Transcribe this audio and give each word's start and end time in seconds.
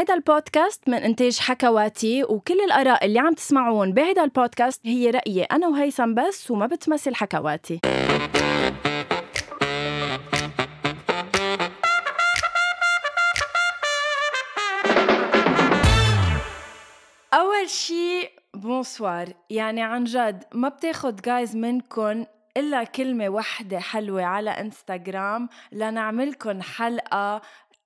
هيدا 0.00 0.14
البودكاست 0.14 0.88
من 0.88 0.94
إنتاج 0.94 1.38
حكواتي 1.38 2.24
وكل 2.24 2.60
الآراء 2.60 3.06
اللي 3.06 3.18
عم 3.18 3.34
تسمعون 3.34 3.92
بهيدا 3.92 4.24
البودكاست 4.24 4.86
هي 4.86 5.10
رأيي 5.10 5.42
أنا 5.42 5.68
وهيثم 5.68 6.14
بس 6.14 6.50
وما 6.50 6.66
بتمثل 6.66 7.14
حكواتي. 7.14 7.80
أول 17.34 17.68
شي 17.68 18.28
bonsoir 18.54 19.28
يعني 19.50 19.82
عن 19.82 20.04
جد 20.04 20.44
ما 20.54 20.68
بتاخد 20.68 21.16
جايز 21.16 21.56
منكم 21.56 22.24
إلا 22.56 22.84
كلمة 22.84 23.28
وحدة 23.28 23.78
حلوة 23.78 24.24
على 24.24 24.50
انستغرام 24.50 25.48
لنعملكن 25.72 26.62
حلقة 26.62 27.42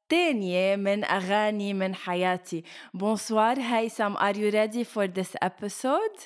تانية 0.09 0.77
من 0.77 1.05
أغاني 1.05 1.75
من 1.75 1.95
حياتي. 1.95 2.65
bonsoir 2.95 3.61
هيثم 3.61 4.15
are 4.15 4.35
you 4.35 4.51
ready 4.55 4.85
for 4.85 5.07
this 5.07 5.37
episode؟ 5.45 6.21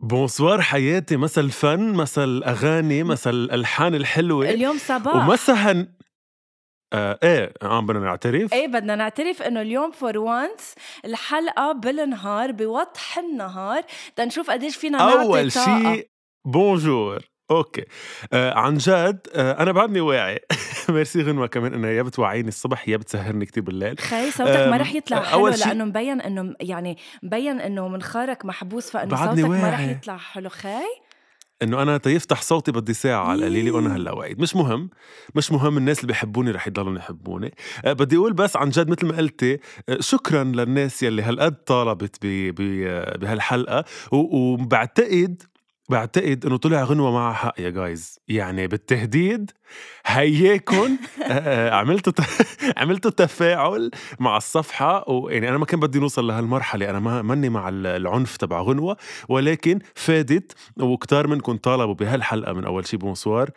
bonsoir 0.00 0.62
حياتي. 0.62 1.16
مسا 1.16 1.40
الفن 1.40 1.92
مسا 1.92 2.24
الأغاني 2.24 3.02
مسا 3.02 3.30
الألحان 3.30 3.94
الحلوة. 3.94 4.50
اليوم 4.50 4.78
صباح. 4.78 5.28
ومسا 5.28 5.52
هن... 5.52 5.88
آه 6.92 7.18
إيه 7.22 7.52
عم 7.62 7.86
بدنا 7.86 8.00
نعترف. 8.00 8.52
إيه 8.52 8.66
بدنا 8.66 8.96
نعترف 8.96 9.42
إنه 9.42 9.60
اليوم 9.60 9.90
for 9.90 10.18
once 10.18 10.74
الحلقة 11.04 11.72
بالنهار 11.72 12.52
بوضح 12.52 13.18
النهار. 13.18 13.82
تنشوف 14.16 14.50
قديش 14.50 14.76
فينا 14.76 14.98
نعطي 14.98 15.22
أول. 15.22 15.52
شيء 15.52 16.08
bonjour 16.44 17.29
okay. 17.50 17.84
آه 18.32 18.54
عن 18.58 18.74
جد 18.76 19.26
آه 19.34 19.62
أنا 19.62 19.72
بعدني 19.72 20.00
واعي. 20.00 20.38
ميرسي 20.88 21.22
غنوة 21.22 21.46
كمان 21.46 21.74
إنها 21.74 21.90
يا 21.90 22.02
بتوعيني 22.02 22.48
الصبح 22.48 22.88
يا 22.88 22.96
بتسهرني 22.96 23.46
كتير 23.46 23.62
بالليل. 23.62 23.98
خي 23.98 24.30
صوتك 24.30 24.50
ما 24.68 24.76
رح 24.76 24.94
يطلع 24.94 25.22
حلو 25.22 25.40
أول 25.40 25.58
شي- 25.58 25.68
لأنه 25.68 25.84
مبين 25.84 26.20
إنه 26.20 26.54
يعني 26.60 26.96
مبين 27.22 27.60
إنه 27.60 27.88
منخارك 27.88 28.44
محبوس 28.44 28.90
فإنه 28.90 29.16
صوتك 29.16 29.44
ما 29.44 29.56
رح 29.70 29.80
واعي. 29.80 29.90
يطلع 29.90 30.16
حلو. 30.16 30.48
خي؟ 30.48 30.68
إنه 31.62 31.82
أنا 31.82 31.98
تيفتح 31.98 32.42
صوتي 32.42 32.72
بدي 32.72 32.94
ساعة 32.94 33.24
على 33.24 33.38
القليله 33.38 33.70
وأنا 33.72 33.88
يي. 33.90 33.96
هلأ 33.96 34.12
واعد 34.12 34.38
مش 34.40 34.56
مهم. 34.56 34.90
مش 35.34 35.52
مهم 35.52 35.76
الناس 35.78 35.96
اللي 35.98 36.06
بيحبوني 36.08 36.50
رح 36.50 36.66
يضلوا 36.66 36.98
يحبوني. 36.98 37.54
أه 37.84 37.92
بدي 37.92 38.16
أقول 38.16 38.32
بس 38.32 38.56
عن 38.56 38.70
جد 38.70 38.90
مثل 38.90 39.06
ما 39.06 39.16
قلتي 39.16 39.58
أه، 39.88 39.96
شكرا 40.00 40.44
للناس 40.44 41.02
يلي 41.02 41.22
هالقد 41.22 41.54
طالبت 41.54 42.16
ب- 42.22 43.18
بهالحلقة 43.20 43.84
وبعتقد 44.12 45.42
بعتقد 45.90 46.46
إنه 46.46 46.56
طلع 46.56 46.84
غنوة 46.84 47.10
معها 47.12 47.34
حق 47.34 47.54
يا 47.60 47.70
جايز 47.70 48.18
يعني 48.28 48.66
بالتهديد 48.66 49.50
هياكن 50.06 50.96
أه، 51.22 51.32
أه، 51.32 51.70
عملتوا 51.74 52.12
ت- 52.12 52.20
عملتوا 52.80 53.10
تفاعل 53.10 53.90
مع 54.20 54.36
الصفحة 54.36 55.10
ويعني 55.10 55.48
أنا 55.48 55.58
ما 55.58 55.64
كان 55.64 55.80
بدي 55.80 55.98
نوصل 55.98 56.26
لهالمرحلة 56.26 56.90
أنا 56.90 56.98
ما 57.00 57.22
ماني 57.22 57.48
مع 57.48 57.68
ال- 57.68 57.86
العنف 57.86 58.36
تبع 58.36 58.60
غنوة 58.60 58.96
ولكن 59.28 59.78
فادت 59.94 60.52
وكتار 60.80 61.26
منكم 61.26 61.56
طالبوا 61.56 61.94
بهالحلقة 61.94 62.52
من 62.52 62.64
أول 62.64 62.86
شي 62.86 62.96
بونسوار 62.96 63.50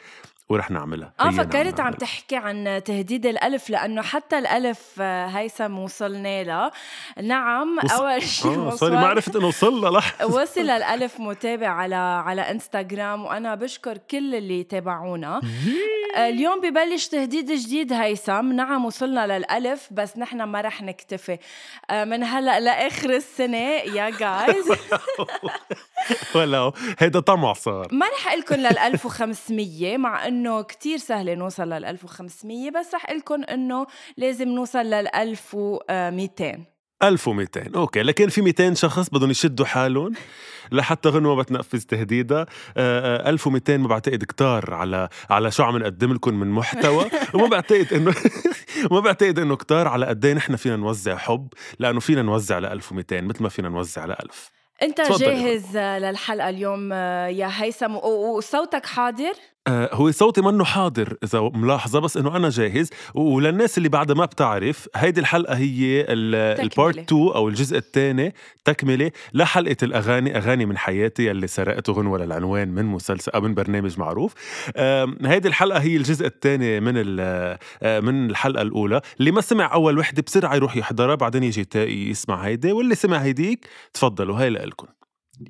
ورح 0.54 0.72
نعملها. 0.72 1.14
آه 1.20 1.30
فكرت 1.30 1.80
عم. 1.80 1.94
تحكي 1.94 2.36
عن 2.36 2.82
تهديد 2.86 3.26
الألف 3.26 3.70
لأنه 3.70 4.02
حتى 4.02 4.38
الألف 4.38 4.80
آه، 5.02 5.26
هيثم 5.28 5.80
وصلنا 5.80 6.44
له. 6.44 6.72
نعم 7.24 7.78
وص- 7.84 7.92
أول 7.92 8.22
شيء 8.24 8.60
آه 8.60 8.76
سوري 8.76 8.96
ما 8.96 9.08
عرفت 9.08 9.36
إنه 9.36 9.48
وصلنا 9.48 9.88
لح 9.98 10.22
وصل 10.36 10.62
الألف 10.70 11.20
متابع 11.20 11.68
على 11.70 11.96
على 11.96 12.42
إنستغرام 12.42 13.26
وأنا 13.26 13.56
بشكر 13.56 13.98
كل 13.98 14.36
اللي 14.36 14.64
تابعونا. 14.64 15.42
اليوم 16.18 16.62
ببلش 16.62 17.08
تهديد 17.08 17.52
جديد 17.52 17.94
هيثم. 17.94 18.52
نعم 18.54 18.86
وصلنا 18.86 19.38
للألف 19.38 19.88
بس 19.92 20.18
نحن 20.18 20.44
ما 20.44 20.62
رح 20.62 20.82
نكتفي. 20.82 21.38
آه، 21.90 22.04
من 22.06 22.24
هلأ 22.24 22.60
لآخر 22.60 23.10
السنة 23.10 23.58
يا 23.58 24.10
جايز 24.10 24.66
ولا 26.36 26.72
هيدا 27.00 27.20
طمع 27.20 27.54
صار. 27.54 27.88
ما 27.92 28.06
رح 28.06 28.34
لكم 28.34 28.56
لل 28.56 28.78
1500 28.78 29.98
مع 29.98 30.28
إنه 30.28 30.43
كتير 30.64 30.98
سهل 30.98 31.38
نوصل 31.38 31.70
لل 31.70 31.86
1500 31.86 32.72
بس 32.72 32.94
رح 32.94 33.12
لكم 33.12 33.44
إنه 33.44 33.88
لازم 34.18 34.48
نوصل 34.48 34.80
لل 34.80 35.16
1200 35.16 36.74
1200 37.04 37.76
أوكي 37.76 38.04
لكن 38.04 38.30
في 38.30 38.42
200 38.42 38.74
شخص 38.74 39.10
بدهم 39.10 39.32
يشدوا 39.32 39.66
حالهم 39.66 40.14
لحتى 40.72 41.10
غنوة 41.10 41.36
بتنفذ 41.36 41.82
تهديدها. 41.82 42.46
آه، 42.78 43.28
آه، 43.28 43.30
1200 43.30 43.78
ما 43.78 43.88
بعتقد 43.88 44.24
كتار 44.24 44.74
على 44.74 45.10
على 45.30 45.52
شو 45.52 45.64
عم 45.64 45.78
نقدم 45.78 46.14
لكم 46.14 46.34
من 46.34 46.48
محتوى. 46.48 47.06
وما 47.34 47.48
بعتقد 47.48 47.94
إنه 47.94 48.14
ما 48.92 49.00
بعتقد 49.00 49.40
إنه 49.40 49.56
كتار 49.56 49.88
على 49.88 50.06
قد 50.06 50.26
إيه 50.26 50.34
نحن 50.34 50.56
فينا 50.56 50.76
نوزع 50.76 51.18
حب 51.18 51.48
لأنه 51.80 52.00
فينا 52.00 52.22
نوزع 52.22 52.60
ل 52.60 52.66
1200 52.66 53.22
مثل 53.22 53.44
ما 53.44 53.50
فينا 53.50 53.70
نوزع 53.70 54.06
ل 54.06 54.12
1000 54.12 54.52
أنت 54.82 55.02
جاهز 55.02 55.78
للحلقة 55.78 56.50
اليوم 56.50 56.90
آه، 56.94 57.28
يا 57.28 57.50
هيثم؟ 57.52 57.96
وصوتك 57.96 58.86
حاضر؟ 58.86 59.34
هو 59.70 60.12
صوتي 60.12 60.42
منه 60.42 60.64
حاضر 60.64 61.18
إذا 61.24 61.40
ملاحظة 61.54 62.00
بس 62.00 62.18
إنه 62.18 62.38
أنا 62.38 62.50
جاهز. 62.50 62.90
وللناس 63.14 63.78
اللي 63.78 63.90
بعدها 63.90 64.16
ما 64.16 64.26
بتعرف 64.26 64.90
هيدي 64.96 65.20
الحلقة 65.20 65.56
هي. 65.56 66.06
البارت 66.10 66.98
2 66.98 67.22
أو 67.22 67.48
الجزء 67.50 67.78
الثاني 67.78 68.34
تكملة 68.66 69.12
لحلقة 69.34 69.76
الأغاني 69.84 70.38
أغاني 70.38 70.66
من 70.66 70.78
حياتي 70.78 71.32
اللي 71.32 71.48
سرقته 71.48 71.94
غنوه 71.94 72.20
للعنوان 72.26 72.68
من 72.68 72.86
مسلسل 72.86 73.32
أو 73.32 73.42
من 73.42 73.54
برنامج 73.54 74.00
معروف. 74.00 74.34
هيدي 75.26 75.48
الحلقة 75.48 75.80
هي 75.80 75.98
الجزء 75.98 76.26
الثاني 76.26 76.80
من 76.80 77.18
آه، 77.20 77.60
من 78.00 78.30
الحلقة 78.30 78.62
الأولى. 78.62 79.02
اللي 79.20 79.32
ما 79.32 79.42
سمع 79.42 79.74
أول 79.74 79.98
وحدة 80.00 80.24
بسرعة 80.28 80.56
يروح 80.56 80.78
يحضرها 80.78 81.16
بعدين 81.16 81.44
يجي 81.44 81.68
يسمع 81.76 82.36
هيدي 82.36 82.72
واللي 82.72 82.96
سمع 82.96 83.18
هيديك 83.18 83.68
تفضلوا 83.94 84.40
هاي 84.40 84.50
لكم 84.50 84.88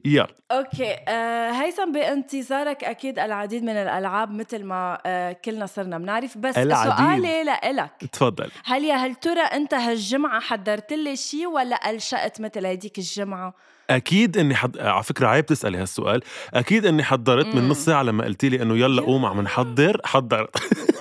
يلا. 0.05 0.27
أوكي 0.51 0.95
آه 1.07 1.51
هيثم 1.51 1.91
بانتظارك 1.91 2.83
أكيد 2.83 3.19
العديد 3.19 3.63
من 3.63 3.69
الألعاب 3.75 4.31
مثل 4.31 4.63
ما 4.63 4.97
آه 5.05 5.31
كلنا 5.31 5.65
صرنا 5.65 5.97
بنعرف. 5.97 6.37
بس 6.37 6.57
العديد. 6.57 6.93
سؤالي 6.97 7.43
لإلك. 7.43 7.91
تفضل. 8.11 8.51
هل 8.65 8.83
يا 8.83 8.95
هل 8.95 9.15
ترى 9.15 9.39
أنت 9.41 9.73
هالجمعة 9.73 10.39
حضرت 10.39 10.93
لي 10.93 11.15
شيء 11.15 11.47
ولا 11.47 11.91
الشقت 11.91 12.41
مثل 12.41 12.65
هيديك 12.65 12.97
الجمعة؟ 12.97 13.53
أكيد 13.89 14.37
إني 14.37 14.55
حد... 14.55 14.77
على 14.77 15.03
فكرة 15.03 15.27
عيب 15.27 15.45
تسألي 15.45 15.77
هالسؤال. 15.77 16.21
أكيد 16.53 16.85
إني 16.85 17.03
حضرت 17.03 17.55
من. 17.55 17.69
نص 17.69 17.85
ساعة 17.85 18.03
لما 18.03 18.23
قلتي 18.23 18.49
لي 18.49 18.61
إنه 18.61 18.77
يلا 18.77 19.01
قوم 19.01 19.25
عم 19.25 19.41
نحضر 19.41 20.01
حضرت 20.05 20.57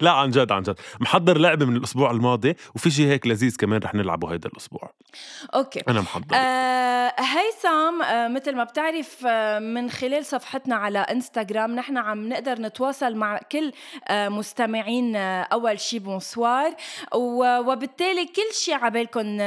لا 0.00 0.10
عن 0.10 0.30
جد 0.30 0.52
عن 0.52 0.62
جد. 0.62 0.76
محضر 1.00 1.38
لعبة 1.38 1.66
من 1.66 1.76
الأسبوع 1.76 2.10
الماضي 2.10 2.56
وفي 2.74 2.90
شيء 2.90 3.06
هيك 3.06 3.26
لذيذ 3.26 3.56
كمان 3.56 3.80
رح 3.80 3.94
نلعبه 3.94 4.32
هيدا 4.32 4.48
الأسبوع. 4.48 4.92
okay. 5.54 5.82
أنا 5.88 6.00
محضر. 6.00 6.36
آه 6.36 7.14
هيثم 7.18 8.02
آه 8.02 8.28
مثل 8.28 8.56
ما 8.56 8.64
بتعرف 8.64 9.26
آه 9.26 9.58
من 9.58 9.90
خلال 9.90 10.24
صفحتنا 10.26 10.76
على 10.76 10.98
إنستغرام 10.98 11.74
نحن 11.74 11.96
عم 11.98 12.28
نقدر 12.28 12.60
نتواصل 12.60 13.14
مع 13.16 13.38
كل 13.52 13.72
آه 14.08 14.28
مستمعين 14.28 15.16
آه 15.16 15.42
أول 15.42 15.80
شي 15.80 15.98
بونسوار 15.98 16.74
وبالتالي 17.14 18.24
كل 18.26 18.54
شي 18.54 18.72
عبالكم 18.72 19.38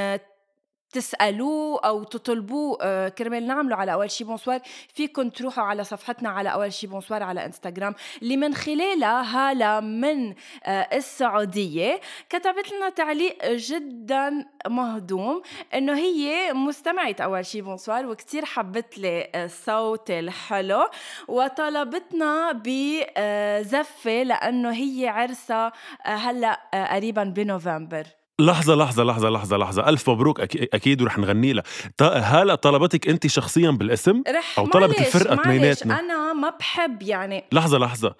آه 0.97 1.07
تسألوه 1.07 1.79
أو 1.85 2.03
تطلبوه 2.03 2.77
آه، 2.81 3.09
كرمال 3.09 3.47
نعمله 3.47 3.75
على 3.75 3.93
أول 3.93 4.11
شي 4.11 4.23
بونسوار 4.23 4.61
فيكم 4.93 5.29
تروحوا 5.29 5.63
على 5.63 5.83
صفحتنا 5.83 6.29
على 6.29 6.53
أول 6.53 6.73
شي 6.73 6.87
بونسوار 6.87 7.23
على 7.23 7.45
انستغرام 7.45 7.95
اللي 8.21 8.37
من 8.37 8.53
خلالها 8.55 9.21
هالة 9.21 9.79
من 9.79 10.33
آه، 10.63 10.87
السعودية 10.93 12.01
كتبت 12.29 12.71
لنا 12.71 12.89
تعليق 12.89 13.45
جدا 13.51 14.45
مهضوم 14.67 15.41
إنه 15.73 15.93
هي 15.97 16.53
مستمعة 16.53 17.15
أول 17.19 17.45
شي 17.45 17.61
بونسوار 17.61 18.05
وكتير 18.05 18.45
حبت 18.45 18.97
لي 18.97 19.27
الصوت 19.35 20.11
الحلو 20.11 20.89
وطلبتنا 21.27 22.51
بزفة 22.51 24.23
لأنه 24.23 24.71
هي 24.71 25.07
عرسها 25.07 25.71
هلا 26.03 26.59
قريبا 26.73 27.23
بنوفمبر. 27.23 28.16
لحظة 28.41 28.75
لحظة 28.75 29.03
لحظة 29.03 29.29
لحظة 29.29 29.57
لحظة. 29.57 29.89
ألف 29.89 30.09
مبروك. 30.09 30.41
أكي- 30.41 30.65
أكيد 30.73 31.01
ورح 31.01 31.17
نغني 31.17 31.53
لها. 31.53 31.63
هلا 32.01 32.56
طلبتك 32.56 33.07
أنت 33.09 33.27
شخصيا 33.27 33.69
بالاسم؟ 33.71 34.23
رح 34.27 34.59
أو 34.59 34.65
طلبت 34.67 35.00
الفرقة 35.00 35.33
اثنيناتنا؟ 35.41 36.00
أنا 36.00 36.33
ما 36.33 36.50
بحب 36.59 37.01
يعني 37.01 37.44
لحظة 37.51 37.77
لحظة. 37.77 38.15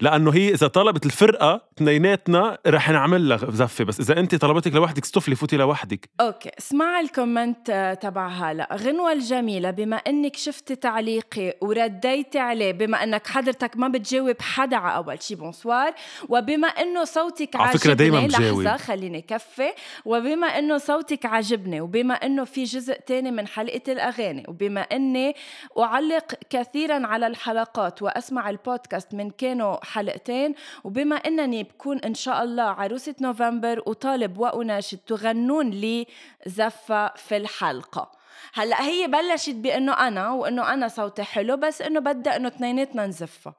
لأنه 0.00 0.30
هي 0.34 0.48
إذا 0.54 0.66
طلبت 0.66 1.06
الفرقة 1.06 1.60
اثنيناتنا 1.76 2.58
رح 2.66 2.90
نعمل 2.90 3.28
لها 3.28 3.50
زفة. 3.50 3.84
بس 3.84 4.00
إذا 4.00 4.20
أنت 4.20 4.34
طلبتك 4.34 4.74
لوحدك 4.74 5.02
استفلي 5.02 5.34
فوتي 5.34 5.56
لوحدك. 5.56 6.10
okay 6.20 6.50
اسمع 6.58 7.00
ال 7.00 7.09
comment 7.09 7.70
آه، 7.70 7.94
تبع 7.94 8.28
هلا 8.28 8.68
غنوة 8.72 9.12
الجميلة 9.12 9.70
بما 9.70 9.96
إنك 9.96 10.36
شفتي 10.36 10.76
تعليقي 10.76 11.56
ورديتي 11.60 12.38
عليه 12.38 12.72
بما 12.72 13.02
إنك 13.02 13.26
حضرتك 13.26 13.76
ما 13.76 13.88
بتجاوب 13.88 14.36
حدا 14.40 14.76
على 14.76 14.96
أول 14.96 15.22
شي 15.22 15.34
بونسوار 15.34 15.92
وبما 16.28 16.68
إنه 16.68 17.04
صوتك 17.04 17.56
على 17.56 17.78
فكرة 17.78 17.90
عاجبني 17.90 18.10
دايماً 18.10 18.26
بجاوب. 18.26 18.60
لحظة 18.60 18.76
خليني 18.76 19.20
كفي. 19.20 19.72
وبما 20.04 20.46
إنه 20.46 20.78
صوتك 20.78 21.26
عاجبني 21.26 21.80
وبما 21.80 22.14
إنه 22.14 22.44
في 22.44 22.64
جزء 22.64 22.94
تاني 22.94 23.30
من 23.30 23.46
حلقة 23.46 23.92
الأغاني 23.92 24.44
وبما 24.48 24.80
إني 24.80 25.34
أعلق 25.78 26.34
كثيرا 26.50 27.06
على 27.06 27.26
الحلقات 27.26 28.02
وأسمع 28.02 28.50
البودكاست 28.50 29.14
من 29.14 29.30
كانوا 29.30 29.81
حلقتين. 29.84 30.54
وبما 30.84 31.16
إنني 31.16 31.62
بكون 31.62 31.98
إن 31.98 32.14
شاء 32.14 32.42
الله 32.42 32.62
عروسة 32.62 33.14
نوفمبر 33.20 33.82
وطالب 33.86 34.38
وأناشد 34.38 34.98
تغنون 34.98 35.70
لي 35.70 36.06
زفة 36.46 37.14
في 37.14 37.36
الحلقة. 37.36 38.22
هلأ 38.54 38.82
هي 38.82 39.06
بلشت 39.06 39.54
بإنه 39.54 39.92
أنا 39.92 40.30
وإنه 40.30 40.72
أنا 40.72 40.88
صوتي 40.88 41.22
حلو 41.22 41.56
بس 41.56 41.82
إنه 41.82 42.00
بدها 42.00 42.36
إنه 42.36 42.48
اثنيناتنا 42.48 43.06
نزفها 43.06 43.54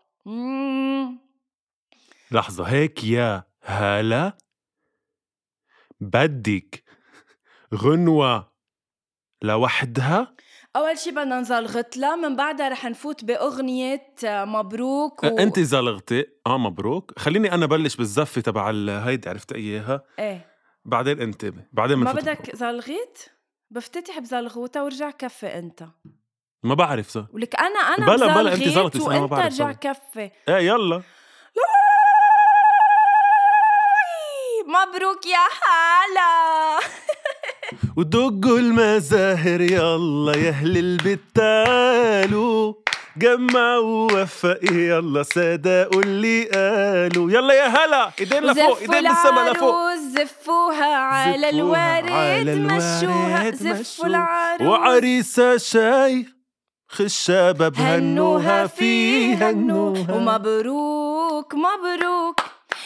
لحظة 2.31 2.63
هيك 2.63 3.03
يا 3.03 3.43
هالة 3.63 4.33
بدك 5.99 6.83
غنوة 7.75 8.53
لوحدها؟ 9.41 10.35
اول 10.75 10.97
شي 10.97 11.11
بدنا 11.11 11.39
نزلغط 11.39 11.97
لها 11.97 12.15
من 12.15 12.35
بعدها 12.35 12.69
رح 12.69 12.85
نفوت 12.85 13.25
باغنيه 13.25 14.13
مبروك 14.23 15.23
و... 15.23 15.27
انت 15.27 15.59
زلغتي 15.59 16.25
آه 16.47 16.57
مبروك 16.57 17.19
خليني 17.19 17.51
أنا 17.53 17.65
بلش 17.65 17.95
بالزفه 17.95 18.41
تبع 18.41 18.71
هيدي 19.05 19.29
عرفت 19.29 19.51
اياها 19.51 20.03
إيه 20.19 20.45
بعدين 20.85 21.21
انت 21.21 21.45
بعدين 21.71 21.97
ما 21.97 22.11
بدك 22.11 22.55
زلغيت 22.55 23.19
بفتتح 23.71 24.19
بزلغوطه 24.19 24.83
ورجع 24.83 25.11
كفي 25.11 25.59
انت 25.59 25.83
ما 26.63 26.73
بعرف 26.73 27.09
صح 27.09 27.25
ولك 27.33 27.55
أنا 27.55 27.79
أنا 27.79 28.05
بلا 28.05 28.41
بلا 28.41 28.53
انت 28.53 28.67
زلغتي 28.67 28.99
وانت 28.99 29.33
رجع 29.33 29.71
كفي 29.71 30.31
إيه 30.49 30.55
يلا 30.57 31.01
مبروك 34.67 35.25
يا 35.25 35.45
حالا 35.61 36.79
ودقوا 37.97 38.59
المزاهر 38.59 39.61
يلا 39.61 40.37
يا 40.37 40.49
أهل 40.49 40.77
البيت 40.77 41.19
تعالوا 41.35 42.73
جمعوا 43.17 44.11
ووفقوا 44.11 44.77
يلا 44.77 45.23
صدقوا 45.23 46.01
اللي 46.01 46.43
قالوا. 46.43 47.31
يلا 47.31 47.53
يا 47.53 47.67
هلا 47.67 48.11
ايدين 48.19 48.43
لفوق 48.43 48.79
ايدين 48.79 49.01
بالسما 49.01 49.49
لفوق. 49.49 49.75
زفوها 50.15 50.95
على 50.95 51.49
الورد 51.49 52.49
مشوها 52.49 53.51
زفوا 53.51 54.05
العروس. 54.07 54.67
وعريسة 54.67 55.57
شاي 55.57 56.25
خشابة 56.87 57.67
بهنوها 57.67 58.67
فيه 58.67 59.49
هنوها. 59.49 60.13
ومبروك 60.13 61.53
مبروك. 61.55 62.39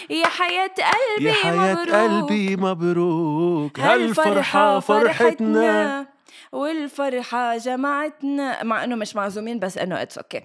يا 0.09 0.27
حياة 0.27 0.71
قلبي 1.17 1.29
يا 1.29 1.33
حياة 1.33 1.73
مبروك. 1.73 1.89
قلبي 1.95 2.55
مبروك. 2.55 3.79
هالفرحة 3.79 4.79
فرحتنا. 4.79 6.07
والفرحة 6.51 7.57
جمعتنا. 7.57 8.63
مع 8.63 8.83
إنه 8.83 8.95
مش 8.95 9.15
معزومين 9.15 9.59
بس 9.59 9.77
إنه 9.77 10.01
it's 10.01 10.39
okay. 10.39 10.43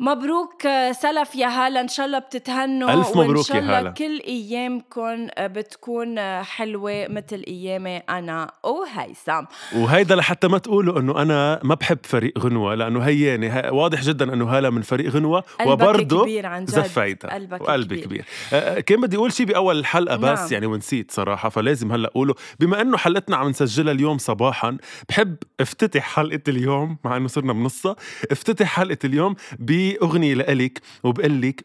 مبروك 0.00 0.62
سلف 0.92 1.34
يا 1.34 1.46
هالا 1.46 1.80
إن 1.80 1.88
شاء 1.88 2.06
الله 2.06 2.18
بتتهنوا 2.18 2.90
ألف 2.92 3.08
مبروك 3.16 3.36
وان 3.36 3.42
شاء 3.42 3.58
الله 3.58 3.72
يا 3.72 3.78
هالا. 3.78 3.90
كل 3.90 4.20
أيامكم 4.26 5.26
بتكون 5.40 6.42
حلوة 6.42 7.06
مثل 7.08 7.44
أيامي 7.48 7.96
أنا 7.96 8.50
وهيثم. 8.64 9.44
وهيدا 9.76 10.16
لحتى 10.16 10.48
ما 10.48 10.58
تقولوا 10.58 11.00
إنه 11.00 11.22
أنا 11.22 11.60
ما 11.62 11.74
بحب 11.74 11.98
فريق 12.04 12.38
غنوة 12.38 12.74
لأنه 12.74 13.00
هياني 13.00 13.70
واضح 13.70 14.02
جدا 14.02 14.32
إنه 14.32 14.44
هالا 14.44 14.70
من 14.70 14.82
فريق 14.82 15.10
غنوة 15.10 15.44
وبرضه 15.66 16.26
زفيتها. 16.64 17.34
قلبك 17.34 17.60
وقلبي 17.60 18.00
كبير, 18.00 18.24
كبير. 18.50 18.80
كان 18.80 19.00
بدي 19.00 19.16
أقول 19.16 19.32
شيء 19.32 19.46
بأول 19.46 19.78
الحلقة 19.78 20.16
بس 20.16 20.38
نعم. 20.38 20.48
يعني 20.52 20.66
ونسيت 20.66 21.10
صراحة 21.10 21.48
فلازم 21.48 21.92
هلأ 21.92 22.08
أقوله. 22.08 22.34
بما 22.60 22.80
إنه 22.80 22.96
حلقتنا 22.96 23.36
عم 23.36 23.48
نسجلها 23.48 23.92
اليوم 23.92 24.18
صباحا 24.18 24.76
بحب 25.08 25.36
افتتح 25.60 26.02
حلقة 26.14 26.40
اليوم 26.48 26.96
مع 27.04 27.16
إنه 27.16 27.28
صرنا 27.28 27.52
بنصها 27.52 27.96
افتتح 28.30 28.66
حلقة 28.66 28.98
اليوم 29.04 29.34
ب 29.58 29.85
أغنية 29.94 30.34
لإلك 30.34 30.80
وبقول 31.04 31.40
لك 31.42 31.64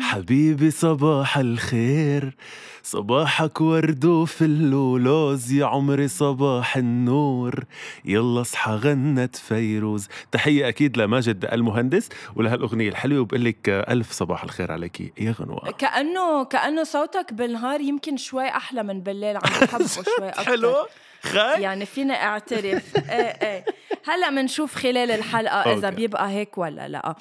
حبيبي 0.00 0.70
صباح 0.70 1.38
الخير 1.38 2.36
صباحك 2.82 3.60
ورد 3.60 4.04
وفل 4.04 4.74
ولوز 4.74 5.52
يا 5.52 5.66
عمري 5.66 6.08
صباح 6.08 6.76
النور 6.76 7.64
يلا 8.04 8.40
اصحى 8.40 8.72
غنت 8.72 9.36
فيروز. 9.36 10.08
تحية 10.32 10.68
أكيد 10.68 10.96
لماجد 10.98 11.44
المهندس 11.52 12.08
ولهالأغنية 12.36 12.88
الحلوة 12.88 13.20
وبقول 13.20 13.44
لك 13.44 13.68
ألف 13.68 14.12
صباح 14.12 14.44
الخير 14.44 14.72
عليك 14.72 15.00
يا 15.20 15.34
غنوة. 15.40 15.70
كأنه 15.70 16.44
كأنه 16.44 16.84
صوتك 16.84 17.32
بالنهار 17.32 17.80
يمكن 17.80 18.16
شوي 18.16 18.48
أحلى 18.48 18.82
من 18.82 19.00
بالليل 19.00 19.36
عم 19.36 19.42
بحبه 19.62 19.86
شوي 19.86 20.04
أكتر. 20.28 20.42
حلو؟ 20.44 20.74
خاي؟ 21.22 21.62
يعني 21.62 21.86
فينا 21.86 22.14
أعترف. 22.14 22.96
إيه 22.96 23.12
إيه. 23.12 23.64
هلأ 24.06 24.30
بنشوف 24.30 24.74
خلال 24.74 25.10
الحلقة 25.10 25.72
إذا 25.72 25.90
بيبقى 25.90 26.30
هيك 26.30 26.58
ولا 26.58 26.88
لأ. 26.88 27.14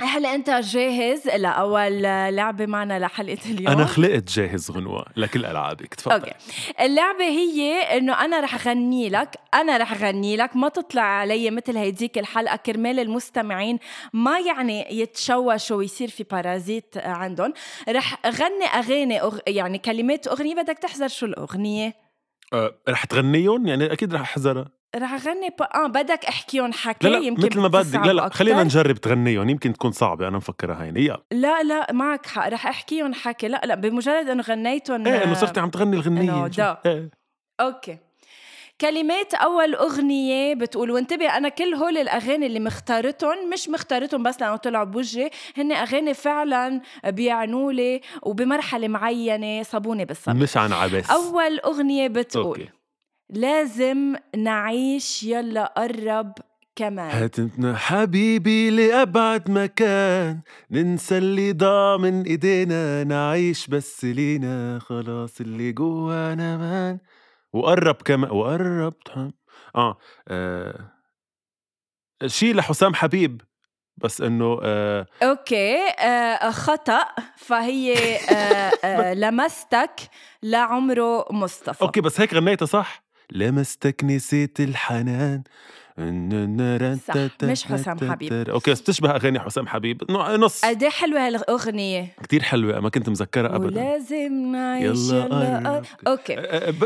هلأ 0.00 0.34
أنت 0.34 0.50
جاهز 0.50 1.28
لأول 1.28 2.02
لعبة 2.02 2.66
معنا 2.66 2.98
لحلقة 2.98 3.38
اليوم؟ 3.50 3.72
أنا 3.72 3.84
خلقت 3.84 4.30
جاهز 4.30 4.70
غنوة 4.70 5.04
لكل 5.16 5.44
ألعابك. 5.46 5.94
تفضل. 5.94 6.14
أوكي. 6.14 6.32
اللعبة 6.80 7.24
هي 7.24 7.72
إنه 7.98 8.24
أنا 8.24 8.40
رح 8.40 8.68
غني 8.68 9.08
لك 9.08 9.36
أنا 9.54 9.76
رح 9.76 9.94
غني 9.94 10.36
لك 10.36 10.56
ما 10.56 10.68
تطلع 10.68 11.02
علي 11.02 11.50
مثل 11.50 11.76
هيديك 11.76 12.18
الحلقة 12.18 12.56
كرمال 12.56 13.00
المستمعين 13.00 13.78
ما 14.12 14.40
يعني 14.40 15.00
يتشوشوا 15.00 15.76
ويصير 15.76 16.08
في 16.10 16.24
parasites 16.24 16.96
عندهم. 16.96 17.52
رح 17.88 18.26
غني 18.26 18.64
أغاني 18.64 19.22
أغ... 19.22 19.38
يعني 19.46 19.78
كلمات 19.78 20.28
أغنية 20.28 20.54
بدك 20.54 20.78
تحذر 20.78 21.08
شو 21.08 21.26
الأغنية. 21.26 22.01
أه 22.52 22.74
رح 22.88 23.04
تغنيهم؟ 23.04 23.66
يعني 23.66 23.92
أكيد 23.92 24.14
رح 24.14 24.20
أحذرها. 24.20 24.68
رح 24.96 25.12
أغني 25.12 25.48
ب... 25.48 25.62
آه 25.62 25.86
بدك 25.86 26.24
احكيهم 26.24 26.72
حكي 26.72 27.08
لا 27.08 27.12
لا 27.12 27.18
يمكن 27.18 27.46
مثل 27.46 27.60
ما 27.60 27.68
بدك. 27.68 28.06
لا 28.06 28.12
لا 28.12 28.28
خلينا 28.28 28.64
نجرب 28.64 28.96
تغنيهم 28.96 29.48
يمكن 29.48 29.72
تكون 29.72 29.92
صعبة 29.92 30.28
أنا 30.28 30.36
مفكرها 30.36 30.84
هيني. 30.84 31.00
يلا. 31.00 31.22
لا 31.32 31.62
لا 31.62 31.92
معك 31.92 32.26
حق 32.26 32.48
رح 32.48 32.66
احكيهم 32.66 33.14
حكي. 33.14 33.48
لا 33.48 33.60
لا 33.64 33.74
بمجرد 33.74 34.28
انه 34.28 34.42
غنيتهم 34.42 35.06
إيه 35.06 35.24
إنه 35.24 35.34
صرتي 35.34 35.60
عم 35.60 35.70
تغني 35.70 35.96
الغنيه 35.96 36.50
إيه. 36.86 37.10
okay. 37.60 37.98
كلمات 38.80 39.34
أول 39.34 39.74
أغنية 39.74 40.54
بتقول 40.54 40.90
وانتبه 40.90 41.36
أنا 41.36 41.48
كل 41.48 41.74
هول 41.74 41.96
الأغاني 41.98 42.46
اللي 42.46 42.60
مختارتهم 42.60 43.50
مش 43.52 43.68
مختارتهم 43.68 44.22
بس 44.22 44.40
لأنه 44.40 44.56
طلعوا 44.56 44.84
بوجهي 44.84 45.30
هن 45.56 45.72
أغاني 45.72 46.14
فعلا 46.14 46.80
بيعنوا 47.06 47.72
لي 47.72 48.00
وبمرحلة 48.22 48.88
معينة 48.88 49.62
صابوني 49.62 50.04
بالصبر. 50.04 50.34
مش 50.34 50.56
عن 50.56 50.72
عبس 50.72 51.10
أول 51.10 51.58
أغنية 51.58 52.08
بتقول 52.08 52.44
أوكي. 52.46 52.68
لازم 53.30 54.14
نعيش 54.36 55.22
يلا 55.22 55.64
قرب 55.76 56.32
كمان. 56.76 57.10
هاتنا 57.22 57.76
حبيبي 57.76 58.70
لأبعد 58.70 59.50
مكان 59.50 60.40
ننسى 60.70 61.18
اللي 61.18 61.52
ضاع 61.52 61.96
من 61.96 62.22
إيدينا 62.22 63.04
نعيش 63.04 63.66
بس 63.66 64.04
لينا 64.04 64.78
خلاص 64.78 65.40
اللي 65.40 65.72
جوانا 65.72 66.56
مان 66.56 66.98
وقرب 67.52 67.94
كمان 67.94 68.30
وقرب 68.30 68.94
آه, 69.76 69.98
آه 70.28 70.90
شي 72.26 72.52
لحسام 72.52 72.94
حبيب 72.94 73.42
بس 73.96 74.20
إنه 74.20 74.58
آه 74.62 75.06
okay 75.22 75.76
آه 75.98 76.50
خطأ 76.50 77.04
فهي 77.36 78.16
آه 78.16 78.72
آه 78.84 79.14
لمستك 79.22 80.00
لعمرو 80.42 81.32
مصطفى. 81.32 81.82
okay 81.82 82.00
بس 82.00 82.20
هيك 82.20 82.34
غنيتها 82.34 82.66
صح؟ 82.66 83.04
لمستك 83.32 84.04
نسيت 84.04 84.60
الحنان. 84.60 85.42
صح 86.94 87.14
مش 87.42 87.64
حسام 87.64 88.10
حبيب 88.10 88.32
okay 88.32 88.70
بس 88.70 88.80
بتشبه 88.80 89.10
اغاني 89.10 89.40
حسام 89.40 89.66
حبيب 89.66 90.10
نص 90.10 90.64
قد 90.64 90.84
حلوة 90.84 91.26
هالاغنيه 91.26 92.06
كثير 92.22 92.42
حلوة 92.42 92.80
ما 92.80 92.88
كنت 92.88 93.08
مذكرها 93.08 93.56
ابدا 93.56 93.80
ولازم 93.80 94.52
نعيش 94.52 95.10
يلا, 95.10 95.82
okay 96.06 96.36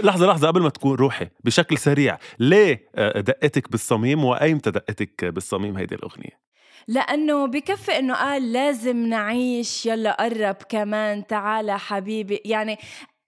لحظه 0.03 0.27
لحظه 0.27 0.49
قبل 0.49 0.63
ما 0.63 0.69
تكون 0.69 0.97
روحي 0.97 1.29
بشكل 1.45 1.79
سريع 1.79 2.19
ليه 2.39 2.89
دقتك 3.17 3.71
بالصميم 3.71 4.25
وايمتى 4.25 4.71
دقتك 4.71 5.25
بالصميم 5.25 5.77
هيدي 5.77 5.95
الاغنيه 5.95 6.47
لأنه 6.89 7.47
بكفي 7.47 7.99
إنه 7.99 8.15
قال 8.15 8.53
لازم 8.53 9.07
نعيش 9.07 9.87
يلا 9.87 10.23
قرب 10.23 10.57
كمان 10.69 11.27
تعال 11.27 11.71
حبيبي 11.71 12.41
يعني 12.45 12.79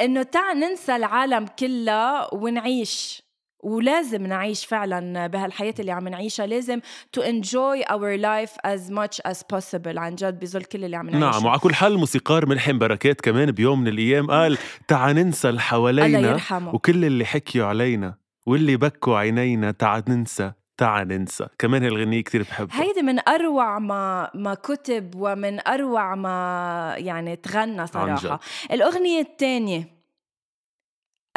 إنه 0.01 0.23
تعال 0.23 0.61
ننسى 0.61 0.97
العالم 0.97 1.47
كلها 1.59 2.35
ونعيش 2.35 3.28
ولازم 3.61 4.27
نعيش 4.27 4.67
فعلا 4.67 5.27
بهالحياة 5.27 5.75
اللي 5.79 5.93
عم 5.93 6.09
نعيشها. 6.09 6.47
لازم 6.47 6.81
to 7.17 7.21
enjoy 7.21 7.85
our 7.91 8.19
life 8.21 8.57
as 8.67 8.91
much 8.91 9.31
as 9.31 9.37
possible. 9.53 9.99
عن 9.99 10.15
جد 10.15 10.41
بظل 10.41 10.63
كل 10.63 10.85
اللي 10.85 10.97
عم 10.97 11.11
نعيشه. 11.11 11.31
نعم 11.31 11.47
وعلى 11.47 11.59
كل 11.59 11.75
حال 11.75 11.93
الموسيقار 11.93 12.47
ملحم 12.47 12.79
بركات 12.79 13.21
كمان 13.21 13.51
بيوم 13.51 13.81
من 13.81 13.89
الأيام 13.89 14.31
قال 14.31 14.59
تعا 14.89 15.13
ننسى 15.13 15.49
اللي 15.49 15.61
حوالينا 15.61 16.39
وكل 16.73 17.05
اللي 17.05 17.25
حكيوا 17.25 17.67
علينا 17.67 18.15
واللي 18.47 18.77
بكوا 18.77 19.19
عينينا. 19.19 19.71
تعا 19.71 20.03
ننسى 20.09 20.53
تعا 20.77 21.05
ننسى. 21.05 21.47
كمان 21.59 21.85
هالغنية 21.85 22.21
كتير 22.21 22.43
بحبها. 22.43 22.83
هيدي 22.83 23.03
من 23.03 23.29
أروع 23.29 23.79
ما 23.79 24.31
ما 24.35 24.55
كتب 24.55 25.15
ومن 25.17 25.69
أروع 25.69 26.15
ما 26.15 26.95
يعني 26.99 27.37
تغنى 27.37 27.87
صراحة. 27.87 28.41
الأغنية 28.73 29.21
الثانية. 29.21 29.98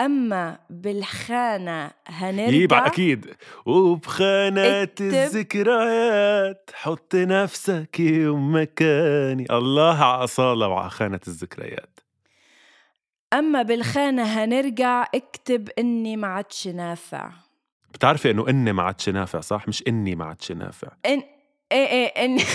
أما 0.05 0.58
بالخانة 0.70 1.91
هنرجع 2.08 2.53
يبقى 2.58 2.88
أكيد. 2.88 3.36
وبخانات 3.65 4.89
اكتب. 5.01 5.05
الذكريات 5.05 6.70
حط 6.74 7.15
نفسك 7.15 8.00
يوم 8.00 8.55
مكاني 8.55 9.46
الله 9.51 10.03
على 10.03 10.24
أصالة 10.24 10.67
وعلى 10.67 10.89
خانة 10.89 11.20
الذكريات. 11.27 12.00
أما 13.34 13.62
بالخانة 13.62 14.24
هنرجع 14.24 15.05
اكتب 15.15 15.70
إني 15.79 16.17
ما 16.17 16.27
عادش 16.27 16.67
نافع. 16.67 17.31
بتعرفي 17.93 18.31
إنه 18.31 18.50
إني 18.50 18.74
ما 18.74 18.84
عادش 18.84 19.10
نافع 19.10 19.39
صح؟ 19.39 19.67
مش 19.67 19.84
إني 19.88 20.15
ما 20.15 20.25
عادش 20.25 20.51
نافع. 20.51 20.88
إن 21.05 21.24
إيه 21.72 21.88
إيه 21.88 22.25
إن 22.25 22.38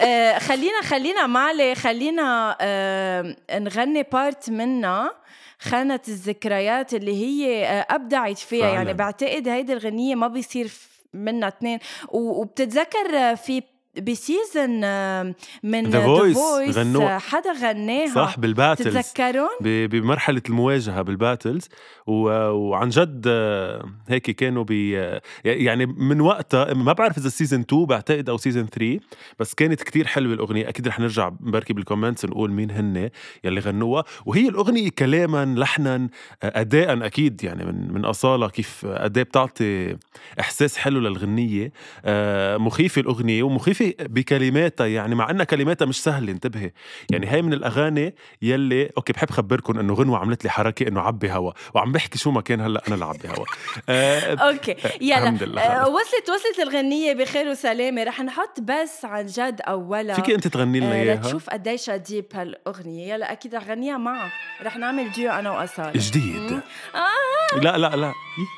آه، 0.00 0.38
خلينا 0.38 0.82
خلينا 0.82 1.26
معلي 1.26 1.74
خلينا 1.74 2.56
آه، 2.60 3.36
نغني 3.52 4.02
بارت 4.02 4.50
منها 4.50 5.14
خانة 5.60 6.00
الذكريات 6.08 6.94
اللي 6.94 7.24
هي 7.24 7.66
آه، 7.66 7.86
أبدعت 7.90 8.38
فيها 8.38 8.60
فعلاً. 8.60 8.74
يعني 8.74 8.94
بعتقد 8.94 9.48
هيدي 9.48 9.72
الغنية 9.72 10.14
ما 10.14 10.28
بيصير 10.28 10.70
منها 11.14 11.48
اثنين 11.48 11.78
وبتتذكر 12.08 13.36
في 13.36 13.62
بسيزن 14.02 14.80
آه، 14.84 15.34
من 15.62 15.90
ذا 15.90 16.06
Voice 16.06 16.34
فويس. 16.34 16.78
حدا 17.22 17.52
غناها. 17.62 18.14
صح 18.14 18.38
بال 18.38 18.50
battles. 18.50 18.98
تتذكرون؟ 18.98 19.48
بمرحلة 19.60 20.42
المواجهة 20.48 21.02
بال 21.02 21.15
battles. 21.15 21.68
وعن 22.06 22.88
جد 22.88 23.24
آه، 23.28 23.84
هيك 24.08 24.30
كانوا 24.30 24.64
بي 24.64 24.98
آه، 25.00 25.20
يعني 25.44 25.86
من 25.86 26.20
وقتها 26.20 26.74
ما 26.74 26.92
بعرف 26.92 27.18
إذا 27.18 27.28
season 27.28 27.60
2 27.60 27.86
بعتقد 27.86 28.28
أو 28.28 28.36
season 28.36 28.66
3 28.66 29.00
بس 29.38 29.54
كانت 29.54 29.82
كتير 29.82 30.06
حلوة 30.06 30.34
الأغنية. 30.34 30.68
أكيد 30.68 30.88
رح 30.88 31.00
نرجع 31.00 31.28
بركي 31.40 31.72
بال 31.72 31.82
comments 31.82 32.24
نقول 32.24 32.50
مين 32.52 32.70
هن 32.70 33.10
يلي 33.44 33.60
غنوها. 33.60 34.04
وهي 34.26 34.48
الأغنية 34.48 34.88
كلاما 34.98 35.54
لحنا 35.58 36.08
آه، 36.42 36.60
أداء 36.60 37.06
أكيد 37.06 37.44
يعني 37.44 37.64
من 37.64 37.92
من 37.92 38.04
أصالة 38.04 38.48
كيف 38.48 38.86
أداء 38.86 39.24
بتعطي 39.24 39.96
إحساس 40.40 40.76
حلو 40.76 41.00
للغنية. 41.00 41.72
آه، 42.04 42.56
مخيفة 42.56 43.00
الأغنية 43.00 43.42
ومخيفة 43.42 43.87
بكلماتها 44.00 44.86
يعني 44.86 45.14
مع 45.14 45.30
أنها 45.30 45.44
كلماتها 45.44 45.86
مش 45.86 46.02
سهلة 46.02 46.32
انتبهي. 46.32 46.72
يعني 47.10 47.26
هاي 47.26 47.42
من 47.42 47.52
الأغاني 47.52 48.14
يلي 48.42 48.90
okay 48.96 49.12
بحب 49.12 49.30
خبركم 49.30 49.78
إنه 49.78 49.94
غنوة 49.94 50.18
عملت 50.18 50.44
لي 50.44 50.50
حركة 50.50 50.88
إنه 50.88 51.00
عبي 51.00 51.32
هوا 51.32 51.52
وعم 51.74 51.92
بحكي 51.92 52.18
شو 52.18 52.30
ما 52.30 52.40
كان 52.40 52.60
هلأ 52.60 52.82
أنا 52.86 52.94
اللي 52.94 53.04
عبي 53.04 53.28
هوا. 53.28 53.44
آه، 53.88 54.34
okay 54.34 54.76
يلا. 55.00 55.18
الحمد 55.18 55.42
لله 55.42 55.62
آه،. 55.62 55.88
وصلت 55.88 56.30
وصلت 56.30 56.68
الغنية 56.68 57.12
بخير 57.12 57.48
وسلامة. 57.48 58.04
رح 58.04 58.20
نحط 58.20 58.60
بس 58.60 59.04
عن 59.04 59.26
جد 59.26 59.60
أولا 59.68 60.14
فيكي 60.14 60.34
أنت 60.34 60.48
تغني 60.48 60.80
لنا 60.80 60.92
آه، 60.92 60.94
إياها؟ 60.94 61.16
لتشوف 61.16 61.50
قديش 61.50 61.90
deep 61.90 62.26
هالأغنية. 62.34 63.14
يلا 63.14 63.32
أكيد 63.32 63.54
رح 63.54 63.64
غنيها 63.64 63.96
معها 63.96 64.32
رح 64.62 64.76
نعمل 64.76 65.12
ديو 65.12 65.30
أنا 65.30 65.50
وأصالة. 65.50 65.92
جديد. 65.94 66.60
آه. 66.94 67.58
لا 67.58 67.78
لا 67.78 67.96
لا. 67.96 68.12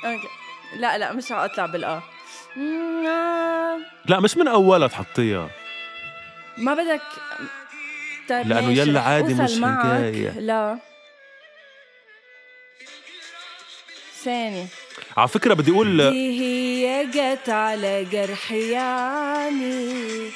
أوكي. 0.04 0.28
لا 0.76 0.99
لا 0.99 1.12
مش 1.12 1.32
رح 1.32 1.58
مم، 1.58 1.84
آه. 1.84 2.02
لا 4.07 4.21
مش 4.21 4.37
من 4.37 4.49
أولها 4.49 4.88
تحطيها. 4.88 5.50
ما 6.59 6.75
بدك 6.75 7.02
طيب 8.28 8.47
ماشي، 8.47 8.80
يلا 8.80 9.00
عادي 9.00 9.35
مش 9.35 9.52
معك. 9.52 9.87
حكاية. 9.87 10.30
لا. 10.40 10.78
ثاني 14.25 14.66
على 15.16 15.28
فكرة 15.28 15.54
بدي 15.54 15.71
أقول 15.71 16.11
دي 16.11 16.40
هي 16.40 17.07
جت 17.07 17.49
على 17.49 18.04
جرحي 18.04 18.71
يعني 18.71 20.30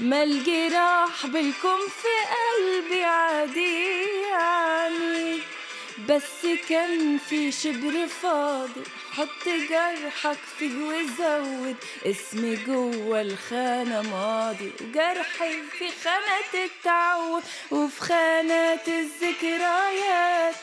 ما 0.00 0.22
الجراح 0.22 1.26
بالكم 1.26 1.78
في 1.88 2.14
قلبي 2.32 3.04
عادي 3.04 4.02
يعني. 4.30 5.38
بس 6.08 6.46
كان 6.68 7.18
في 7.18 7.52
شبر 7.52 8.06
فاضي 8.06 8.82
حط 9.12 9.48
جرحك 9.70 10.38
فيه 10.58 10.74
وزود. 10.76 11.76
اسمي 12.06 12.56
جوه 12.56 13.20
الخانة 13.20 14.02
ماضي 14.02 14.72
وجرحي 14.80 15.62
في 15.78 15.88
خانة 16.04 16.64
التعود. 16.64 17.42
وفي 17.70 18.00
خانة 18.00 18.80
الذكريات. 18.88 20.54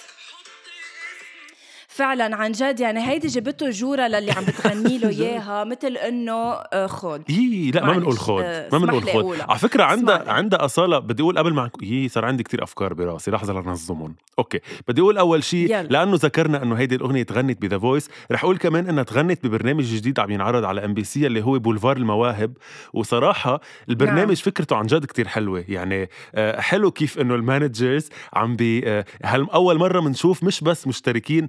فعلا 1.99 2.35
عن 2.35 2.51
جد 2.51 2.79
يعني 2.79 3.07
هيدي 3.07 3.27
جبته 3.27 3.69
جورة 3.69 4.07
للي 4.07 4.31
عم 4.31 4.43
بتغني 4.45 4.97
له 4.97 5.09
إياها 5.19 5.63
مثل 5.63 5.97
إنه 5.97 6.33
آه، 6.33 6.87
خد 6.87 7.29
يي 7.29 7.71
لا 7.71 7.85
ما 7.85 7.93
بنقول 7.93 8.17
خود. 8.17 8.43
آه، 8.43 8.69
ما 8.71 8.77
بنقول 8.77 9.03
خود. 9.03 9.39
على 9.39 9.59
فكرة 9.59 9.83
عندها. 9.83 10.31
عندها 10.31 10.65
أصالة. 10.65 10.99
بدي 10.99 11.23
أقول 11.23 11.37
قبل 11.37 11.53
ما 11.53 11.69
يي 11.81 12.07
صار 12.07 12.25
عندي 12.25 12.43
كتير 12.43 12.63
أفكار 12.63 12.93
براسي. 12.93 13.31
لحظة 13.31 13.53
لنظمهم 13.53 14.15
أوكي. 14.39 14.59
بدي 14.87 15.01
أقول 15.01 15.17
أول 15.17 15.43
شيء. 15.43 15.81
لأنه 15.81 16.15
ذكرنا 16.15 16.63
إنه 16.63 16.75
هيدي 16.75 16.95
الأغنية 16.95 17.23
تغنت 17.23 17.61
ب 17.61 17.65
The 17.65 17.77
Voice 17.79 18.09
رح 18.31 18.43
أقول 18.43 18.57
كمان 18.57 18.89
إنها 18.89 19.03
تغنت 19.03 19.47
ببرنامج 19.47 19.83
جديد 19.83 20.19
عم 20.19 20.31
ينعرض 20.31 20.65
على 20.65 20.85
إم 20.85 20.93
بي 20.93 21.03
سي 21.03 21.27
اللي 21.27 21.41
هو 21.43 21.59
بولفار 21.59 21.97
المواهب. 21.97 22.57
وصراحة 22.93 23.61
البرنامج 23.89 24.19
نعم. 24.19 24.35
فكرته 24.35 24.75
عن 24.75 24.85
جد 24.85 25.05
كتير 25.05 25.27
حلوة. 25.27 25.65
يعني 25.67 26.09
آه، 26.35 26.61
حلو 26.61 26.91
كيف 26.91 27.19
إنه 27.19 27.35
ال 27.35 27.43
managers 27.43 28.09
عم 28.33 28.55
بي 28.55 29.03
هل 29.23 29.49
أول 29.53 29.77
مرة 29.77 29.99
بنشوف 29.99 30.43
مش 30.43 30.61
بس 30.61 30.87
مشتركين 30.87 31.47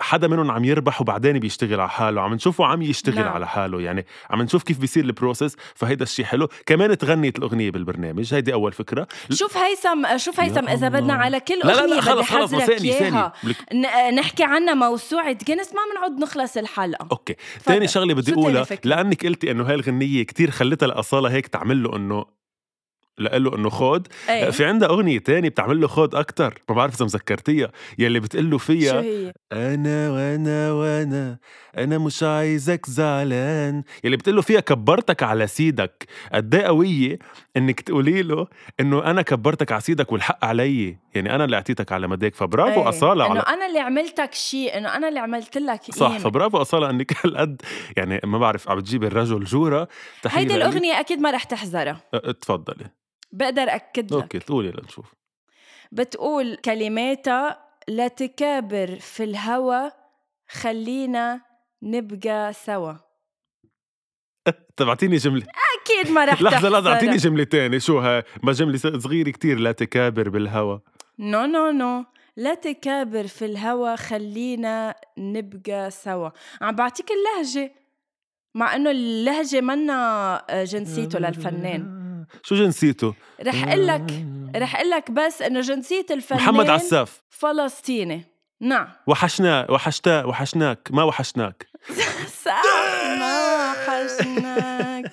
حدا 0.00 0.28
منهم 0.28 0.50
عم 0.50 0.64
يربح 0.64 1.00
وبعدين 1.00 1.38
بيشتغل 1.38 1.80
على 1.80 1.90
حاله. 1.90 2.20
عم 2.22 2.34
نشوفه 2.34 2.64
عم 2.66 2.82
يشتغل 2.82 3.14
نعم. 3.14 3.32
على 3.32 3.48
حاله. 3.48 3.80
يعني 3.80 4.06
عم 4.30 4.42
نشوف 4.42 4.62
كيف 4.62 4.78
بيصير 4.78 5.04
ال 5.04 5.11
process 5.11 5.56
فهيدا 5.74 6.02
الشيء 6.02 6.24
حلو. 6.24 6.48
كمان 6.66 6.98
تغنيت 6.98 7.38
الأغنية 7.38 7.70
بالبرنامج. 7.70 8.34
هيدي 8.34 8.52
أول 8.52 8.72
فكرة. 8.72 9.06
شوف 9.30 9.56
هيثم 9.56 10.16
شوف 10.18 10.40
هيثم 10.40 10.68
إذا 10.68 10.88
بدنا. 10.88 11.14
على 11.14 11.40
كل 11.40 11.54
لا 11.64 11.68
لا 11.68 11.72
أغنية 11.80 11.86
لا 11.86 11.94
بدي 11.94 12.00
خلص 12.00 12.26
خلص 12.26 12.54
لك- 12.54 13.56
ن- 13.72 14.14
نحكي 14.14 14.44
عنها 14.44 14.74
موسوعة 14.74 15.32
جنس 15.48 15.72
ما 15.74 15.80
بنعود 15.94 16.20
نخلص 16.22 16.56
الحلقة. 16.56 17.08
أوكي. 17.12 17.36
ثاني 17.62 17.88
شغلة 17.88 18.14
بدي 18.14 18.32
أقولها؟ 18.32 18.66
لأنك 18.84 19.26
قلتي 19.26 19.50
إنه 19.50 19.64
هاي 19.64 19.74
الغنية 19.74 20.22
كتير 20.22 20.50
خلتها 20.50 20.86
لأصالة 20.86 21.30
هيك 21.30 21.46
تعمل 21.46 21.82
له 21.82 21.96
إنه 21.96 22.24
لقله 23.18 23.56
إنه 23.56 23.68
خود 23.68 24.08
إيه. 24.28 24.50
في 24.50 24.64
عندها 24.64 24.88
أغنية 24.88 25.18
تانية 25.18 25.48
بتعمل 25.48 25.80
له 25.80 25.86
خود 25.88 26.14
أكتر. 26.14 26.62
ما 26.68 26.74
بعرف 26.74 26.94
إذا 26.94 27.04
مذكرتيها. 27.04 27.70
يلي 27.98 28.20
بتقول 28.20 28.50
له 28.50 28.58
شو 28.58 28.64
فيها 28.64 29.00
هي؟ 29.00 29.32
أنا 29.52 30.10
وأنا 30.10 30.72
وأنا 30.72 31.38
أنا 31.78 31.98
مش 31.98 32.22
عايزك 32.22 32.86
زعلان. 32.86 33.82
يلي 34.04 34.16
بتقول 34.16 34.36
له 34.36 34.42
فيها 34.42 34.60
كبرتك 34.60 35.22
على 35.22 35.46
سيدك. 35.46 36.06
قد 36.32 36.54
إيه 36.54 36.66
قوية 36.66 37.18
إنك 37.56 37.80
تقولي 37.80 38.22
له 38.22 38.46
إنه 38.80 39.04
أنا 39.04 39.22
كبرتك 39.22 39.72
على 39.72 39.80
سيدك 39.80 40.12
والحق 40.12 40.44
علي. 40.44 40.96
يعني 41.14 41.34
أنا 41.34 41.44
اللي 41.44 41.56
أعطيتك 41.56 41.92
على 41.92 42.06
مداك 42.08 42.34
فبرافو 42.34 42.80
إيه. 42.80 42.88
أصالة 42.88 43.26
إنه 43.26 43.30
على 43.30 43.40
أنا 43.40 43.66
اللي 43.66 43.78
عملتك 43.78 44.34
شيء 44.34 44.78
إنه 44.78 44.96
أنا 44.96 45.08
اللي 45.08 45.20
عملت 45.20 45.58
لك 45.58 45.82
صح 45.82 46.06
قيمة. 46.06 46.18
فبرافو 46.18 46.58
أصالة 46.58 46.90
إنك 46.90 47.12
هالقد. 47.24 47.62
يعني 47.96 48.20
ما 48.24 48.38
بعرف 48.38 48.68
عم 48.68 48.78
بتجيب 48.78 49.04
الرجل 49.04 49.44
جورة. 49.44 49.88
هيدي. 50.26 50.54
الأغنية 50.54 51.00
أكيد 51.00 51.20
ما 51.20 51.30
رح 51.30 51.44
تحذرها 51.44 52.00
أه، 52.14 52.30
تفضلي. 52.30 53.03
بقدر 53.34 53.62
اكد 53.62 54.12
لك 54.14 54.22
أوكي 54.22 54.38
قولي 54.38 54.70
لنشوف. 54.70 55.14
بتقول 55.92 56.56
كلماتها 56.56 57.64
لا 57.88 58.08
تكابر 58.08 58.96
في 59.00 59.24
الهوى 59.24 59.90
خلينا 60.48 61.40
نبقى 61.82 62.52
سوا. 62.52 62.92
طب 64.76 64.88
اعطيني 64.88 65.16
جملة. 65.16 65.46
أكيد 65.82 66.12
ما 66.12 66.24
رح 66.24 66.42
لحظة 66.42 66.68
لحظة 66.68 66.92
أعطيني. 66.92 67.16
جملة 67.16 67.44
تانية. 67.44 67.78
شو 67.78 67.98
هاي 67.98 68.22
ما 68.42 68.52
جملة 68.52 68.76
صغيرة 68.78 69.30
كتير 69.30 69.58
لا 69.58 69.72
تكابر 69.72 70.28
بالهوى. 70.28 70.80
no 71.18 71.44
no 71.46 71.70
no 71.70 72.04
لا 72.36 72.54
تكابر 72.54 73.26
في 73.26 73.44
الهوى 73.44 73.96
خلينا 73.96 74.94
نبقى 75.18 75.90
سوا. 75.90 76.30
عم 76.60 76.74
بعطيك 76.76 77.06
اللهجة 77.10 77.74
مع 78.54 78.76
إنه 78.76 78.90
اللهجة 78.90 79.60
منا 79.60 80.36
آه، 80.50 80.64
جنسيته 80.64 81.18
للفنان. 81.18 82.04
شو 82.42 82.54
جنسيته؟ 82.54 83.14
رح 83.46 83.64
أقول 83.68 83.86
لك 83.86 84.24
رح 84.56 84.76
أقول 84.76 84.90
لك 84.90 85.10
بس 85.10 85.42
إنه 85.42 85.60
جنسية 85.60 86.06
الفنان 86.10 86.40
محمد 86.42 86.70
عساف. 86.70 87.22
فلسطيني. 87.30 88.24
نعم. 88.60 88.88
وحشنا 89.06 89.70
وحشتا 89.70 90.24
وحشناك. 90.24 90.88
ما 90.90 91.02
وحشناك. 91.02 91.66
ما 93.20 93.72
حشناك 93.72 95.12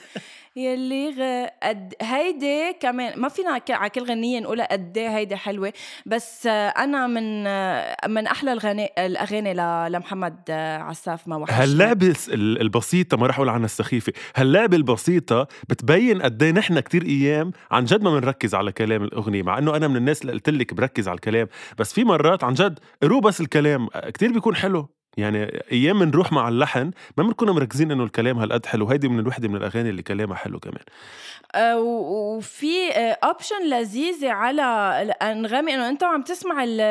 يلي 0.55 1.09
غ... 1.09 1.47
قد 1.67 1.93
هيدي 2.01 2.73
كمان 2.79 3.19
ما 3.19 3.29
فينا 3.29 3.61
على 3.69 3.89
كل 3.89 4.03
غنية 4.03 4.39
نقولها 4.39 4.65
قد 4.71 4.97
إيه 4.97 5.17
هيدي 5.17 5.35
حلوة 5.35 5.73
بس 6.05 6.47
أنا 6.47 7.07
من 7.07 7.43
من 8.13 8.27
أحلى 8.27 8.53
الغني... 8.53 8.89
الأغاني 8.97 9.53
ل... 9.53 9.91
لمحمد 9.91 10.51
عساف 10.81 11.27
ما 11.27 11.35
وحشني. 11.35 11.57
هاللعبة 11.63 12.07
الس- 12.07 12.29
ال- 12.29 12.61
البسيطة 12.61 13.17
ما 13.17 13.27
راح 13.27 13.35
أقول 13.35 13.49
عنها 13.49 13.65
السخيفة 13.65 14.13
هاللعبة 14.35 14.77
البسيطة 14.77 15.47
بتبين 15.69 16.21
قد 16.21 16.43
إيه 16.43 16.51
نحن 16.51 16.79
كتير 16.79 17.03
أيام 17.05 17.51
عن 17.71 17.85
جد 17.85 18.01
ما 18.03 18.19
بنركز 18.19 18.55
على 18.55 18.71
كلام 18.71 19.03
الأغنية 19.03 19.43
مع 19.43 19.57
إنه 19.57 19.75
أنا 19.75 19.87
من 19.87 19.95
الناس 19.97 20.21
اللي 20.21 20.31
قلت 20.33 20.49
لك 20.49 20.73
بركز 20.73 21.07
على 21.07 21.15
الكلام 21.15 21.47
بس 21.77 21.93
في 21.93 22.03
مرات 22.03 22.43
عن 22.43 22.53
جد 22.53 22.79
قروا 23.03 23.21
بس 23.21 23.41
الكلام 23.41 23.87
كتير 24.13 24.31
بيكون 24.33 24.55
حلو. 24.55 24.89
يعني 25.17 25.63
أيام 25.71 25.99
بنروح 26.05 26.31
مع 26.31 26.47
اللحن 26.49 26.91
ما 27.17 27.23
بنكون 27.23 27.49
مركزين 27.49 27.91
إنه 27.91 28.03
الكلام 28.03 28.37
هالقد 28.37 28.65
حلو. 28.65 28.87
هيدي 28.87 29.07
من 29.07 29.19
الوحدة 29.19 29.47
من 29.47 29.55
الأغاني 29.55 29.89
اللي 29.89 30.01
كلامها 30.03 30.35
حلو 30.35 30.59
كمان. 30.59 30.83
آه، 31.55 31.79
وفي 31.79 32.91
option 33.23 33.69
لذيذة 33.69 34.29
على 34.31 34.61
انغامي 35.21 35.73
إنه 35.75 35.89
أنت 35.89 36.03
عم 36.03 36.21
تسمع 36.21 36.63
ال- 36.63 36.81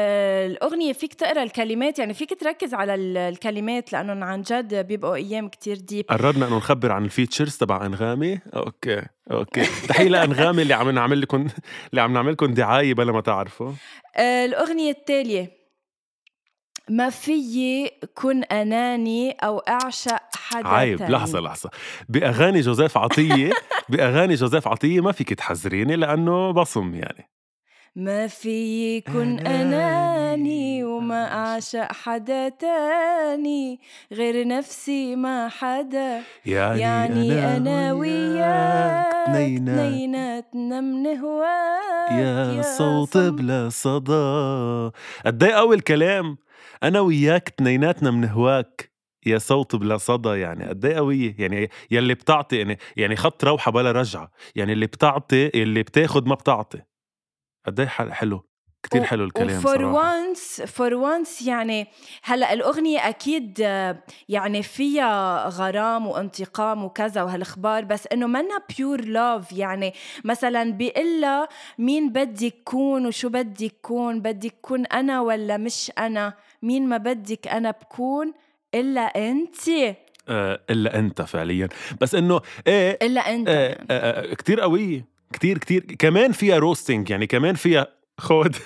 الأغنية 0.51 0.93
فيك 0.93 1.15
تقرأ 1.15 1.43
الكلمات 1.43 1.99
يعني 1.99 2.15
فيك 2.15 2.41
تركز 2.41 2.75
على 2.75 2.95
ال- 2.95 3.17
الكلمات 3.17 3.93
لأنه 3.93 4.25
عن 4.27 4.43
جد 4.43 4.75
بيبقوا 4.87 5.15
أيام 5.15 5.49
كتير 5.49 5.77
deep 5.77 6.05
قررنا 6.09 6.47
إنه 6.49 6.57
نخبر 6.57 6.93
عن 6.93 7.05
features 7.05 7.57
تبع 7.57 7.87
أنغامي. 7.87 8.39
okay 8.57 9.03
okay. 9.31 9.63
تحية 9.89 10.09
لأنغامي 10.09 10.63
اللي 10.63 10.75
عم 10.75 10.91
نعمل 10.91 11.21
لكم 11.21 11.47
اللي 11.91 12.01
عم 12.01 12.13
نعمل 12.13 12.33
لكم 12.33 12.55
دعاية 12.55 12.95
بلا 12.95 13.13
ما 13.13 13.21
تعرفوا. 13.21 13.73
آه، 14.17 14.45
الأغنية 14.45 14.91
التالية. 14.91 15.60
ما 16.91 17.11
فيي 17.11 17.91
كن 18.15 18.43
أناني 18.45 19.31
أو 19.33 19.59
اعشق 19.59 20.21
حدا 20.37 20.69
عيب 20.69 20.99
تاني. 20.99 21.13
لحظة 21.13 21.41
لحظة. 21.41 21.71
بأغاني 22.09 22.61
جوزيف 22.61 22.99
عطية 22.99 23.51
بأغاني 23.89 24.35
جوزيف 24.35 24.69
عطية 24.69 25.01
ما 25.01 25.13
فيك 25.13 25.35
تحذريني 25.35 25.97
لأنه 25.97 26.51
بصم 26.51 26.95
يعني. 26.95 27.29
ما 27.97 28.27
في 28.27 28.97
يكون 28.97 29.39
أناني 29.39 29.65
أناني 29.65 30.85
وما 30.85 31.33
أعشق 31.33 31.93
حدا 31.93 32.49
تاني 32.49 33.81
غير 34.13 34.47
نفسي 34.47 35.17
ما 35.17 35.49
حدا. 35.49 36.21
يعني, 36.47 36.81
يعني 36.81 37.57
أنا 37.57 37.93
وياك 37.93 39.27
تنينا 39.27 39.73
اثنيناتنا 39.89 40.81
من 40.81 41.07
هواك 41.19 42.11
يا 42.13 42.63
صوت 42.63 43.13
صم- 43.19 43.37
بلا 43.37 43.69
صدى. 43.69 44.91
قد 45.27 45.43
إيه 45.45 45.55
قوي 45.55 45.77
الكلام؟ 45.77 46.37
أنا 46.83 47.01
وياك 47.01 47.49
تنيناتنا 47.49 48.11
من 48.11 48.29
هواك. 48.29 48.91
يا 49.27 49.39
صوت 49.39 49.77
بلا 49.77 49.97
صدى 49.97 50.29
يعني 50.41 50.65
قد 50.69 50.85
إيه 50.85 50.97
قوية؟ 50.97 51.35
يعني 51.39 51.71
يلي 51.91 52.15
بتعطي 52.15 52.57
يعني 52.59 52.79
يعني 52.97 53.17
خط 53.17 53.45
روحة 53.45 53.71
بلا 53.73 53.93
رجعة. 53.93 54.31
يعني 54.55 54.73
اللي 54.73 54.87
بتعطي 54.87 55.63
اللي 55.63 55.83
بتاخد 55.83 56.27
ما 56.27 56.35
بتعطي. 56.35 56.83
قد 57.67 57.81
إيه 57.81 57.87
حل- 57.89 58.13
حلو. 58.13 58.47
كتير 58.83 59.05
حلو 59.05 59.25
الكلام 59.25 59.61
صراحة. 59.61 59.93
once 59.93 60.63
for 60.63 60.95
once 60.95 61.43
يعني 61.43 61.87
هلأ 62.23 62.53
الأغنية 62.53 63.09
أكيد 63.09 63.59
يعني 64.29 64.63
فيها 64.63 65.49
غرام 65.49 66.07
وانتقام 66.07 66.85
وكذا 66.85 67.23
وهالأخبار 67.23 67.85
بس 67.85 68.07
إنه 68.13 68.27
منا 68.27 68.63
pure 68.77 69.01
love 69.05 69.53
يعني. 69.53 69.93
مثلا 70.25 70.73
بيقلها 70.73 71.49
مين 71.79 72.13
بدي 72.13 72.51
كون 72.65 73.07
وشو 73.07 73.29
بدي 73.29 73.73
كون 73.83 74.21
بدي 74.23 74.53
كون 74.63 74.87
أنا 74.87 75.21
ولا 75.21 75.57
مش 75.57 75.93
أنا؟ 75.99 76.35
مين 76.63 76.89
ما 76.89 76.97
بدك 76.97 77.49
أنا 77.49 77.71
بكون 77.71 78.33
إلا 78.75 79.01
انت 79.31 79.69
آه 80.29 80.61
إلا 80.71 80.99
أنت 80.99 81.23
فعليا. 81.23 81.69
بس 82.01 82.15
إنه 82.15 82.41
إيه 82.67 82.99
إلا 83.03 83.21
أنت 83.35 83.49
آه 83.49 83.53
يعني. 83.69 83.87
آه 83.91 84.31
آه 84.31 84.35
كتير 84.35 84.61
قوية 84.61 85.05
كتير 85.33 85.59
كتير. 85.59 85.81
كمان 85.99 86.33
فيها 86.33 86.59
roasting 86.59 87.11
يعني 87.11 87.27
كمان 87.27 87.55
فيها 87.55 87.87
خود. 88.21 88.57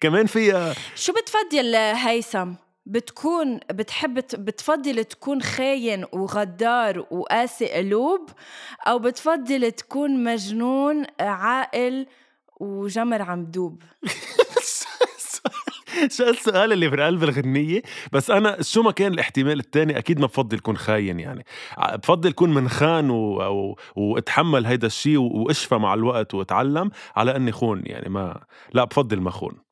كمان 0.00 0.26
فيها 0.26 0.74
شو 0.94 1.12
بتفضل 1.12 1.74
هيثم؟ 1.76 2.52
بتكون 2.86 3.60
بتحب 3.70 4.14
بتفضل 4.14 5.04
تكون 5.04 5.42
خاين 5.42 6.04
وغدار 6.12 7.06
وقاسي 7.10 7.66
قلوب؟ 7.72 8.30
أو 8.86 8.98
بتفضل 8.98 9.72
تكون 9.72 10.24
مجنون 10.24 11.06
عاقل 11.20 12.06
وجمر 12.60 13.22
عم 13.22 13.44
دوب؟ 13.44 13.82
شو 16.16 16.24
السؤال 16.24 16.72
اللي 16.72 16.90
في 16.90 16.96
قلب 16.96 17.22
الغنية 17.22 17.82
بس 18.12 18.30
أنا 18.30 18.62
شو 18.62 18.82
ما 18.82 18.90
كان 18.90 19.12
الاحتمال 19.12 19.58
الثاني 19.58 19.98
أكيد 19.98 20.20
ما 20.20 20.26
بفضل 20.26 20.58
كون 20.58 20.76
خاين 20.76 21.20
يعني. 21.20 21.44
بفضل 21.94 22.32
كون 22.32 22.54
منخان 22.54 23.10
و... 23.10 23.42
و... 23.42 23.76
واتحمل 23.96 24.66
هيدا 24.66 24.86
الشيء. 24.86 25.18
واشفى 25.18 25.74
مع 25.74 25.94
الوقت 25.94 26.34
واتعلم 26.34 26.90
على 27.16 27.36
أني 27.36 27.52
خون 27.52 27.82
يعني 27.86 28.08
ما 28.08 28.40
لا 28.72 28.84
بفضل 28.84 29.20
ما 29.20 29.30
خون. 29.30 29.64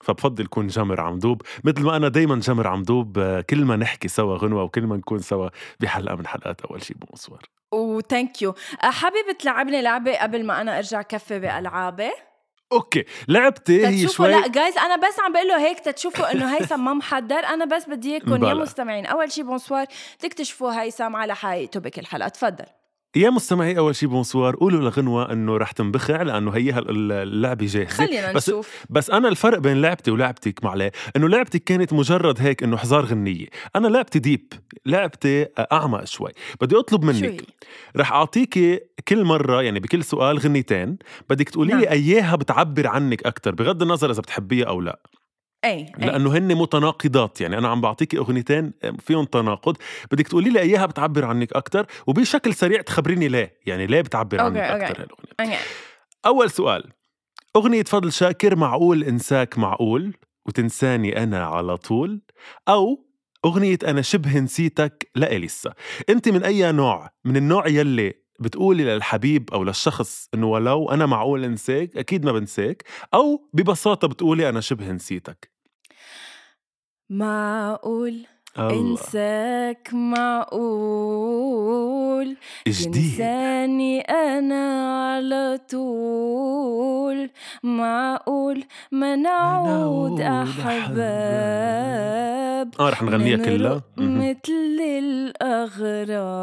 فبفضل 0.00 0.46
كون 0.46 0.66
جمر 0.66 1.00
عمدوب 1.00 1.42
مثل 1.64 1.82
ما 1.82 1.96
أنا 1.96 2.08
دايما 2.08 2.36
جمر 2.36 2.66
عمدوب 2.66 3.40
كل 3.50 3.64
ما 3.64 3.76
نحكي 3.76 4.08
سوا 4.08 4.36
غنوة 4.36 4.62
وكل 4.62 4.86
ما 4.86 4.96
نكون 4.96 5.18
سوا 5.18 5.48
بحلقة 5.80 6.16
من 6.16 6.26
حلقات 6.26 6.60
أول 6.60 6.82
شي 6.82 6.94
بمصور 6.94 7.42
وثانك 7.72 8.42
يو 8.42 8.54
حابب 8.80 9.38
تلعبني 9.38 9.82
لعبة 9.82 10.22
قبل 10.22 10.46
ما 10.46 10.60
أنا 10.60 10.78
أرجع 10.78 11.02
كفي 11.02 11.38
بألعابي؟ 11.38 12.10
أوكي 12.72 13.04
لعبتي 13.28 13.86
هي 13.86 14.08
شوي 14.08 14.28
لا 14.28 14.48
جايز 14.48 14.78
أنا 14.78 14.96
بس 14.96 15.20
عم 15.20 15.32
بقول 15.32 15.48
له 15.48 15.66
هيك 15.66 15.80
تتشوفوا 15.80 16.32
إنه 16.32 16.56
هيثم 16.56 16.84
ما 16.84 16.94
محضر. 16.94 17.44
أنا 17.44 17.64
بس 17.64 17.88
بدي 17.88 18.12
إياكم 18.12 18.44
يا. 18.44 18.54
مستمعين 18.54 19.06
أول 19.06 19.32
شي 19.32 19.42
بونسوار 19.42 19.86
تكتشفوا 20.18 20.82
هيثم 20.82 21.16
على 21.16 21.34
حقيقته 21.34 21.80
بكل 21.80 22.06
حلقه 22.06 22.28
تفضل 22.28 22.64
يا 23.16 23.30
مستمعي 23.30 23.78
أول 23.78 23.96
شيء 23.96 24.08
bonsoir. 24.08 24.56
قولوا 24.56 24.80
لغنوة 24.80 25.32
إنه 25.32 25.56
رح 25.56 25.72
تنبخع 25.72 26.22
لأنه 26.22 26.50
هي 26.50 26.78
اللعبة 26.78 27.66
جاهزة. 27.66 27.84
خلينا 27.84 28.32
بس 28.32 28.48
نشوف. 28.48 28.84
بس 28.90 29.10
أنا 29.10 29.28
الفرق 29.28 29.58
بين 29.58 29.82
لعبتي 29.82 30.10
ولعبتك 30.10 30.64
معليه 30.64 30.92
إنه 31.16 31.28
لعبتك 31.28 31.64
كانت 31.64 31.92
مجرد 31.92 32.40
هيك 32.40 32.62
إنه 32.62 32.76
حزار 32.76 33.04
غنية. 33.04 33.46
أنا 33.76 33.88
لعبتي 33.88 34.18
deep 34.18 34.52
لعبتي 34.86 35.46
أعمق 35.72 36.04
شوي. 36.04 36.30
بدي 36.60 36.76
أطلب 36.76 37.04
منك؟ 37.04 37.42
رح 37.96 38.12
اعطيكي 38.12 38.80
كل 39.08 39.24
مرة 39.24 39.62
يعني 39.62 39.80
بكل 39.80 40.04
سؤال 40.04 40.38
غنيتين. 40.38 40.98
بدك 41.30 41.48
تقولي 41.48 41.74
لي 41.74 41.84
نعم. 41.84 41.92
إياها 41.92 42.36
بتعبر 42.36 42.86
عنك 42.86 43.26
أكثر 43.26 43.54
بغض 43.54 43.82
النظر 43.82 44.10
إذا 44.10 44.20
بتحبيها 44.20 44.66
أو 44.66 44.80
لا. 44.80 45.00
أي 45.64 45.92
لأنه 45.98 46.36
هن 46.36 46.54
متناقضات 46.54 47.40
يعني 47.40 47.58
أنا 47.58 47.68
عم 47.68 47.80
بعطيكي 47.80 48.18
أغنيتين 48.18 48.72
فيهم 48.98 49.24
تناقض. 49.24 49.76
بدك 50.12 50.28
تقولي 50.28 50.50
لي 50.50 50.60
إياها 50.60 50.86
بتعبر 50.86 51.24
عنك 51.24 51.52
أكثر 51.52 51.86
وبشكل 52.06 52.54
سريع 52.54 52.80
تخبريني 52.80 53.28
ليه 53.28 53.58
يعني 53.66 53.86
ليه 53.86 54.00
بتعبر 54.00 54.40
عنك 54.40 54.56
okay، 54.56 54.72
okay. 54.72 54.84
أكثر 54.84 55.02
هالأغنية. 55.02 55.58
أول 56.26 56.50
سؤال 56.50 56.84
أغنية 57.56 57.82
فضل 57.82 58.12
شاكر 58.12 58.56
معقول 58.56 59.04
إنساك 59.04 59.58
معقول 59.58 60.16
وتنساني 60.46 61.22
أنا 61.22 61.44
على 61.44 61.76
طول؟ 61.76 62.22
أو 62.68 63.08
أغنية 63.44 63.78
أنا 63.86 64.02
شبه 64.02 64.38
نسيتك 64.38 65.10
لإليسا؟ 65.14 65.74
انت 66.08 66.28
من 66.28 66.44
أي 66.44 66.72
نوع؟ 66.72 67.10
من 67.24 67.36
النوع 67.36 67.68
يلي 67.68 68.14
بتقولي 68.38 68.84
للحبيب 68.84 69.50
أو 69.50 69.64
للشخص 69.64 70.28
إنه 70.34 70.46
ولو 70.46 70.90
أنا 70.90 71.06
معقول 71.06 71.44
انساك 71.44 71.96
أكيد 71.96 72.24
ما 72.24 72.32
بنساك 72.32 72.84
أو 73.14 73.48
ببساطة 73.52 74.08
بتقولي 74.08 74.48
أنا 74.48 74.60
شبه 74.60 74.92
نسيتك. 74.92 75.50
معقول؟ 77.10 78.26
إنساك 78.60 79.88
معقول. 79.92 81.48
جديد 82.68 82.92
تنساني 82.92 84.00
أنا 84.00 84.64
على 85.04 85.58
طول. 85.70 87.30
معقول 87.62 88.64
ما 88.92 89.16
نعود 89.16 90.20
أحباب. 90.20 90.98
آه 92.80 92.90
رح 92.90 93.02
نغنيها 93.02 93.36
كلها. 93.36 93.82
مثل 93.96 94.78
الأغراب. 94.98 96.38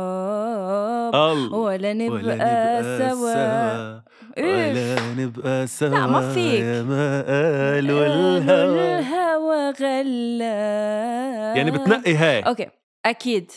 ولا 1.54 1.94
نبقى 1.94 2.84
سوا. 3.00 4.06
ولا 4.38 4.96
نبقى 5.18 5.68
سوا. 5.68 5.90
لا، 5.90 6.08
ما 6.08 6.34
فيك. 6.34 6.62
يا 6.62 6.84
ما 6.84 7.22
قالوا 7.22 8.00
قالوا 8.00 8.38
الهوى 8.38 9.00
الهوى 9.00 9.70
غلاب 9.82 11.15
يعني 11.58 11.72
بتنقي 11.72 12.16
هاي 12.16 12.40
okay 12.42 12.68
أكيد. 13.06 13.52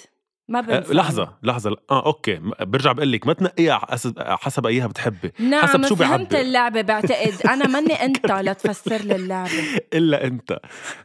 ما 0.51 0.59
أه 0.59 0.63
بنسى. 0.63 0.95
لحظة 0.95 1.35
لحظة. 1.43 1.77
آه 1.91 2.07
okay. 2.07 2.41
برجع 2.61 2.93
بقول 2.93 3.13
لك 3.13 3.27
ما 3.27 3.33
تنقيها 3.33 3.79
حسب 3.91 4.19
حسب 4.19 4.67
اياها 4.67 4.87
بتحبي 4.87 5.33
نعم 5.39 5.67
حسب 5.67 5.87
شو 5.87 5.97
فهمت 5.97 6.31
بيعبر. 6.31 6.47
اللعبة 6.47 6.81
بعتقد. 6.81 7.35
أنا 7.47 7.67
مني 7.81 7.93
أنت 8.05 8.33
لتفسر 8.33 8.97
لي 9.03 9.17
اللعبة. 9.17 9.51
إلا 9.95 10.25
أنت. 10.25 10.59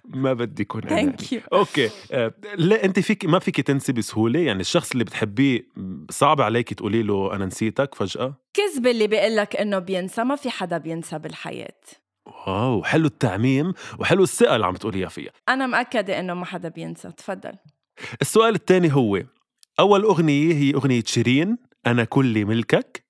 ما 0.06 0.34
بدي 0.34 0.68
أنا. 0.76 0.90
thank 0.90 1.34
you 1.34 1.42
okay. 1.54 1.90
آه، 2.12 2.34
ليه 2.56 2.76
أنت 2.84 3.00
فيك 3.00 3.26
ما 3.26 3.40
فيك 3.40 3.62
تنسي 3.62 3.92
بسهولة. 3.94 4.40
يعني 4.40 4.62
الشخص 4.62 4.92
اللي 4.92 5.04
بتحبيه 5.04 5.68
صعب 6.10 6.42
عليك 6.42 6.74
تقولي 6.74 7.04
له 7.04 7.36
أنا 7.36 7.46
نسيتك 7.46 7.96
فجأة؟ 7.96 8.34
كذب 8.54 8.88
اللي 8.88 9.08
بيقول 9.08 9.36
لك 9.36 9.56
إنه 9.56 9.80
بينسى. 9.80 10.24
ما 10.24 10.36
في 10.36 10.50
حدا 10.50 10.78
بينسى 10.78 11.20
بالحياة. 11.20 11.80
wow 12.26 12.84
حلو 12.84 13.06
التعميم 13.06 13.74
وحلو 14.00 14.24
الثقة 14.24 14.56
اللي 14.56 14.66
عم 14.66 14.76
تقوليها 14.76 15.10
فيها. 15.10 15.32
أنا 15.50 15.68
مأكدة 15.68 16.20
إنه 16.20 16.34
ما 16.34 16.46
حدا 16.46 16.70
بينسى 16.70 17.12
تفضل. 17.12 17.54
السؤال 18.22 18.56
الثاني 18.56 18.94
هو 18.94 19.24
أول 19.80 20.04
أغنية 20.04 20.54
هي 20.54 20.74
أغنية 20.74 21.04
شيرين 21.06 21.58
أنا 21.88 22.04
كلي 22.04 22.46
ملكك. 22.46 23.04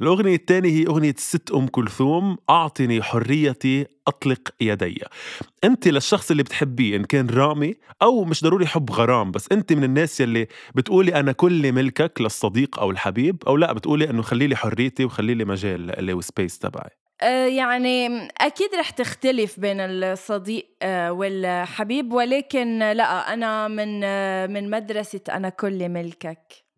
الأغنية 0.00 0.34
الثانية 0.34 0.70
هي 0.70 0.86
أغنية 0.86 1.10
الست 1.10 1.50
أم 1.50 1.66
كلثوم 1.66 2.36
أعطني 2.50 3.02
حريتي 3.02 3.86
أطلق 4.06 4.48
يدي. 4.60 5.04
أنت 5.64 5.88
للشخص 5.88 6.30
اللي 6.30 6.42
بتحبيه 6.42 6.96
إن 6.96 7.04
كان 7.04 7.30
رامي 7.30 7.74
أو 8.02 8.24
مش 8.24 8.42
ضروري 8.42 8.66
حب 8.66 8.90
غرام 8.90 9.30
بس 9.30 9.48
أنت 9.52 9.72
من 9.72 9.84
الناس 9.84 10.20
يلي 10.20 10.46
بتقولي 10.74 11.14
أنا 11.14 11.32
كلي 11.32 11.72
ملكك 11.72 12.20
للصديق 12.20 12.78
أو 12.78 12.90
الحبيب 12.90 13.42
أو 13.46 13.56
لا 13.56 13.72
بتقولي 13.72 14.10
إنه 14.10 14.22
خلي 14.22 14.46
لي 14.46 14.56
حريتي 14.56 15.04
وخلي 15.04 15.34
لي 15.34 15.44
مجال 15.44 16.04
لي 16.04 16.12
و 16.12 16.20
space 16.20 16.58
تبعي. 16.58 16.90
يعني 17.28 18.28
أكيد 18.40 18.74
رح 18.74 18.90
تختلف 18.90 19.60
بين 19.60 19.80
الصديق 19.80 20.68
آه، 20.82 21.12
والحبيب 21.12 22.12
ولكن 22.12 22.78
لا 22.78 23.34
أنا 23.34 23.68
من 23.68 24.00
آه، 24.04 24.46
من 24.46 24.70
مدرسة 24.70 25.20
أنا 25.30 25.48
كل 25.48 25.88
ملكك 25.88 26.70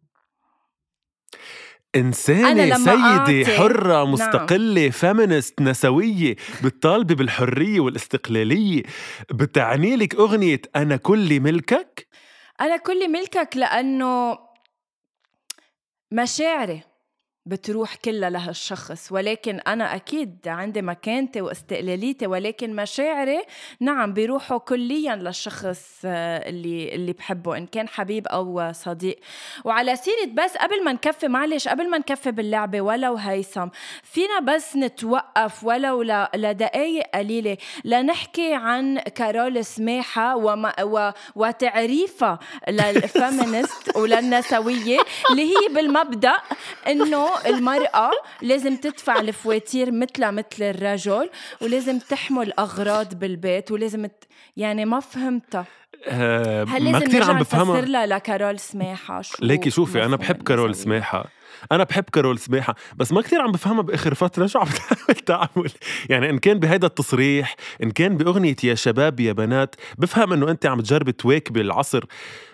إنسانة 1.97 2.77
سيدة 2.77 3.57
حرة 3.57 3.93
نعم. 3.93 4.13
مستقلة 4.13 4.81
نعم. 4.83 4.91
فيمينست 4.91 5.61
نسوية 5.61 6.37
بتطالبي 6.65 7.15
بالحرية 7.15 7.81
والاستقلالية 7.81 8.83
بتعني 9.31 9.97
لك 9.97 10.15
أغنية 10.15 10.61
أنا 10.77 10.97
كل 10.97 11.41
ملكك؟ 11.41 12.07
أنا 12.61 12.77
كل 12.77 13.13
ملكك 13.13 13.57
لأنه 13.57 14.39
مشاعري 16.13 16.92
بتروح 17.47 17.95
كلها 17.95 18.31
لهالشخص 18.31 19.13
ولكن 19.13 19.61
أنا 19.61 19.97
أكيد 19.97 20.39
عندي 20.47 20.83
مكانتي 20.83 21.41
واستقلاليتي 21.41 22.27
ولكن 22.27 22.77
مشاعري 22.77 23.43
نعم 23.81 24.13
بيروحوا 24.13 24.59
كليا 24.59 25.17
للشخص 25.17 26.01
آه، 26.05 26.49
اللي 26.49 26.95
اللي 26.95 27.13
بحبه 27.13 27.57
إن 27.57 27.67
كان 27.67 27.89
حبيب 27.89 28.27
أو 28.27 28.73
صديق. 28.73 29.19
وعلى 29.65 29.97
سيرة 29.97 30.27
بس 30.33 30.57
قبل 30.57 30.85
ما 30.85 30.93
نكفي 30.93 31.29
معلش 31.29 31.69
قبل 31.69 31.91
ما 31.91 31.99
نكفي 31.99 32.31
باللعبة 32.31 32.81
ولو 32.81 33.17
هيثم 33.17 33.69
فينا 34.03 34.41
بس 34.41 34.77
نتوقف 34.77 35.65
ولو 35.65 36.03
لدقايق 36.35 37.07
قليلة 37.15 37.57
لنحكي 37.85 38.55
عن 38.55 38.99
كارول 38.99 39.65
سماحة 39.65 40.37
وما 40.37 40.83
و 40.83 41.11
وتعريفها 41.35 42.39
للفيمينست 42.69 43.97
وللنسوية 43.97 44.99
اللي 45.31 45.43
هي 45.43 45.75
بالمبدأ 45.75 46.35
إنه 46.87 47.32
المرأة 47.47 48.11
لازم 48.43 48.77
تدفع 48.77 49.21
الفواتير 49.21 49.93
مثلها 49.93 50.31
مثل 50.31 50.47
الرجل 50.61 51.31
ولازم 51.61 51.99
تحمل 51.99 52.53
أغراض 52.53 53.15
بالبيت 53.15 53.71
ولازم 53.71 54.07
ت... 54.07 54.25
يعني 54.57 54.85
ما 54.85 55.01
فهمتها. 55.01 55.67
أه 56.07 56.65
هل 56.65 56.93
ما 56.93 56.99
كثير 56.99 57.23
عم 57.25 57.39
بفهمها. 57.39 57.81
لها 57.81 58.07
لكارول 58.07 58.59
سماحة؟ 58.59 59.23
شو 59.23 59.37
ليكي 59.45 59.71
شوفي 59.71 60.05
أنا 60.05 60.17
بحب 60.17 60.43
كارول 60.43 60.75
سماحة. 60.75 61.25
أنا 61.73 61.85
بحب 61.85 62.05
كارول 62.13 62.39
سماحة 62.39 62.75
بس 62.97 63.13
ما 63.13 63.23
كثير 63.23 63.41
عم 63.41 63.53
بفهمها 63.53 63.83
بآخر 63.83 64.15
فترة. 64.15 64.47
شو 64.47 64.59
عم 64.59 64.67
تعمل 64.89 65.21
تعمل؟ 65.27 65.71
يعني 66.09 66.31
إن 66.31 66.39
كان 66.39 66.59
بهيدا 66.59 66.87
التصريح 66.87 67.57
إن 67.83 67.91
كان 67.91 68.17
بأغنية 68.17 68.57
يا 68.65 68.75
شباب 68.75 69.21
يا 69.21 69.33
بنات 69.33 69.75
بفهم 69.99 70.33
إنه 70.33 70.51
أنت 70.51 70.67
عم 70.67 70.81
تجربي 70.81 71.13
تواكبي 71.13 71.61
العصر. 71.61 72.05